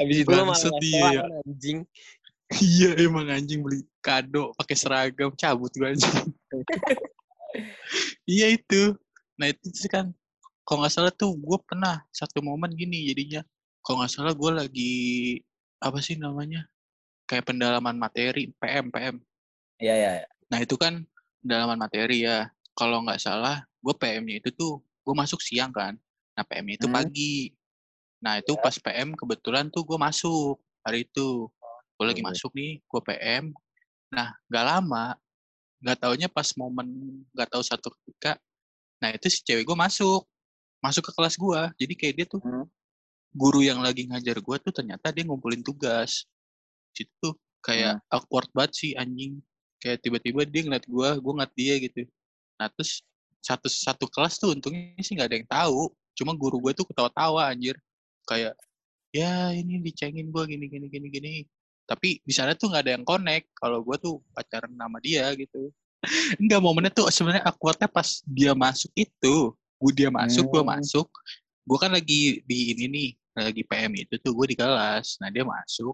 [0.00, 1.22] Habis itu iya, iya.
[1.22, 1.78] kan, anjing.
[2.74, 6.28] iya emang anjing beli kado pakai seragam cabut gue anjing
[8.26, 8.98] iya itu
[9.38, 10.10] nah itu sih kan
[10.64, 13.44] kalau nggak salah tuh gue pernah satu momen gini jadinya
[13.84, 14.94] kalau nggak salah gue lagi
[15.78, 16.66] apa sih namanya
[17.28, 19.20] kayak pendalaman materi PM PM
[19.82, 20.10] Iya, iya.
[20.50, 21.02] Nah itu kan
[21.42, 22.50] pendalaman materi ya.
[22.74, 25.94] Kalau nggak salah, gue PM-nya itu tuh gue masuk siang kan.
[26.34, 26.96] Nah PM itu Hmm.
[26.96, 27.52] pagi.
[28.18, 31.46] Nah itu pas PM kebetulan tuh gue masuk hari itu.
[31.94, 32.32] Gue lagi Hmm.
[32.32, 33.52] masuk nih, gue PM.
[34.10, 35.14] Nah nggak lama,
[35.78, 36.88] nggak taunya pas momen
[37.30, 38.40] nggak tahu satu ketika.
[38.98, 40.24] Nah itu si cewek gue masuk,
[40.80, 41.60] masuk ke kelas gue.
[41.78, 42.66] Jadi kayak dia tuh Hmm.
[43.30, 46.24] guru yang lagi ngajar gue tuh ternyata dia ngumpulin tugas.
[46.94, 49.42] situ tuh kayak awkward banget sih anjing
[49.82, 52.06] kayak tiba-tiba dia ngeliat gue gue ngeliat dia gitu
[52.54, 53.02] nah terus
[53.44, 55.92] satu satu kelas tuh untungnya sih nggak ada yang tahu.
[56.16, 57.76] Cuma guru gue tuh ketawa-tawa anjir.
[58.24, 58.56] Kayak
[59.12, 61.32] ya ini dicengin gue gini gini gini gini.
[61.84, 63.52] Tapi di sana tuh nggak ada yang connect.
[63.52, 65.68] Kalau gue tuh pacaran sama dia gitu.
[66.40, 69.52] Enggak momennya tuh sebenarnya awkwardnya pas dia masuk itu.
[69.76, 70.72] Gue dia masuk gue Hmm.
[70.80, 71.04] masuk.
[71.68, 75.20] Gue kan lagi di ini nih lagi PM itu tuh gue di kelas.
[75.20, 75.92] Nah dia masuk.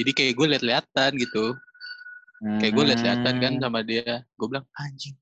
[0.00, 1.52] Jadi kayak gue liat-liatan gitu.
[2.56, 3.60] Kayak gue liat-liatan kan Hmm.
[3.60, 4.24] sama dia.
[4.40, 5.12] Gue bilang anjing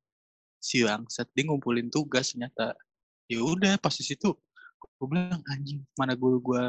[0.58, 2.74] si bangsat dia ngumpulin tugas ternyata
[3.30, 4.34] ya udah pas di situ
[4.98, 6.64] gue bilang anjing mana guru gue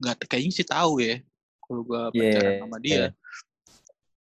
[0.00, 1.22] nggak kayaknya sih tahu ya
[1.70, 3.02] kalau gue pacaran Yeah, sama dia.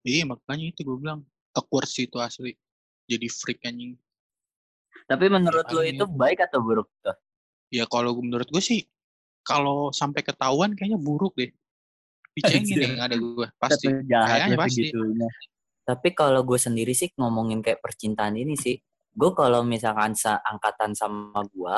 [0.02, 1.22] Iya makanya itu gue bilang
[1.54, 2.58] awkward sih itu asli
[3.06, 3.94] jadi freak anjing.
[5.06, 7.14] Tapi menurut lo itu baik atau buruk tuh?
[7.74, 8.86] ya kalau menurut gue sih
[9.46, 11.54] kalau sampai ketahuan kayaknya buruk deh.
[12.34, 13.94] Dicengin yang ada gue pasti.
[14.10, 14.90] Kayaknya pasti.
[15.86, 18.74] Tapi kalau gue sendiri sih ngomongin kayak percintaan ini sih,
[19.14, 21.76] gue kalau misalkan seangkatan sama gue,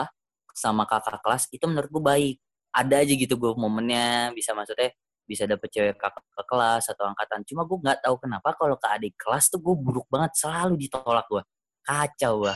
[0.56, 2.36] sama kakak kelas, itu menurut gue baik.
[2.72, 4.96] Ada aja gitu gue momennya, bisa maksudnya
[5.28, 7.44] bisa dapet cewek kakak kelas atau angkatan.
[7.44, 11.28] Cuma gue nggak tahu kenapa kalau ke adik kelas tuh gue buruk banget, selalu ditolak
[11.28, 11.44] gue.
[11.84, 12.56] Kacau gue.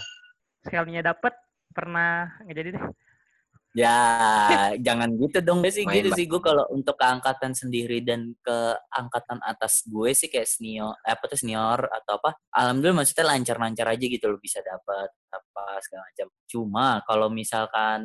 [0.63, 1.35] Sekalinya dapet
[1.75, 2.83] pernah nggak jadi deh.
[3.71, 3.95] Ya,
[4.83, 5.87] jangan gitu dong gue sih.
[5.87, 10.27] Main, gitu sih gue kalau untuk ke angkatan sendiri dan ke angkatan atas gue sih
[10.27, 14.59] kayak senior eh, apa tuh senior atau apa alhamdulillah maksudnya lancar-lancar aja gitu loh bisa
[14.59, 16.27] dapat apa segala macam.
[16.51, 18.01] Cuma kalau misalkan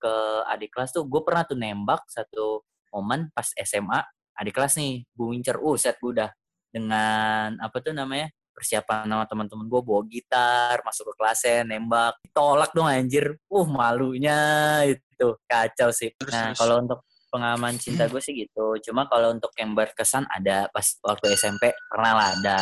[0.00, 0.14] ke
[0.48, 2.64] adik kelas tuh gue pernah tuh nembak satu
[2.96, 4.00] momen pas SMA
[4.40, 6.32] adik kelas nih gue wincer uh set gue udah.
[6.72, 12.16] Dengan apa tuh namanya persiapan sama teman-teman gue bawa gitar masuk ke kelasnya nembak.
[12.32, 13.36] Tolak dong anjir.
[13.52, 14.40] Uh malunya
[14.88, 15.09] itu
[15.48, 16.12] kacau sih.
[16.16, 16.58] Terus, nah terus.
[16.60, 18.76] kalau untuk pengalaman cinta gue sih gitu.
[18.90, 20.66] Cuma kalau untuk yang berkesan ada.
[20.74, 22.58] Pas waktu SMP pernah lah ada.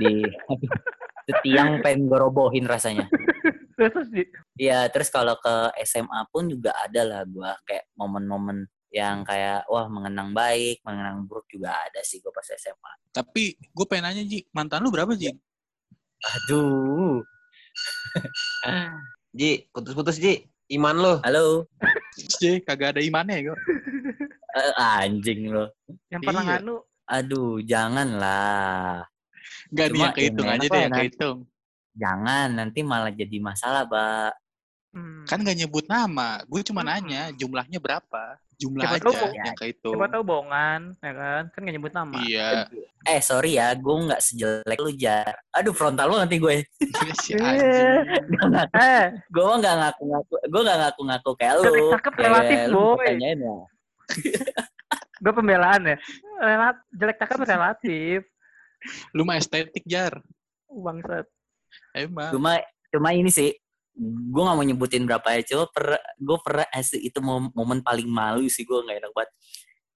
[0.00, 0.24] Di
[1.26, 3.10] itu tiang pengen gue robohin rasanya.
[3.76, 4.08] Terus
[4.56, 7.52] Iya, terus kalau ke SMA pun juga ada lah gua.
[7.68, 12.92] Kayak momen-momen yang kayak wah mengenang baik, mengenang buruk juga ada sih gua pas SMA.
[13.12, 14.48] tapi gue pengen nanya Ji.
[14.56, 15.28] Mantan lu berapa Ji?
[16.24, 17.20] Aduh.
[19.36, 20.48] Ji, putus-putus Ji.
[20.66, 21.14] Iman lo.
[21.22, 21.62] Halo.
[22.40, 23.58] Ji kagak ada imannya gue
[24.56, 25.68] Eh, anjing lo.
[26.08, 26.50] yang pernah Iya.
[26.58, 26.76] nganu
[27.06, 29.04] Aduh, janganlah.
[29.68, 31.00] Gak nih Cuma yang kehitung ya aja deh lah, yang nanti.
[31.06, 31.38] kehitung
[31.94, 34.32] Jangan nanti malah jadi masalah, Mbak.
[34.92, 36.88] hmm, kan gak nyebut nama gue cuma Hmm.
[36.88, 41.60] nanya jumlahnya berapa jumlah Siapa aja tahu- yang kehitung siapa tahu bohongan ya kan kan
[41.60, 42.48] nggak nyebut nama iya
[43.06, 45.30] Eh, sorry ya, gue nggak sejelek lu, Jar.
[45.54, 46.66] Aduh, frontal lu nanti gue.
[47.22, 47.38] si Iya.
[47.38, 47.94] anjing
[48.74, 51.70] eh gue nggak ngaku-ngaku, gue nggak ngaku-ngaku kayak lu.
[51.70, 53.06] Jelek cakep relatif, lu boy.
[53.14, 53.32] ya.
[55.16, 55.96] gue pembelaan ya
[56.36, 58.20] Relat, jelek cakep relatif
[59.10, 60.18] lu mah estetik jar
[60.68, 61.26] bangsat
[61.92, 62.58] emang cuma
[62.88, 63.50] cuma ini sih
[63.96, 65.86] gue nggak mau nyebutin berapa ya coba per
[66.20, 69.30] gue pernah asli itu mom- momen paling malu sih gue nggak enak banget.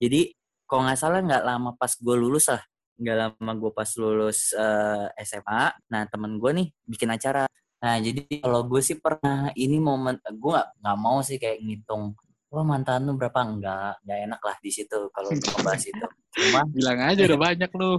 [0.00, 0.20] Jadi
[0.64, 2.62] kalau nggak salah nggak lama pas gue lulus lah
[3.00, 5.62] nggak lama gue pas lulus eh, SMA
[5.92, 7.44] nah temen gue nih bikin acara.
[7.80, 12.16] Nah jadi kalau gue sih pernah ini momen gue nggak mau sih kayak ngitung
[12.50, 13.40] wah mantan lu berapa?
[13.46, 16.06] Enggak nggak enak lah di situ kalau ngebahas itu.
[16.34, 17.90] Cuma bilang aja udah banyak lu.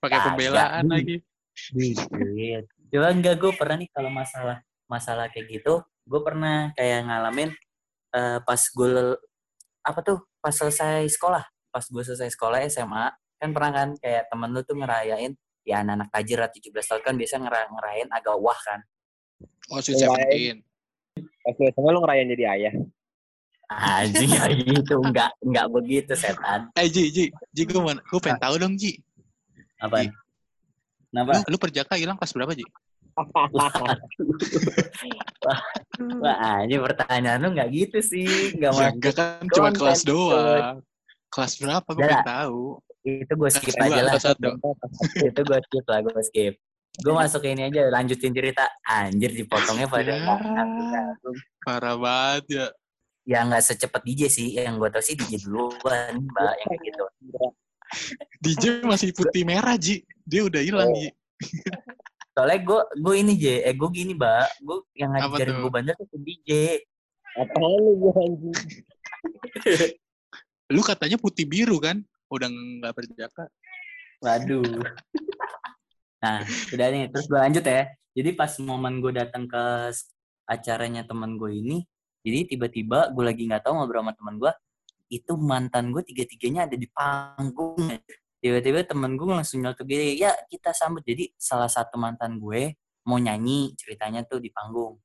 [0.00, 1.16] Pakai pembelaan lagi.
[1.76, 2.64] Dikit.
[2.94, 7.54] Cuma enggak gue pernah nih kalau masalah masalah kayak gitu, gue pernah kayak ngalamin
[8.10, 8.90] eh, pas gue
[9.86, 13.06] apa tuh pas selesai sekolah, pas gue selesai sekolah SMA
[13.40, 15.32] kan pernah kan kayak temen lu tuh ngerayain
[15.64, 18.80] ya anak-anak tajir lah 17 tahun kan biasa ngera ngerayain agak wah kan.
[19.72, 20.60] oh sweet seventeen
[21.40, 22.74] Pas lu SMA lu ngerayain jadi ayah.
[23.70, 26.74] Anjing ya gitu, enggak enggak begitu setan.
[26.74, 28.98] eh Ji Ji Ji gue mau gue pengen tahu dong Ji
[29.78, 30.02] Apa?
[30.04, 30.10] Ih.
[31.14, 31.38] Kenapa?
[31.46, 32.66] lu, lu perjaka hilang kelas berapa Ji
[36.22, 40.76] Wah, anjing pertanyaan lu enggak gitu sih, enggak ya enggak kan cuma konten, kelas doang.
[41.30, 41.88] Kelas berapa?
[41.94, 42.24] Gue lah.
[42.26, 42.82] tahu.
[43.06, 44.14] Itu gue skip Kelas aja lah.
[45.30, 46.54] itu gue skip lah gue skip.
[47.00, 48.66] Gue masuk ini aja lanjutin cerita.
[48.82, 50.26] Anjir dipotongnya pada Ya.
[51.62, 52.66] parah banget ya.
[53.28, 54.58] Ya nggak secepat DJ sih.
[54.58, 57.04] Yang gue tau sih DJ duluan mbak yang kayak gitu.
[58.44, 60.02] DJ masih putih merah Ji.
[60.26, 61.10] Dia udah hilang Ji
[62.40, 63.44] soalnya gue gue ini J.
[63.68, 64.48] Eh gue gini mbak.
[64.64, 66.80] Gue yang Apa ngajarin gue bandel tuh DJ
[67.36, 68.56] Apaan lu gua anjing?
[70.72, 72.00] lu katanya putih biru kan?
[72.32, 73.44] Udah nggak perjaka
[74.24, 74.64] waduh.
[76.24, 76.40] Nah
[76.72, 77.12] udah nih.
[77.12, 77.92] Terus gue lanjut ya.
[78.16, 79.92] Jadi pas momen gue datang ke
[80.48, 81.84] acaranya teman gue ini
[82.20, 84.52] jadi tiba-tiba gue lagi nggak tahu ngobrol sama teman gue
[85.10, 87.74] itu mantan gue tiga-tiganya ada di panggung.
[88.40, 91.04] Tiba-tiba temen gue langsung nyeletuk gini, ya kita sambut.
[91.04, 94.96] Jadi salah satu mantan gue mau nyanyi ceritanya tuh di panggung.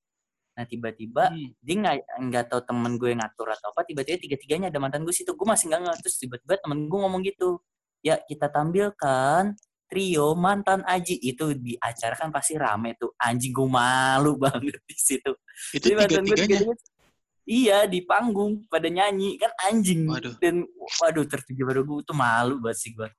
[0.55, 1.51] Nah tiba-tiba Hmm.
[1.59, 1.95] dia nggak
[2.25, 5.67] nggak tahu temen gue ngatur atau apa tiba-tiba tiga-tiganya ada mantan gue situ gue masih
[5.67, 7.59] nggak ngerti terus tiba-tiba temen gue ngomong gitu
[7.99, 9.51] ya kita tampilkan
[9.85, 14.95] trio mantan Aji itu di acara kan pasti rame tuh anjing gue malu banget di
[14.95, 15.35] situ
[15.75, 16.23] Itu tiga-tiganya.
[16.23, 16.79] tiga-tiganya-
[17.43, 20.39] iya di panggung pada nyanyi kan anjing Waduh.
[20.39, 20.63] dan
[21.03, 23.11] waduh tertuju pada gue tuh malu banget sih gue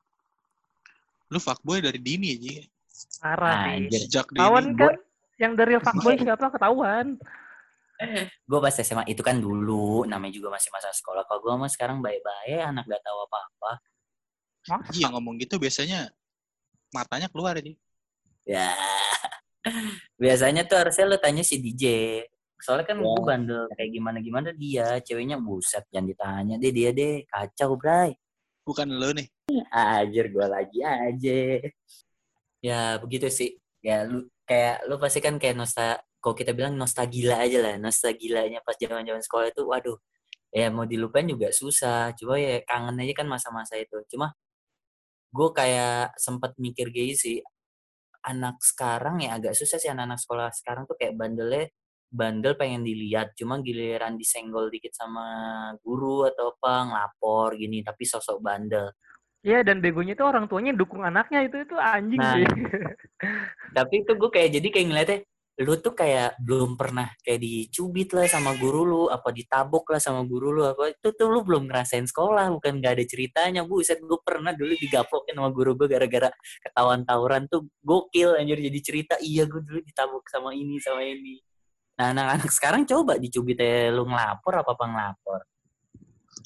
[1.26, 2.62] Lu fuckboy dari dini aja.
[3.18, 3.72] Parah.
[3.72, 4.00] Anjir.
[4.02, 4.38] Sejak dini.
[4.38, 4.96] Ketahuan Gua- kan
[5.36, 7.06] yang dari fuckboy siapa ketahuan.
[8.50, 12.04] gue pas SMA itu kan dulu namanya juga masih masa sekolah kalau gue mah sekarang
[12.04, 13.72] baik-baik anak gak tahu apa-apa?
[14.92, 16.12] Iya ngomong gitu biasanya
[16.92, 17.72] matanya keluar aja.
[18.44, 18.68] Ya.
[20.22, 21.84] Biasanya tuh harusnya lo tanya si DJ.
[22.56, 23.04] Soalnya kan Ya.
[23.04, 25.00] gue bandel kayak gimana-gimana dia.
[25.02, 27.24] Ceweknya buset jangan ditanya deh dia deh.
[27.26, 28.14] Kacau bray.
[28.66, 29.30] Bukan lo nih.
[29.70, 31.38] Ajar gue lagi aja.
[32.58, 33.54] Ya begitu sih.
[33.78, 37.78] Ya lu kayak lu pasti kan kayak nostal kalau kita bilang nostalgia aja lah.
[37.78, 39.98] Nostalgianya pas zaman-zaman sekolah itu waduh.
[40.50, 42.10] Ya mau dilupain juga susah.
[42.18, 44.02] Coba ya kangen aja kan masa-masa itu.
[44.10, 44.34] Cuma
[45.30, 47.38] gue kayak sempat mikir gini sih
[48.26, 51.70] anak sekarang ya agak susah sih anak-anak sekolah sekarang tuh kayak bandelnya
[52.16, 55.26] bandel pengen dilihat cuma giliran disenggol dikit sama
[55.84, 58.88] guru atau apa ngelapor gini tapi sosok bandel
[59.46, 62.34] Iya dan begonya tuh orang tuanya dukung anaknya itu itu anjing Nah.
[62.34, 62.42] sih.
[63.78, 65.18] tapi itu gue kayak jadi kayak ngeliatnya
[65.56, 70.20] lu tuh kayak belum pernah kayak dicubit lah sama guru lu apa ditabok lah sama
[70.28, 74.20] guru lu apa itu tuh lu belum ngerasain sekolah bukan gak ada ceritanya buset gue
[74.20, 76.28] pernah dulu digaplokin sama guru gue gara-gara
[76.60, 81.40] ketahuan tawuran tuh gokil anjir jadi cerita iya gue dulu ditabok sama ini sama ini
[81.96, 85.40] nah anak-anak sekarang coba dicubit ya lu ngelapor apa apa ngelapor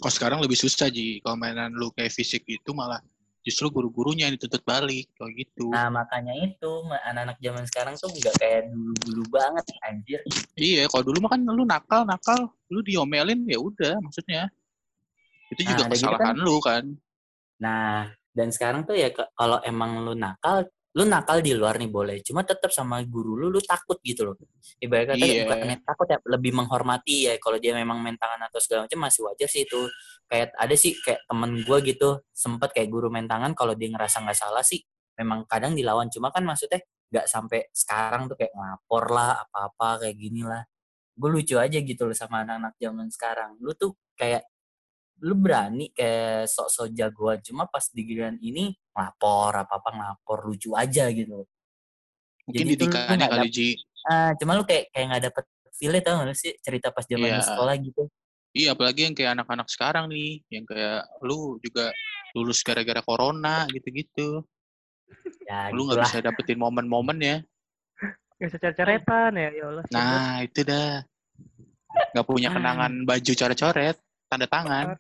[0.00, 1.20] Kok sekarang lebih susah Ji.
[1.20, 3.04] Kalau mainan lu kayak fisik itu malah
[3.44, 5.12] justru guru-gurunya yang dituntut balik.
[5.12, 5.68] Kayak gitu.
[5.68, 6.72] nah makanya itu
[7.04, 10.20] anak-anak zaman sekarang tuh nggak kayak dulu-dulu banget anjir
[10.56, 12.40] Iya, kalau dulu mah kan lu nakal, nakal,
[12.72, 14.48] lu diomelin ya udah maksudnya.
[15.52, 16.84] Itu juga Nah, gitu kesalahan lu kan.
[17.60, 22.18] Nah, dan sekarang tuh ya kalau emang lu nakal, lu nakal di luar nih boleh.
[22.26, 24.34] Cuma tetap sama guru lu, lu takut gitu loh.
[24.82, 25.46] Ibarat kata Iya.
[25.46, 27.38] bukannya takut ya, lebih menghormati ya.
[27.38, 29.86] Kalau dia memang main tangan atau segala macam masih wajar sih itu.
[30.26, 34.26] Kayak ada sih kayak temen gua gitu, sempet kayak guru main tangan kalau dia ngerasa
[34.26, 34.82] nggak salah sih,
[35.14, 36.10] memang kadang dilawan.
[36.10, 40.66] Cuma kan maksudnya nggak sampai sekarang tuh kayak ngelapor lah, apa-apa kayak gini lah.
[41.14, 43.50] Gue lucu aja gitu loh sama anak-anak zaman sekarang.
[43.62, 44.42] Lu tuh kayak
[45.20, 50.72] lu berani kayak sok-sok jagoan cuma pas di giliran ini lapor apa apa ngelapor lucu
[50.72, 51.44] aja gitu
[52.48, 53.68] Mungkin Jadi tuh lu didikannya nggak kali Ji.
[54.08, 55.44] ah cuma lu kayak kayak nggak dapet
[55.76, 58.04] feel tau gak sih cerita pas zaman lu sekolah gitu
[58.50, 61.94] Iya, apalagi yang kayak anak-anak sekarang nih, yang kayak lu juga
[62.34, 64.42] lulus gara-gara corona gitu-gitu.
[65.46, 67.36] ya Lu nggak bisa dapetin momen-momen ya.
[68.42, 69.84] Gak bisa cari-caretan ya, ya Allah.
[69.94, 70.98] Nah, itu dah.
[72.10, 74.98] Nggak punya kenangan baju coret-coret, tanda tangan.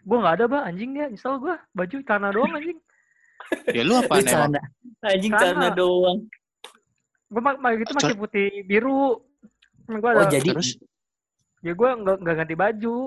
[0.00, 0.62] Gue gak ada, Bah.
[0.64, 1.06] Anjing dia.
[1.06, 1.54] Nyesel gue.
[1.70, 2.78] Baju celana doang, anjing.
[3.74, 4.60] Ya lu apa celana
[5.02, 5.42] anjing Celana.
[5.42, 6.18] celana doang
[7.26, 9.18] Gue mak gitu masih putih biru.
[9.86, 10.76] Gue oh ada, jadi Terus
[11.60, 12.98] ya gue nggak nggak ganti baju.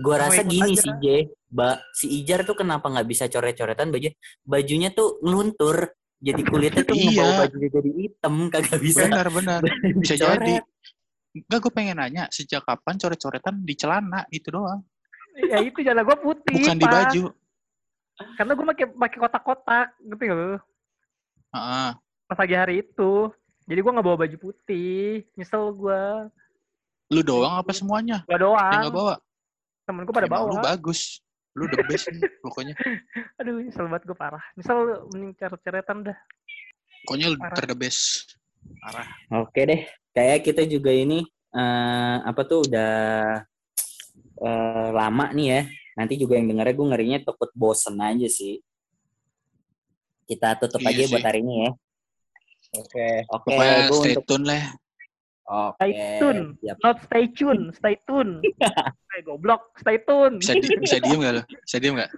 [0.00, 0.80] gua Mau rasa gini aja.
[0.80, 1.06] sih J
[1.46, 4.08] ba si Ijar tuh kenapa nggak bisa coret-coretan baju
[4.42, 7.04] bajunya tuh ngeluntur jadi kulitnya tuh Iya.
[7.04, 9.60] ngebawa bajunya jadi hitam kagak bisa benar-benar
[10.00, 10.54] bisa jadi.
[11.30, 14.80] Enggak, gue pengen nanya, sejak kapan coret-coretan di celana itu doang?
[15.38, 16.54] Ya itu celana gue putih.
[16.58, 16.92] Bukan di Pak.
[16.92, 17.22] baju.
[18.34, 20.58] Karena gue pakai pakai kotak-kotak, gitu loh.
[21.54, 21.90] Heeh.
[22.26, 23.30] Pas pagi hari itu.
[23.64, 25.22] Jadi gue nggak bawa baju putih.
[25.32, 26.02] Nyesel gue.
[27.08, 28.26] Lu doang apa semuanya?
[28.26, 28.72] Gue Yang doang.
[28.82, 29.14] nggak bawa?
[29.86, 30.64] Temen gue pada Emang Lu bawa.
[30.66, 31.22] bagus.
[31.56, 32.74] Lu the best nih, pokoknya.
[33.38, 34.44] Aduh, nyesel banget gue parah.
[34.54, 34.78] Nyesel
[35.10, 36.18] mending ceret-ceretan dah.
[37.02, 37.56] Pokoknya lu Parah.
[37.56, 38.36] ter the best.
[38.82, 39.08] Parah.
[39.42, 39.82] Oke deh,
[40.12, 42.92] kayak kita juga ini eh apa tuh udah
[44.38, 45.60] eh, lama nih ya.
[45.98, 48.62] Nanti juga yang dengernya gue ngerinya takut bosen aja sih.
[50.28, 51.10] Kita tutup Iya aja sih.
[51.10, 51.70] buat hari ini ya.
[52.78, 53.08] Oke.
[53.32, 54.64] Oke, Pokoknya gue stay untuk tune lah.
[55.48, 55.76] Oke.
[55.80, 56.40] Stay tune.
[56.60, 56.76] siap.
[56.84, 58.32] Not stay tune, stay tune.
[59.18, 60.38] Eh, goblok, stay tune.
[60.38, 61.42] Bisa di, bisa diem gak lu?
[61.64, 62.10] Bisa diem gak?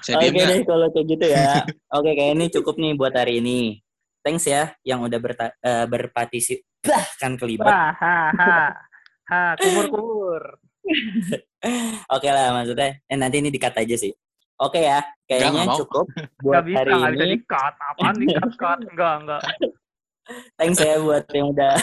[0.00, 0.48] Bisa Oke diem gak?
[0.48, 1.50] deh kalau kayak gitu ya.
[1.98, 3.82] Oke, kayak ini cukup nih buat hari ini.
[4.24, 6.64] Thanks ya yang udah berta eh, berpartisip.
[6.80, 7.68] Bah, kan kelibet.
[7.68, 8.56] Wah, ha, ha.
[9.28, 10.56] Ha, kumur-kumur.
[12.14, 13.00] Oke lah maksudnya.
[13.08, 14.12] Eh nanti ini dikat aja sih.
[14.54, 15.74] Oke ya, kayaknya mau.
[15.82, 16.06] cukup
[16.44, 17.32] buat Gak bisa, hari gak bisa ini.
[17.34, 17.74] di-cut.
[17.74, 18.78] Apaan di-cut-cut?
[18.86, 19.42] Enggak, enggak.
[20.56, 21.74] Thanks ya buat yang udah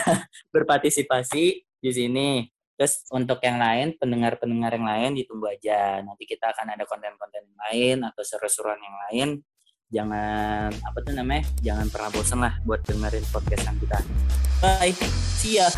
[0.50, 2.48] berpartisipasi di sini.
[2.74, 6.02] Terus untuk yang lain, pendengar-pendengar yang lain ditunggu aja.
[6.02, 9.30] Nanti kita akan ada konten-konten yang lain atau seru-seruan yang lain.
[9.92, 11.44] Jangan apa tuh namanya?
[11.62, 14.00] Jangan pernah bosan lah buat dengerin podcastan kita.
[14.64, 14.96] Bye.
[15.38, 15.70] See ya.